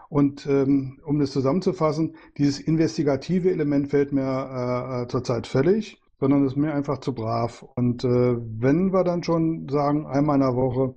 Und 0.10 0.48
ähm, 0.48 1.00
um 1.06 1.20
das 1.20 1.32
zusammenzufassen, 1.32 2.16
dieses 2.38 2.60
investigative 2.60 3.52
Element 3.52 3.90
fällt 3.90 4.12
mir 4.12 4.22
äh, 4.22 5.04
äh 5.04 5.08
zurzeit 5.08 5.46
völlig, 5.46 6.02
sondern 6.20 6.46
ist 6.46 6.58
mir 6.58 6.74
einfach 6.74 7.00
zu 7.00 7.14
brav. 7.14 7.64
Und 7.76 8.04
äh, 8.04 8.38
wenn 8.38 8.92
wir 8.92 9.04
dann 9.04 9.24
schon 9.24 9.68
sagen, 9.70 10.08
einmal 10.08 10.36
in 10.36 10.42
der 10.42 10.56
Woche, 10.56 10.96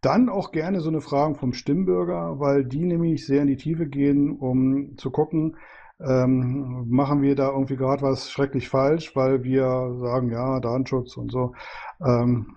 dann 0.00 0.28
auch 0.28 0.52
gerne 0.52 0.80
so 0.80 0.88
eine 0.88 1.00
Frage 1.00 1.34
vom 1.36 1.52
Stimmbürger, 1.52 2.38
weil 2.38 2.64
die 2.64 2.84
nämlich 2.84 3.26
sehr 3.26 3.42
in 3.42 3.48
die 3.48 3.56
Tiefe 3.56 3.86
gehen, 3.86 4.36
um 4.36 4.96
zu 4.96 5.10
gucken, 5.10 5.56
ähm, 6.06 6.86
machen 6.88 7.22
wir 7.22 7.34
da 7.34 7.50
irgendwie 7.50 7.76
gerade 7.76 8.02
was 8.02 8.30
schrecklich 8.30 8.68
falsch, 8.68 9.14
weil 9.14 9.44
wir 9.44 9.96
sagen, 10.00 10.30
ja, 10.30 10.60
Datenschutz 10.60 11.16
und 11.16 11.30
so. 11.30 11.54
Ähm, 12.04 12.56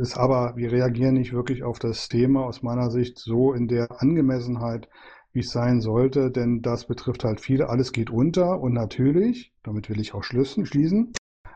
ist 0.00 0.16
aber, 0.16 0.56
wir 0.56 0.72
reagieren 0.72 1.14
nicht 1.14 1.32
wirklich 1.32 1.62
auf 1.62 1.78
das 1.78 2.08
Thema 2.08 2.44
aus 2.44 2.62
meiner 2.62 2.90
Sicht 2.90 3.18
so 3.18 3.52
in 3.52 3.68
der 3.68 4.00
Angemessenheit, 4.00 4.88
wie 5.32 5.40
es 5.40 5.50
sein 5.50 5.80
sollte, 5.80 6.30
denn 6.30 6.62
das 6.62 6.86
betrifft 6.86 7.24
halt 7.24 7.40
viele. 7.40 7.68
Alles 7.68 7.92
geht 7.92 8.10
unter 8.10 8.60
und 8.60 8.72
natürlich, 8.72 9.52
damit 9.62 9.90
will 9.90 10.00
ich 10.00 10.14
auch 10.14 10.24
schließen, 10.24 11.12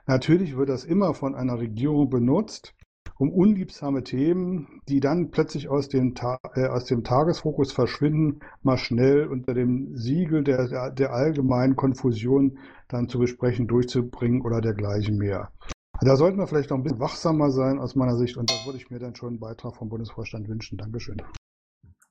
natürlich 0.07 0.57
wird 0.57 0.68
das 0.68 0.84
immer 0.84 1.14
von 1.14 1.34
einer 1.34 1.59
Regierung 1.59 2.11
benutzt, 2.11 2.74
um 3.21 3.31
unliebsame 3.31 4.03
Themen, 4.03 4.81
die 4.89 5.01
dann 5.01 5.31
plötzlich 5.31 5.68
aus 5.68 5.91
dem, 5.91 6.14
Ta 6.14 6.39
äh, 6.55 6.66
aus 6.66 6.87
dem 6.87 7.05
Tagesfokus 7.05 7.71
verschwinden, 7.71 8.41
mal 8.62 8.79
schnell 8.79 9.27
unter 9.27 9.53
dem 9.53 9.95
Siegel 9.95 10.43
der, 10.43 10.91
der 10.91 11.12
allgemeinen 11.12 11.77
Konfusion 11.77 12.59
dann 12.89 13.11
zu 13.11 13.18
besprechen, 13.18 13.68
durchzubringen 13.68 14.41
oder 14.41 14.62
dergleichen 14.62 15.18
mehr. 15.18 15.53
Da 16.01 16.16
sollten 16.16 16.39
wir 16.39 16.47
vielleicht 16.47 16.71
noch 16.71 16.79
ein 16.79 16.83
bisschen 16.83 16.99
wachsamer 16.99 17.51
sein 17.51 17.79
aus 17.79 17.95
meiner 17.95 18.16
Sicht 18.16 18.39
und 18.39 18.51
da 18.51 18.55
würde 18.64 18.79
ich 18.79 18.91
mir 18.91 18.99
dann 18.99 19.14
schon 19.14 19.29
einen 19.29 19.41
Beitrag 19.41 19.77
vom 19.77 19.91
Bundesvorstand 19.91 20.49
wünschen. 20.49 20.79
Dankeschön. 20.79 21.21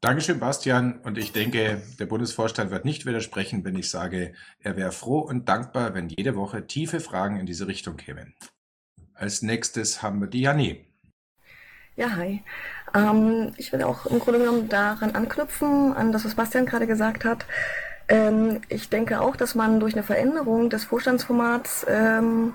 Dankeschön, 0.01 0.39
Bastian. 0.39 0.99
Und 0.99 1.17
ich 1.17 1.31
denke, 1.31 1.81
der 1.99 2.05
Bundesvorstand 2.05 2.69
wird 2.69 2.85
nicht 2.85 3.07
widersprechen, 3.07 3.65
wenn 3.65 3.75
ich 3.75 3.89
sage, 3.89 4.33
er 4.59 4.77
wäre 4.77 4.91
froh 4.91 5.21
und 5.21 5.49
dankbar, 5.49 5.95
wenn 5.95 6.07
jede 6.07 6.35
Woche 6.35 6.67
tiefe 6.67 6.99
Fragen 6.99 7.37
in 7.37 7.47
diese 7.47 7.67
Richtung 7.67 7.97
kämen. 7.97 8.35
Als 9.15 9.41
nächstes 9.41 10.03
haben 10.03 10.21
wir 10.21 10.27
die 10.27 10.41
Janine. 10.41 10.88
Ja, 11.99 12.15
hi. 12.15 12.41
Ähm, 12.95 13.51
ich 13.57 13.73
will 13.73 13.83
auch 13.83 14.05
im 14.05 14.19
Grunde 14.19 14.39
genommen 14.39 14.69
daran 14.69 15.15
anknüpfen, 15.15 15.91
an 15.91 16.13
das, 16.13 16.23
was 16.23 16.33
Bastian 16.33 16.65
gerade 16.65 16.87
gesagt 16.87 17.25
hat. 17.25 17.45
Ähm, 18.07 18.61
ich 18.69 18.87
denke 18.87 19.19
auch, 19.19 19.35
dass 19.35 19.53
man 19.53 19.81
durch 19.81 19.95
eine 19.95 20.03
Veränderung 20.03 20.69
des 20.69 20.85
Vorstandsformats 20.85 21.85
ähm, 21.89 22.53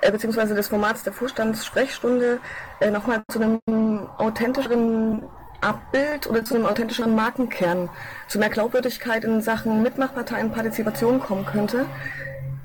äh, 0.00 0.12
beziehungsweise 0.12 0.54
des 0.54 0.68
Formats 0.68 1.02
der 1.02 1.12
Vorstandssprechstunde 1.12 2.38
äh, 2.78 2.92
nochmal 2.92 3.24
zu 3.28 3.40
einem 3.40 4.08
authentischeren 4.16 5.24
Abbild 5.60 6.28
oder 6.28 6.44
zu 6.44 6.54
einem 6.54 6.66
authentischeren 6.66 7.16
Markenkern, 7.16 7.88
zu 8.28 8.38
mehr 8.38 8.50
Glaubwürdigkeit 8.50 9.24
in 9.24 9.40
Sachen 9.40 9.82
Mitmachparteien, 9.82 10.52
Partizipation 10.52 11.18
kommen 11.18 11.46
könnte. 11.46 11.86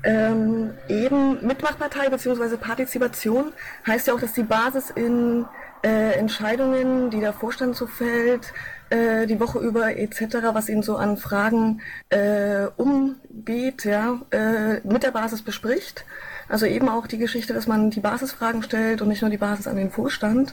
Ähm, 0.04 0.74
eben 0.88 1.44
Mitmachpartei 1.44 2.08
bzw. 2.08 2.56
Partizipation 2.56 3.52
heißt 3.84 4.06
ja 4.06 4.14
auch, 4.14 4.20
dass 4.20 4.32
die 4.32 4.44
Basis 4.44 4.90
in 4.90 5.44
äh, 5.82 6.12
Entscheidungen, 6.12 7.10
die 7.10 7.20
der 7.20 7.32
Vorstand 7.32 7.76
so 7.76 7.86
fällt, 7.86 8.52
äh, 8.90 9.26
die 9.26 9.40
Woche 9.40 9.58
über 9.60 9.96
etc., 9.96 10.38
was 10.52 10.68
ihn 10.68 10.82
so 10.82 10.96
an 10.96 11.16
Fragen 11.16 11.80
äh, 12.08 12.66
umgeht, 12.76 13.84
ja, 13.84 14.20
äh, 14.30 14.80
mit 14.86 15.02
der 15.02 15.12
Basis 15.12 15.42
bespricht. 15.42 16.04
Also 16.48 16.66
eben 16.66 16.88
auch 16.88 17.06
die 17.06 17.18
Geschichte, 17.18 17.54
dass 17.54 17.68
man 17.68 17.90
die 17.90 18.00
Basisfragen 18.00 18.62
stellt 18.62 19.02
und 19.02 19.08
nicht 19.08 19.22
nur 19.22 19.30
die 19.30 19.36
Basis 19.36 19.68
an 19.68 19.76
den 19.76 19.90
Vorstand. 19.90 20.52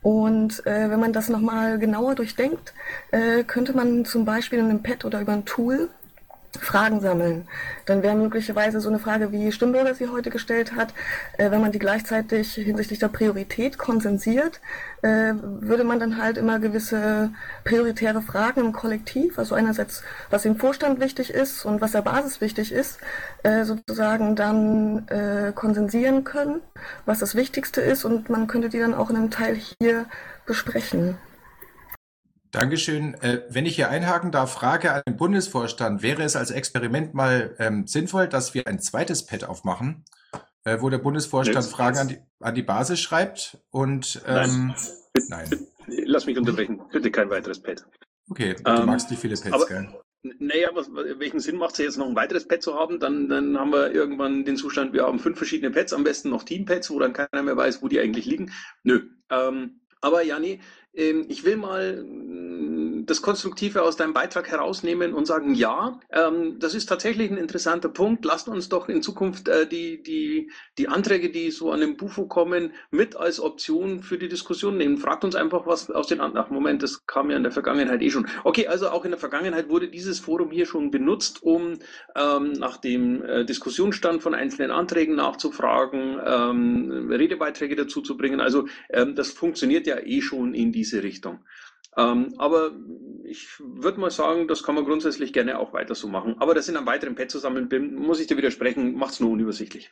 Und 0.00 0.66
äh, 0.66 0.90
wenn 0.90 1.00
man 1.00 1.12
das 1.12 1.28
nochmal 1.28 1.78
genauer 1.78 2.14
durchdenkt, 2.14 2.74
äh, 3.10 3.44
könnte 3.44 3.74
man 3.74 4.04
zum 4.04 4.24
Beispiel 4.24 4.58
in 4.58 4.66
einem 4.66 4.82
Pad 4.82 5.04
oder 5.04 5.20
über 5.20 5.32
ein 5.32 5.44
Tool 5.44 5.90
Fragen 6.60 7.00
sammeln. 7.00 7.46
Dann 7.86 8.02
wäre 8.02 8.14
möglicherweise 8.14 8.80
so 8.80 8.88
eine 8.88 8.98
Frage, 8.98 9.32
wie 9.32 9.52
Stimmbürger 9.52 9.94
sie 9.94 10.08
heute 10.08 10.30
gestellt 10.30 10.74
hat, 10.74 10.94
äh, 11.38 11.50
wenn 11.50 11.60
man 11.60 11.72
die 11.72 11.78
gleichzeitig 11.78 12.54
hinsichtlich 12.54 12.98
der 12.98 13.08
Priorität 13.08 13.78
konsensiert, 13.78 14.60
äh, 15.02 15.34
würde 15.42 15.84
man 15.84 16.00
dann 16.00 16.18
halt 16.20 16.38
immer 16.38 16.58
gewisse 16.58 17.30
prioritäre 17.64 18.22
Fragen 18.22 18.60
im 18.60 18.72
Kollektiv, 18.72 19.38
also 19.38 19.54
einerseits, 19.54 20.02
was 20.30 20.42
dem 20.42 20.56
Vorstand 20.56 21.00
wichtig 21.00 21.32
ist 21.32 21.64
und 21.64 21.80
was 21.80 21.92
der 21.92 22.02
Basis 22.02 22.40
wichtig 22.40 22.72
ist, 22.72 22.98
äh, 23.42 23.64
sozusagen 23.64 24.36
dann 24.36 25.06
äh, 25.08 25.52
konsensieren 25.54 26.24
können, 26.24 26.60
was 27.06 27.18
das 27.18 27.34
Wichtigste 27.34 27.80
ist 27.80 28.04
und 28.04 28.30
man 28.30 28.46
könnte 28.46 28.68
die 28.68 28.78
dann 28.78 28.94
auch 28.94 29.10
in 29.10 29.16
einem 29.16 29.30
Teil 29.30 29.56
hier 29.56 30.06
besprechen. 30.46 31.16
Dankeschön. 32.54 33.14
Äh, 33.14 33.42
wenn 33.48 33.66
ich 33.66 33.74
hier 33.74 33.90
einhaken 33.90 34.30
darf, 34.30 34.52
Frage 34.52 34.92
an 34.92 35.02
den 35.08 35.16
Bundesvorstand. 35.16 36.02
Wäre 36.02 36.22
es 36.22 36.36
als 36.36 36.50
Experiment 36.52 37.12
mal 37.12 37.56
ähm, 37.58 37.86
sinnvoll, 37.88 38.28
dass 38.28 38.54
wir 38.54 38.66
ein 38.68 38.78
zweites 38.78 39.26
Pad 39.26 39.42
aufmachen, 39.44 40.04
äh, 40.64 40.78
wo 40.80 40.88
der 40.88 40.98
Bundesvorstand 40.98 41.64
Jetzt- 41.64 41.74
Fragen 41.74 41.98
an 41.98 42.08
die, 42.08 42.18
an 42.40 42.54
die 42.54 42.62
Basis 42.62 43.00
schreibt? 43.00 43.58
Und 43.70 44.22
ähm, 44.28 44.72
nein. 45.28 45.50
Lass 45.86 46.26
mich 46.26 46.38
unterbrechen. 46.38 46.80
Bitte 46.92 47.10
kein 47.10 47.28
weiteres 47.28 47.60
Pad. 47.60 47.84
Okay, 48.30 48.54
du 48.62 48.70
Ähm, 48.70 48.86
magst 48.86 49.10
nicht 49.10 49.20
viele 49.20 49.34
Pads, 49.34 49.52
aber- 49.52 49.66
gell? 49.66 49.88
Naja, 50.38 50.70
was, 50.72 50.88
welchen 50.94 51.38
Sinn 51.40 51.56
macht 51.58 51.72
es 51.72 51.78
jetzt 51.80 51.98
noch 51.98 52.06
ein 52.08 52.16
weiteres 52.16 52.48
Pad 52.48 52.62
zu 52.62 52.74
haben? 52.74 52.98
Dann, 52.98 53.28
dann 53.28 53.58
haben 53.58 53.72
wir 53.72 53.92
irgendwann 53.92 54.46
den 54.46 54.56
Zustand, 54.56 54.94
wir 54.94 55.02
haben 55.02 55.18
fünf 55.18 55.36
verschiedene 55.36 55.70
Pads, 55.70 55.92
am 55.92 56.02
besten 56.04 56.30
noch 56.30 56.44
Teampads, 56.44 56.88
wo 56.90 56.98
dann 56.98 57.12
keiner 57.12 57.42
mehr 57.42 57.56
weiß, 57.58 57.82
wo 57.82 57.88
die 57.88 58.00
eigentlich 58.00 58.24
liegen. 58.24 58.50
Nö. 58.84 59.02
Ähm, 59.30 59.80
aber 60.00 60.22
ja, 60.22 60.38
nee, 60.38 60.52
ähm, 60.52 60.62
ich 60.94 61.44
will 61.44 61.56
mal 61.56 62.04
das 63.06 63.22
Konstruktive 63.22 63.82
aus 63.82 63.96
deinem 63.96 64.12
Beitrag 64.12 64.50
herausnehmen 64.50 65.14
und 65.14 65.26
sagen, 65.26 65.54
ja, 65.54 66.00
ähm, 66.10 66.58
das 66.58 66.74
ist 66.74 66.86
tatsächlich 66.86 67.30
ein 67.30 67.36
interessanter 67.36 67.88
Punkt. 67.88 68.24
Lasst 68.24 68.48
uns 68.48 68.68
doch 68.68 68.88
in 68.88 69.02
Zukunft 69.02 69.48
äh, 69.48 69.66
die, 69.66 70.02
die, 70.02 70.50
die 70.78 70.88
Anträge, 70.88 71.30
die 71.30 71.50
so 71.50 71.70
an 71.70 71.80
den 71.80 71.96
Bufo 71.96 72.26
kommen, 72.26 72.72
mit 72.90 73.16
als 73.16 73.40
Option 73.40 74.02
für 74.02 74.18
die 74.18 74.28
Diskussion 74.28 74.76
nehmen. 74.76 74.98
Fragt 74.98 75.24
uns 75.24 75.34
einfach 75.34 75.66
was 75.66 75.90
aus 75.90 76.06
den 76.06 76.20
anderen. 76.20 76.54
Moment, 76.54 76.82
das 76.82 77.06
kam 77.06 77.30
ja 77.30 77.36
in 77.36 77.42
der 77.42 77.52
Vergangenheit 77.52 78.02
eh 78.02 78.10
schon. 78.10 78.26
Okay, 78.44 78.66
also 78.66 78.88
auch 78.88 79.04
in 79.04 79.10
der 79.10 79.20
Vergangenheit 79.20 79.68
wurde 79.68 79.88
dieses 79.88 80.20
Forum 80.20 80.50
hier 80.50 80.66
schon 80.66 80.90
benutzt, 80.90 81.42
um 81.42 81.78
ähm, 82.16 82.52
nach 82.52 82.76
dem 82.78 83.22
äh, 83.24 83.44
Diskussionsstand 83.44 84.22
von 84.22 84.34
einzelnen 84.34 84.70
Anträgen 84.70 85.16
nachzufragen, 85.16 86.18
ähm, 86.24 87.08
Redebeiträge 87.10 87.76
dazu 87.76 88.00
zu 88.00 88.16
bringen. 88.16 88.40
Also 88.40 88.66
ähm, 88.90 89.14
das 89.14 89.30
funktioniert 89.30 89.86
ja 89.86 89.98
eh 89.98 90.20
schon 90.20 90.54
in 90.54 90.72
diese 90.72 91.02
Richtung. 91.02 91.40
Ähm, 91.96 92.34
aber 92.38 92.72
ich 93.24 93.48
würde 93.60 94.00
mal 94.00 94.10
sagen, 94.10 94.48
das 94.48 94.62
kann 94.62 94.74
man 94.74 94.84
grundsätzlich 94.84 95.32
gerne 95.32 95.58
auch 95.58 95.72
weiter 95.72 95.94
so 95.94 96.08
machen. 96.08 96.36
Aber 96.38 96.54
das 96.54 96.68
in 96.68 96.76
einem 96.76 96.86
weiteren 96.86 97.14
Pad 97.14 97.30
zusammen, 97.30 97.68
muss 97.96 98.20
ich 98.20 98.26
dir 98.26 98.36
widersprechen, 98.36 98.94
macht 98.94 99.12
es 99.12 99.20
nur 99.20 99.30
unübersichtlich. 99.30 99.90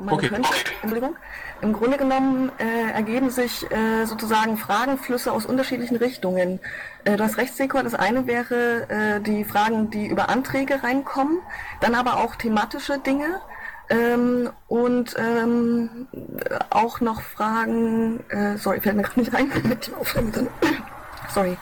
Man 0.00 0.16
könnte, 0.16 0.48
Entschuldigung, 0.80 1.16
im 1.60 1.74
Grunde 1.74 1.98
genommen 1.98 2.50
äh, 2.58 2.90
ergeben 2.92 3.28
sich 3.28 3.70
äh, 3.70 4.06
sozusagen 4.06 4.56
Fragenflüsse 4.56 5.30
aus 5.30 5.44
unterschiedlichen 5.44 5.96
Richtungen. 5.96 6.58
Äh, 7.04 7.18
du 7.18 7.24
hast 7.24 7.36
recht, 7.36 7.54
Seko, 7.54 7.82
das 7.82 7.94
eine 7.94 8.26
wäre 8.26 8.88
äh, 8.88 9.20
die 9.20 9.44
Fragen, 9.44 9.90
die 9.90 10.06
über 10.06 10.30
Anträge 10.30 10.82
reinkommen, 10.82 11.40
dann 11.82 11.94
aber 11.94 12.16
auch 12.16 12.34
thematische 12.36 12.98
Dinge 12.98 13.42
ähm, 13.90 14.48
und 14.68 15.16
ähm, 15.18 16.06
auch 16.70 17.00
noch 17.00 17.20
Fragen, 17.20 18.20
äh, 18.30 18.56
sorry, 18.56 18.80
fällt 18.80 18.96
mir 18.96 19.02
gerade 19.02 19.20
nicht 19.20 19.34
rein, 19.34 19.52
mit 19.64 19.90
dem 20.16 20.32
drin. 20.32 20.48
Sorry. 21.32 21.56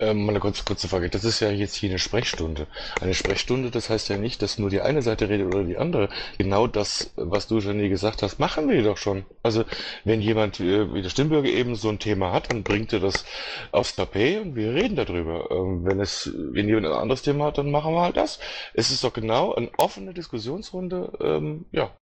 Ähm, 0.00 0.24
mal 0.24 0.30
eine 0.30 0.40
kurze, 0.40 0.64
kurze 0.64 0.88
Frage. 0.88 1.08
Das 1.08 1.24
ist 1.24 1.38
ja 1.40 1.50
jetzt 1.50 1.76
hier 1.76 1.88
eine 1.88 2.00
Sprechstunde. 2.00 2.66
Eine 3.00 3.14
Sprechstunde, 3.14 3.70
das 3.70 3.90
heißt 3.90 4.08
ja 4.08 4.18
nicht, 4.18 4.42
dass 4.42 4.58
nur 4.58 4.68
die 4.68 4.80
eine 4.80 5.02
Seite 5.02 5.28
redet 5.28 5.46
oder 5.46 5.62
die 5.62 5.78
andere. 5.78 6.08
Genau 6.36 6.66
das, 6.66 7.12
was 7.16 7.46
du 7.46 7.60
nie 7.60 7.88
gesagt 7.88 8.22
hast, 8.22 8.38
machen 8.40 8.68
wir 8.68 8.82
doch 8.82 8.98
schon. 8.98 9.24
Also, 9.44 9.64
wenn 10.04 10.20
jemand, 10.20 10.58
äh, 10.58 10.92
wie 10.92 11.00
der 11.00 11.10
Stimmbürger 11.10 11.48
eben 11.48 11.76
so 11.76 11.88
ein 11.88 12.00
Thema 12.00 12.32
hat, 12.32 12.50
dann 12.50 12.64
bringt 12.64 12.92
er 12.92 13.00
das 13.00 13.24
aufs 13.70 13.94
Tapet 13.94 14.42
und 14.42 14.56
wir 14.56 14.74
reden 14.74 14.96
darüber. 14.96 15.50
Ähm, 15.52 15.84
wenn 15.84 16.00
es, 16.00 16.30
wenn 16.34 16.68
jemand 16.68 16.86
ein 16.86 16.92
anderes 16.92 17.22
Thema 17.22 17.46
hat, 17.46 17.58
dann 17.58 17.70
machen 17.70 17.94
wir 17.94 18.02
halt 18.02 18.16
das. 18.16 18.40
Es 18.74 18.90
ist 18.90 19.04
doch 19.04 19.12
genau 19.12 19.54
eine 19.54 19.70
offene 19.78 20.12
Diskussionsrunde, 20.12 21.12
ähm, 21.20 21.66
ja. 21.70 21.96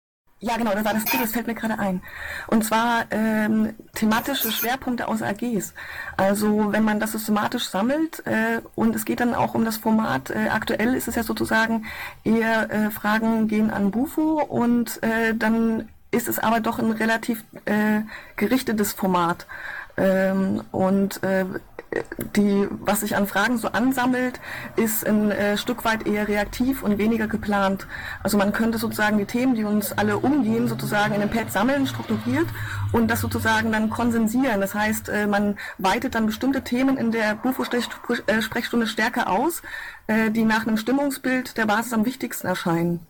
Ja, 0.43 0.57
genau, 0.57 0.73
das 0.73 0.83
war 0.83 0.95
das 0.95 1.05
Ziel, 1.05 1.19
das 1.19 1.33
fällt 1.33 1.45
mir 1.45 1.53
gerade 1.53 1.77
ein. 1.77 2.01
Und 2.47 2.65
zwar 2.65 3.05
ähm, 3.11 3.75
thematische 3.93 4.51
Schwerpunkte 4.51 5.07
aus 5.07 5.21
AGs. 5.21 5.75
Also 6.17 6.73
wenn 6.73 6.83
man 6.83 6.99
das 6.99 7.11
systematisch 7.11 7.69
sammelt 7.69 8.25
äh, 8.25 8.59
und 8.73 8.95
es 8.95 9.05
geht 9.05 9.19
dann 9.19 9.35
auch 9.35 9.53
um 9.53 9.65
das 9.65 9.77
Format, 9.77 10.31
äh, 10.31 10.49
aktuell 10.49 10.95
ist 10.95 11.07
es 11.07 11.13
ja 11.13 11.21
sozusagen 11.21 11.85
eher 12.23 12.71
äh, 12.71 12.89
Fragen 12.89 13.47
gehen 13.47 13.69
an 13.69 13.91
Bufo 13.91 14.41
und 14.41 15.01
äh, 15.03 15.35
dann 15.35 15.89
ist 16.09 16.27
es 16.27 16.39
aber 16.39 16.59
doch 16.59 16.79
ein 16.79 16.91
relativ 16.91 17.43
äh, 17.65 18.01
gerichtetes 18.35 18.93
Format. 18.93 19.45
Ähm, 19.95 20.63
und 20.71 21.21
äh, 21.21 21.45
die, 22.35 22.67
was 22.69 23.01
sich 23.01 23.15
an 23.15 23.27
Fragen 23.27 23.57
so 23.57 23.67
ansammelt, 23.69 24.39
ist 24.77 25.05
ein 25.05 25.31
äh, 25.31 25.57
Stück 25.57 25.83
weit 25.83 26.07
eher 26.07 26.27
reaktiv 26.27 26.83
und 26.83 26.97
weniger 26.97 27.27
geplant. 27.27 27.85
Also 28.23 28.37
man 28.37 28.53
könnte 28.53 28.77
sozusagen 28.77 29.17
die 29.17 29.25
Themen, 29.25 29.55
die 29.55 29.65
uns 29.65 29.91
alle 29.91 30.17
umgehen, 30.17 30.67
sozusagen 30.67 31.13
in 31.13 31.21
einem 31.21 31.29
Pad 31.29 31.51
sammeln, 31.51 31.87
strukturiert 31.87 32.47
und 32.93 33.09
das 33.09 33.19
sozusagen 33.19 33.71
dann 33.71 33.89
konsensieren. 33.89 34.61
Das 34.61 34.73
heißt, 34.73 35.09
äh, 35.09 35.27
man 35.27 35.57
weitet 35.77 36.15
dann 36.15 36.25
bestimmte 36.25 36.61
Themen 36.61 36.97
in 36.97 37.11
der 37.11 37.35
Bufo-Sprechstunde 37.35 38.87
stärker 38.87 39.29
aus, 39.29 39.61
äh, 40.07 40.31
die 40.31 40.45
nach 40.45 40.65
einem 40.65 40.77
Stimmungsbild 40.77 41.57
der 41.57 41.65
Basis 41.65 41.93
am 41.93 42.05
wichtigsten 42.05 42.47
erscheinen. 42.47 43.05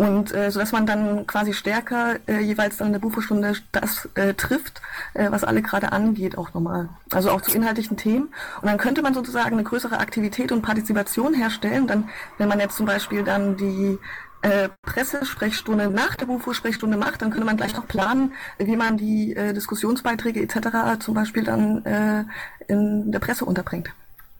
Und 0.00 0.34
äh, 0.34 0.50
so 0.50 0.60
dass 0.60 0.72
man 0.72 0.86
dann 0.86 1.26
quasi 1.26 1.52
stärker 1.52 2.16
äh, 2.26 2.40
jeweils 2.40 2.78
dann 2.78 2.86
in 2.86 2.92
der 2.94 3.00
Bufo-Stunde 3.00 3.52
das 3.70 4.08
äh, 4.14 4.32
trifft, 4.32 4.80
äh, 5.12 5.30
was 5.30 5.44
alle 5.44 5.60
gerade 5.60 5.92
angeht, 5.92 6.38
auch 6.38 6.54
nochmal. 6.54 6.88
Also 7.12 7.30
auch 7.30 7.42
zu 7.42 7.54
inhaltlichen 7.54 7.98
Themen. 7.98 8.28
Und 8.62 8.68
dann 8.68 8.78
könnte 8.78 9.02
man 9.02 9.12
sozusagen 9.12 9.52
eine 9.52 9.62
größere 9.62 9.98
Aktivität 9.98 10.52
und 10.52 10.62
Partizipation 10.62 11.34
herstellen. 11.34 11.86
Dann, 11.86 12.08
wenn 12.38 12.48
man 12.48 12.60
jetzt 12.60 12.78
zum 12.78 12.86
Beispiel 12.86 13.24
dann 13.24 13.58
die 13.58 13.98
äh, 14.40 14.70
Pressesprechstunde 14.80 15.90
nach 15.90 16.14
der 16.14 16.24
Bufo-Sprechstunde 16.24 16.96
macht, 16.96 17.20
dann 17.20 17.28
könnte 17.28 17.44
man 17.44 17.58
gleich 17.58 17.76
noch 17.76 17.86
planen, 17.86 18.32
wie 18.56 18.76
man 18.76 18.96
die 18.96 19.36
äh, 19.36 19.52
Diskussionsbeiträge 19.52 20.40
etc. 20.40 20.98
zum 21.04 21.12
Beispiel 21.12 21.44
dann 21.44 21.84
äh, 21.84 22.24
in 22.68 23.12
der 23.12 23.18
Presse 23.18 23.44
unterbringt. 23.44 23.90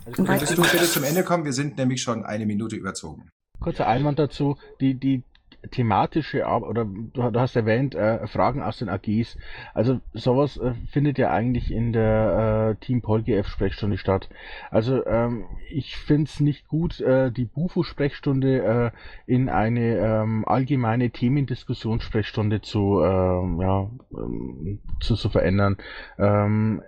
Könntest 0.06 0.56
du 0.56 0.62
Weiteren- 0.62 0.72
bitte 0.72 0.90
zum 0.90 1.04
Ende 1.04 1.22
kommen? 1.22 1.44
Wir 1.44 1.52
sind 1.52 1.76
nämlich 1.76 2.00
schon 2.00 2.24
eine 2.24 2.46
Minute 2.46 2.76
überzogen. 2.76 3.28
Kurzer 3.60 3.86
Einwand 3.86 4.18
dazu, 4.18 4.56
die, 4.80 4.94
die 4.94 5.22
thematische 5.70 6.46
oder 6.46 6.84
du, 6.84 7.40
hast 7.40 7.56
erwähnt, 7.56 7.94
äh, 7.94 8.26
Fragen 8.26 8.62
aus 8.62 8.78
den 8.78 8.88
AGs. 8.88 9.36
Also 9.74 10.00
sowas 10.12 10.56
äh, 10.56 10.74
findet 10.90 11.18
ja 11.18 11.30
eigentlich 11.30 11.70
in 11.70 11.92
der 11.92 12.76
äh, 12.80 12.84
Team 12.84 13.02
PolGF 13.02 13.46
Sprechstunde 13.46 13.98
statt. 13.98 14.28
Also 14.70 15.04
ähm, 15.06 15.44
ich 15.70 15.96
finde 15.96 16.24
es 16.24 16.40
nicht 16.40 16.68
gut, 16.68 17.00
äh, 17.00 17.30
die 17.30 17.44
Bufo 17.44 17.82
Sprechstunde 17.82 18.92
äh, 19.26 19.32
in 19.32 19.48
eine 19.48 19.96
ähm, 19.98 20.44
allgemeine 20.46 21.10
Themendiskussionssprechstunde 21.10 22.60
zu, 22.62 23.02
ähm, 23.02 23.60
ja, 23.60 23.90
ähm, 24.12 24.80
zu, 25.00 25.14
zu 25.14 25.28
verändern. 25.28 25.76
Ähm, 26.18 26.82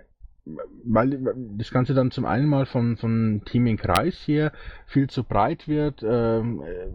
weil 0.85 1.19
das 1.57 1.71
Ganze 1.71 1.93
dann 1.93 2.11
zum 2.11 2.25
einen 2.25 2.47
mal 2.47 2.65
von, 2.65 2.97
von 2.97 3.43
Themenkreis 3.45 4.27
her 4.27 4.51
viel 4.85 5.09
zu 5.09 5.23
breit 5.23 5.67
wird. 5.67 6.03
Ähm, 6.03 6.61
äh, 6.61 6.89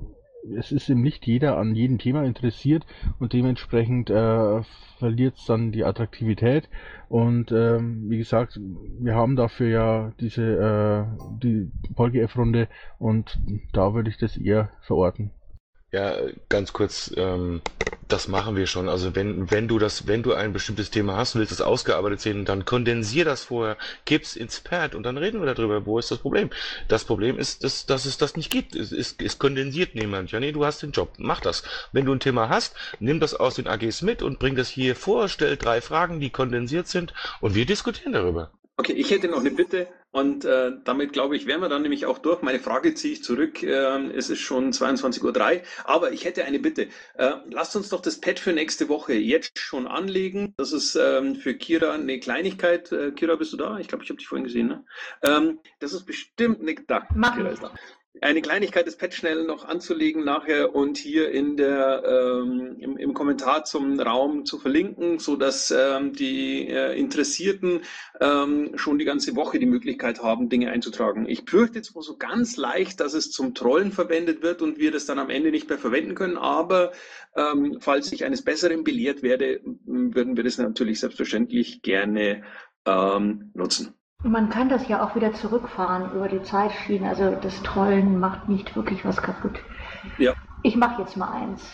es 0.56 0.72
ist 0.72 0.88
eben 0.88 1.02
nicht 1.02 1.26
jeder 1.26 1.58
an 1.58 1.74
jedem 1.74 1.98
Thema 1.98 2.24
interessiert 2.24 2.86
und 3.18 3.32
dementsprechend 3.32 4.10
äh, 4.10 4.62
verliert 4.98 5.36
es 5.36 5.46
dann 5.46 5.72
die 5.72 5.84
Attraktivität. 5.84 6.68
Und 7.08 7.52
ähm, 7.52 8.08
wie 8.08 8.18
gesagt, 8.18 8.60
wir 8.98 9.14
haben 9.14 9.36
dafür 9.36 9.68
ja 9.68 10.12
diese 10.20 10.42
äh, 10.42 11.38
die 11.42 11.70
PolGF-Runde 11.94 12.68
und 12.98 13.38
da 13.72 13.94
würde 13.94 14.10
ich 14.10 14.18
das 14.18 14.36
eher 14.36 14.70
verorten. 14.80 15.30
Ja, 15.90 16.16
ganz 16.50 16.74
kurz, 16.74 17.10
ähm, 17.16 17.62
das 18.08 18.28
machen 18.28 18.56
wir 18.56 18.66
schon. 18.66 18.90
Also 18.90 19.14
wenn, 19.14 19.50
wenn 19.50 19.68
du 19.68 19.78
das, 19.78 20.06
wenn 20.06 20.22
du 20.22 20.34
ein 20.34 20.52
bestimmtes 20.52 20.90
Thema 20.90 21.16
hast 21.16 21.34
und 21.34 21.40
willst 21.40 21.52
es 21.52 21.62
ausgearbeitet 21.62 22.20
sehen, 22.20 22.44
dann 22.44 22.66
kondensier 22.66 23.24
das 23.24 23.44
vorher, 23.44 23.78
gib's 24.04 24.36
ins 24.36 24.60
Pad 24.60 24.94
und 24.94 25.04
dann 25.04 25.16
reden 25.16 25.40
wir 25.40 25.54
darüber. 25.54 25.86
Wo 25.86 25.98
ist 25.98 26.10
das 26.10 26.18
Problem? 26.18 26.50
Das 26.88 27.04
Problem 27.04 27.38
ist, 27.38 27.64
dass, 27.64 27.86
dass 27.86 28.04
es 28.04 28.18
das 28.18 28.36
nicht 28.36 28.50
gibt. 28.50 28.76
Es, 28.76 28.92
es, 28.92 29.16
es 29.22 29.38
kondensiert 29.38 29.94
niemand. 29.94 30.30
Ja, 30.30 30.40
nee, 30.40 30.52
du 30.52 30.66
hast 30.66 30.82
den 30.82 30.92
Job. 30.92 31.14
Mach 31.16 31.40
das. 31.40 31.62
Wenn 31.92 32.04
du 32.04 32.12
ein 32.12 32.20
Thema 32.20 32.50
hast, 32.50 32.74
nimm 33.00 33.18
das 33.18 33.32
aus 33.32 33.54
den 33.54 33.66
AGs 33.66 34.02
mit 34.02 34.22
und 34.22 34.38
bring 34.38 34.56
das 34.56 34.68
hier 34.68 34.94
vor, 34.94 35.28
stell 35.28 35.56
drei 35.56 35.80
Fragen, 35.80 36.20
die 36.20 36.28
kondensiert 36.28 36.86
sind 36.86 37.14
und 37.40 37.54
wir 37.54 37.64
diskutieren 37.64 38.12
darüber. 38.12 38.50
Okay, 38.76 38.92
ich 38.92 39.10
hätte 39.10 39.28
noch 39.28 39.40
eine 39.40 39.50
Bitte 39.50 39.88
und 40.18 40.44
äh, 40.44 40.72
damit 40.82 41.12
glaube 41.12 41.36
ich, 41.36 41.46
wären 41.46 41.60
wir 41.60 41.68
dann 41.68 41.82
nämlich 41.82 42.04
auch 42.04 42.18
durch. 42.18 42.42
Meine 42.42 42.58
Frage 42.58 42.92
ziehe 42.94 43.12
ich 43.12 43.22
zurück. 43.22 43.62
Ähm, 43.62 44.10
es 44.12 44.30
ist 44.30 44.40
schon 44.40 44.72
22.03 44.72 45.22
Uhr, 45.22 45.62
aber 45.84 46.10
ich 46.10 46.24
hätte 46.24 46.44
eine 46.44 46.58
Bitte. 46.58 46.88
Äh, 47.14 47.34
lasst 47.50 47.76
uns 47.76 47.88
doch 47.88 48.00
das 48.00 48.20
Pad 48.20 48.40
für 48.40 48.52
nächste 48.52 48.88
Woche 48.88 49.14
jetzt 49.14 49.60
schon 49.60 49.86
anlegen. 49.86 50.54
Das 50.56 50.72
ist 50.72 50.96
ähm, 50.96 51.36
für 51.36 51.54
Kira 51.54 51.92
eine 51.92 52.18
Kleinigkeit. 52.18 52.90
Äh, 52.90 53.12
Kira, 53.12 53.36
bist 53.36 53.52
du 53.52 53.56
da? 53.56 53.78
Ich 53.78 53.86
glaube, 53.86 54.02
ich 54.02 54.10
habe 54.10 54.18
dich 54.18 54.26
vorhin 54.26 54.44
gesehen. 54.44 54.66
Ne? 54.66 54.84
Ähm, 55.22 55.60
das 55.78 55.92
ist 55.92 56.04
bestimmt 56.04 56.62
eine... 56.62 56.74
Da, 56.74 57.00
Kira 57.00 57.50
ist 57.50 57.62
da. 57.62 57.72
Eine 58.20 58.42
Kleinigkeit, 58.42 58.86
das 58.86 58.96
Pad 58.96 59.14
schnell 59.14 59.44
noch 59.44 59.64
anzulegen 59.64 60.24
nachher 60.24 60.74
und 60.74 60.98
hier 60.98 61.30
in 61.30 61.56
der, 61.56 62.02
ähm, 62.04 62.76
im, 62.78 62.96
im 62.96 63.14
Kommentar 63.14 63.64
zum 63.64 64.00
Raum 64.00 64.44
zu 64.44 64.58
verlinken, 64.58 65.18
so 65.18 65.36
dass 65.36 65.70
ähm, 65.70 66.12
die 66.12 66.68
äh, 66.68 66.98
Interessierten 66.98 67.82
ähm, 68.20 68.72
schon 68.76 68.98
die 68.98 69.04
ganze 69.04 69.36
Woche 69.36 69.58
die 69.58 69.66
Möglichkeit 69.66 70.22
haben, 70.22 70.48
Dinge 70.48 70.70
einzutragen. 70.70 71.28
Ich 71.28 71.42
fürchte 71.48 71.80
wohl 71.94 72.02
so 72.02 72.16
ganz 72.16 72.56
leicht, 72.56 73.00
dass 73.00 73.14
es 73.14 73.30
zum 73.30 73.54
Trollen 73.54 73.92
verwendet 73.92 74.42
wird 74.42 74.62
und 74.62 74.78
wir 74.78 74.90
das 74.90 75.06
dann 75.06 75.18
am 75.18 75.30
Ende 75.30 75.50
nicht 75.50 75.68
mehr 75.68 75.78
verwenden 75.78 76.14
können. 76.14 76.36
Aber 76.36 76.92
ähm, 77.36 77.78
falls 77.80 78.10
ich 78.12 78.24
eines 78.24 78.42
Besseren 78.42 78.84
belehrt 78.84 79.22
werde, 79.22 79.60
würden 79.84 80.36
wir 80.36 80.44
das 80.44 80.58
natürlich 80.58 81.00
selbstverständlich 81.00 81.82
gerne 81.82 82.42
ähm, 82.84 83.50
nutzen. 83.54 83.94
Man 84.24 84.48
kann 84.50 84.68
das 84.68 84.88
ja 84.88 85.04
auch 85.04 85.14
wieder 85.14 85.32
zurückfahren 85.32 86.12
über 86.12 86.28
die 86.28 86.42
Zeitschiene. 86.42 87.08
Also 87.08 87.36
das 87.36 87.62
Trollen 87.62 88.18
macht 88.18 88.48
nicht 88.48 88.74
wirklich 88.74 89.04
was 89.04 89.16
kaputt. 89.18 89.60
Ja. 90.18 90.34
Ich 90.64 90.76
mache 90.76 91.02
jetzt 91.02 91.16
mal 91.16 91.30
eins. 91.30 91.72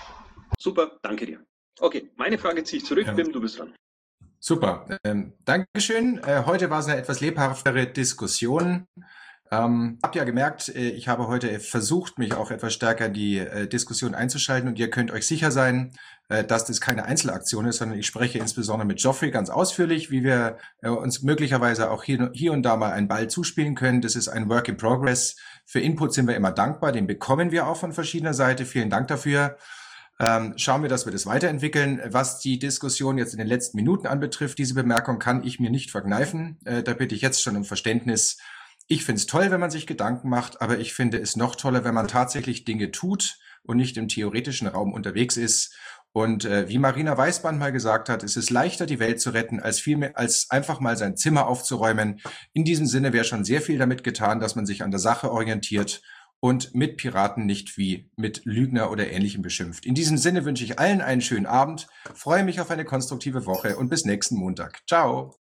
Super, 0.58 0.98
danke 1.02 1.24
dir. 1.24 1.40
Okay, 1.80 2.10
meine 2.16 2.36
Frage 2.36 2.62
ziehe 2.62 2.82
ich 2.82 2.86
zurück. 2.86 3.06
Ja. 3.06 3.14
Bim, 3.14 3.32
du 3.32 3.40
bist 3.40 3.58
dran. 3.58 3.74
Super, 4.38 4.86
ähm, 5.04 5.32
Dankeschön. 5.46 6.18
Äh, 6.18 6.42
heute 6.44 6.68
war 6.68 6.80
es 6.80 6.86
eine 6.86 6.98
etwas 6.98 7.20
lebhaftere 7.20 7.86
Diskussion. 7.86 8.86
Ähm, 9.50 9.98
habt 10.02 10.16
ja 10.16 10.24
gemerkt, 10.24 10.70
äh, 10.70 10.88
ich 10.90 11.08
habe 11.08 11.28
heute 11.28 11.60
versucht, 11.60 12.18
mich 12.18 12.34
auch 12.34 12.50
etwas 12.50 12.72
stärker 12.72 13.06
in 13.06 13.12
die 13.12 13.38
äh, 13.38 13.68
Diskussion 13.68 14.14
einzuschalten 14.14 14.68
und 14.68 14.78
ihr 14.78 14.90
könnt 14.90 15.10
euch 15.10 15.26
sicher 15.26 15.50
sein, 15.50 15.92
äh, 16.28 16.44
dass 16.44 16.64
das 16.64 16.80
keine 16.80 17.04
Einzelaktion 17.04 17.66
ist, 17.66 17.76
sondern 17.76 17.98
ich 17.98 18.06
spreche 18.06 18.38
insbesondere 18.38 18.86
mit 18.86 19.00
Geoffrey 19.00 19.30
ganz 19.30 19.50
ausführlich, 19.50 20.10
wie 20.10 20.24
wir 20.24 20.56
äh, 20.82 20.88
uns 20.88 21.22
möglicherweise 21.22 21.90
auch 21.90 22.02
hier, 22.02 22.30
hier 22.32 22.52
und 22.52 22.62
da 22.62 22.76
mal 22.76 22.92
einen 22.92 23.08
Ball 23.08 23.28
zuspielen 23.28 23.74
können. 23.74 24.00
Das 24.00 24.16
ist 24.16 24.28
ein 24.28 24.48
Work 24.48 24.68
in 24.68 24.78
Progress. 24.78 25.36
Für 25.66 25.80
Input 25.80 26.14
sind 26.14 26.26
wir 26.26 26.36
immer 26.36 26.52
dankbar, 26.52 26.92
den 26.92 27.06
bekommen 27.06 27.52
wir 27.52 27.66
auch 27.66 27.76
von 27.76 27.92
verschiedener 27.92 28.34
Seite. 28.34 28.64
Vielen 28.64 28.90
Dank 28.90 29.08
dafür. 29.08 29.58
Ähm, 30.20 30.54
schauen 30.56 30.82
wir, 30.82 30.88
dass 30.88 31.06
wir 31.06 31.12
das 31.12 31.26
weiterentwickeln. 31.26 32.00
Was 32.06 32.38
die 32.38 32.58
Diskussion 32.58 33.18
jetzt 33.18 33.34
in 33.34 33.38
den 33.38 33.48
letzten 33.48 33.76
Minuten 33.76 34.06
anbetrifft, 34.06 34.58
diese 34.58 34.74
Bemerkung 34.74 35.18
kann 35.18 35.42
ich 35.44 35.60
mir 35.60 35.70
nicht 35.70 35.90
verkneifen. 35.90 36.58
Äh, 36.64 36.82
da 36.82 36.94
bitte 36.94 37.14
ich 37.14 37.20
jetzt 37.20 37.42
schon 37.42 37.56
um 37.56 37.64
Verständnis 37.64 38.38
ich 38.86 39.04
finde 39.04 39.20
es 39.20 39.26
toll, 39.26 39.50
wenn 39.50 39.60
man 39.60 39.70
sich 39.70 39.86
Gedanken 39.86 40.28
macht, 40.28 40.60
aber 40.60 40.78
ich 40.78 40.94
finde 40.94 41.18
es 41.18 41.36
noch 41.36 41.56
toller, 41.56 41.84
wenn 41.84 41.94
man 41.94 42.08
tatsächlich 42.08 42.64
Dinge 42.64 42.90
tut 42.90 43.38
und 43.62 43.76
nicht 43.76 43.96
im 43.96 44.08
theoretischen 44.08 44.68
Raum 44.68 44.92
unterwegs 44.92 45.36
ist. 45.36 45.74
Und 46.12 46.44
äh, 46.44 46.68
wie 46.68 46.78
Marina 46.78 47.16
Weißband 47.16 47.58
mal 47.58 47.72
gesagt 47.72 48.08
hat, 48.08 48.22
es 48.22 48.36
ist 48.36 48.50
leichter, 48.50 48.86
die 48.86 49.00
Welt 49.00 49.20
zu 49.20 49.30
retten, 49.30 49.58
als 49.58 49.80
viel 49.80 49.96
mehr, 49.96 50.16
als 50.16 50.48
einfach 50.50 50.78
mal 50.78 50.96
sein 50.96 51.16
Zimmer 51.16 51.48
aufzuräumen. 51.48 52.20
In 52.52 52.64
diesem 52.64 52.86
Sinne 52.86 53.12
wäre 53.12 53.24
schon 53.24 53.44
sehr 53.44 53.60
viel 53.60 53.78
damit 53.78 54.04
getan, 54.04 54.38
dass 54.38 54.54
man 54.54 54.64
sich 54.64 54.84
an 54.84 54.92
der 54.92 55.00
Sache 55.00 55.32
orientiert 55.32 56.02
und 56.38 56.74
mit 56.74 56.98
Piraten 56.98 57.46
nicht 57.46 57.78
wie 57.78 58.10
mit 58.16 58.42
Lügner 58.44 58.90
oder 58.90 59.10
Ähnlichem 59.10 59.42
beschimpft. 59.42 59.86
In 59.86 59.94
diesem 59.94 60.18
Sinne 60.18 60.44
wünsche 60.44 60.62
ich 60.62 60.78
allen 60.78 61.00
einen 61.00 61.22
schönen 61.22 61.46
Abend, 61.46 61.88
freue 62.14 62.44
mich 62.44 62.60
auf 62.60 62.70
eine 62.70 62.84
konstruktive 62.84 63.46
Woche 63.46 63.76
und 63.76 63.88
bis 63.88 64.04
nächsten 64.04 64.36
Montag. 64.36 64.82
Ciao. 64.86 65.43